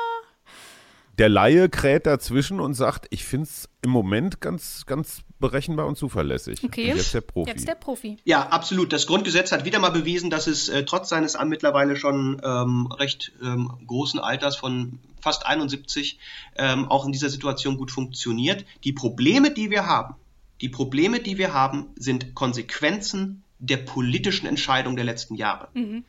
[1.19, 5.97] der Laie kräht dazwischen und sagt, ich finde es im Moment ganz, ganz berechenbar und
[5.97, 6.65] zuverlässig.
[6.65, 6.91] Okay.
[6.91, 7.51] Und jetzt der Profi.
[7.51, 8.17] Jetzt der Profi.
[8.25, 8.93] Ja, absolut.
[8.93, 13.33] Das Grundgesetz hat wieder mal bewiesen, dass es äh, trotz seines mittlerweile schon ähm, recht
[13.43, 16.19] ähm, großen Alters von fast 71
[16.57, 18.65] ähm, auch in dieser Situation gut funktioniert.
[18.83, 20.15] Die Probleme, die wir haben,
[20.61, 25.69] die Probleme, die wir haben, sind Konsequenzen der politischen Entscheidung der letzten Jahre.
[25.75, 26.05] Mhm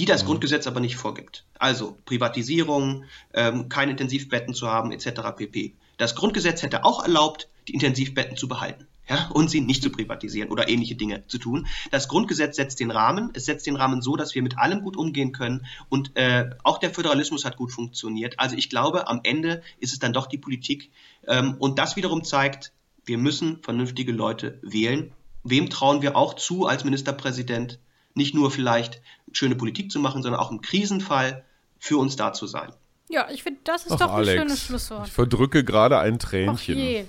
[0.00, 0.28] die das mhm.
[0.28, 1.44] Grundgesetz aber nicht vorgibt.
[1.58, 3.04] Also Privatisierung,
[3.34, 5.20] ähm, keine Intensivbetten zu haben, etc.
[5.36, 5.74] pp.
[5.98, 8.86] Das Grundgesetz hätte auch erlaubt, die Intensivbetten zu behalten.
[9.10, 11.66] Ja, und sie nicht zu privatisieren oder ähnliche Dinge zu tun.
[11.90, 13.30] Das Grundgesetz setzt den Rahmen.
[13.34, 15.66] Es setzt den Rahmen so, dass wir mit allem gut umgehen können.
[15.90, 18.38] Und äh, auch der Föderalismus hat gut funktioniert.
[18.38, 20.92] Also ich glaube, am Ende ist es dann doch die Politik.
[21.26, 22.72] Ähm, und das wiederum zeigt,
[23.04, 25.12] wir müssen vernünftige Leute wählen.
[25.42, 27.80] Wem trauen wir auch zu als Ministerpräsident?
[28.14, 29.00] Nicht nur vielleicht
[29.32, 31.44] schöne Politik zu machen, sondern auch im Krisenfall
[31.78, 32.72] für uns da zu sein.
[33.08, 35.06] Ja, ich finde, das ist Ach, doch ein Alex, schönes Schlusswort.
[35.08, 36.54] Ich verdrücke gerade ein Tränchen.
[36.56, 37.04] Ach je.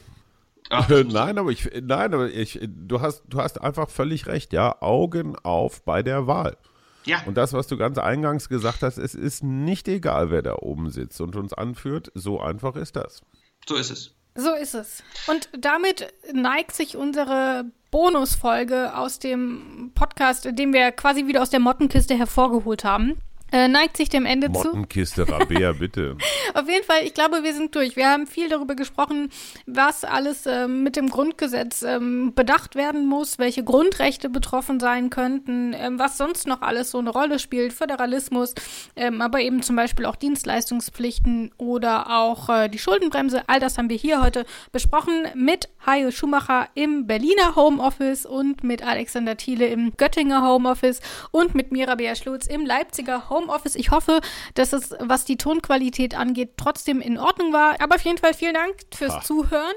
[0.69, 4.81] Ach, nein, aber ich, nein, aber ich, du hast, du hast einfach völlig recht, ja.
[4.81, 6.57] Augen auf bei der Wahl.
[7.05, 7.21] Ja.
[7.25, 10.89] Und das, was du ganz eingangs gesagt hast, es ist nicht egal, wer da oben
[10.89, 12.11] sitzt und uns anführt.
[12.15, 13.21] So einfach ist das.
[13.67, 14.15] So ist es.
[14.35, 15.03] So ist es.
[15.27, 21.59] Und damit neigt sich unsere Bonusfolge aus dem Podcast, den wir quasi wieder aus der
[21.59, 23.21] Mottenkiste hervorgeholt haben
[23.51, 24.67] äh, neigt sich dem Ende zu.
[24.67, 26.17] Mottenkiste, Rabea, bitte.
[26.53, 27.95] Auf jeden Fall, ich glaube, wir sind durch.
[27.95, 29.29] Wir haben viel darüber gesprochen,
[29.65, 35.73] was alles ähm, mit dem Grundgesetz ähm, bedacht werden muss, welche Grundrechte betroffen sein könnten,
[35.73, 38.53] ähm, was sonst noch alles so eine Rolle spielt, Föderalismus,
[38.95, 43.43] ähm, aber eben zum Beispiel auch Dienstleistungspflichten oder auch äh, die Schuldenbremse.
[43.47, 48.85] All das haben wir hier heute besprochen mit Hajo Schumacher im Berliner Homeoffice und mit
[48.85, 51.01] Alexander Thiele im Göttinger Homeoffice
[51.31, 53.40] und mit Mira Bea Schlutz im Leipziger Homeoffice.
[53.41, 53.75] Homeoffice.
[53.75, 54.21] Ich hoffe,
[54.53, 57.79] dass es, was die Tonqualität angeht, trotzdem in Ordnung war.
[57.81, 59.21] Aber auf jeden Fall vielen Dank fürs ha.
[59.21, 59.75] Zuhören.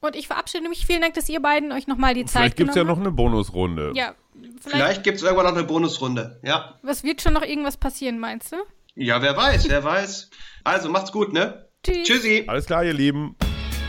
[0.00, 0.86] Und ich verabschiede mich.
[0.86, 3.10] Vielen Dank, dass ihr beiden euch nochmal die Zeit Vielleicht gibt es ja noch eine
[3.10, 3.92] Bonusrunde.
[3.94, 4.14] Ja.
[4.32, 6.40] Vielleicht, vielleicht gibt es irgendwann noch eine Bonusrunde.
[6.42, 6.74] Ja.
[6.82, 8.56] Was wird schon noch irgendwas passieren, meinst du?
[8.94, 10.30] Ja, wer weiß, wer weiß.
[10.64, 11.66] Also macht's gut, ne?
[11.82, 12.06] Tschüss.
[12.06, 12.44] Tschüssi.
[12.46, 13.36] Alles klar, ihr Lieben.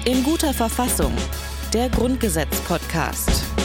[0.05, 1.13] In guter Verfassung.
[1.73, 3.56] Der Grundgesetz-Podcast.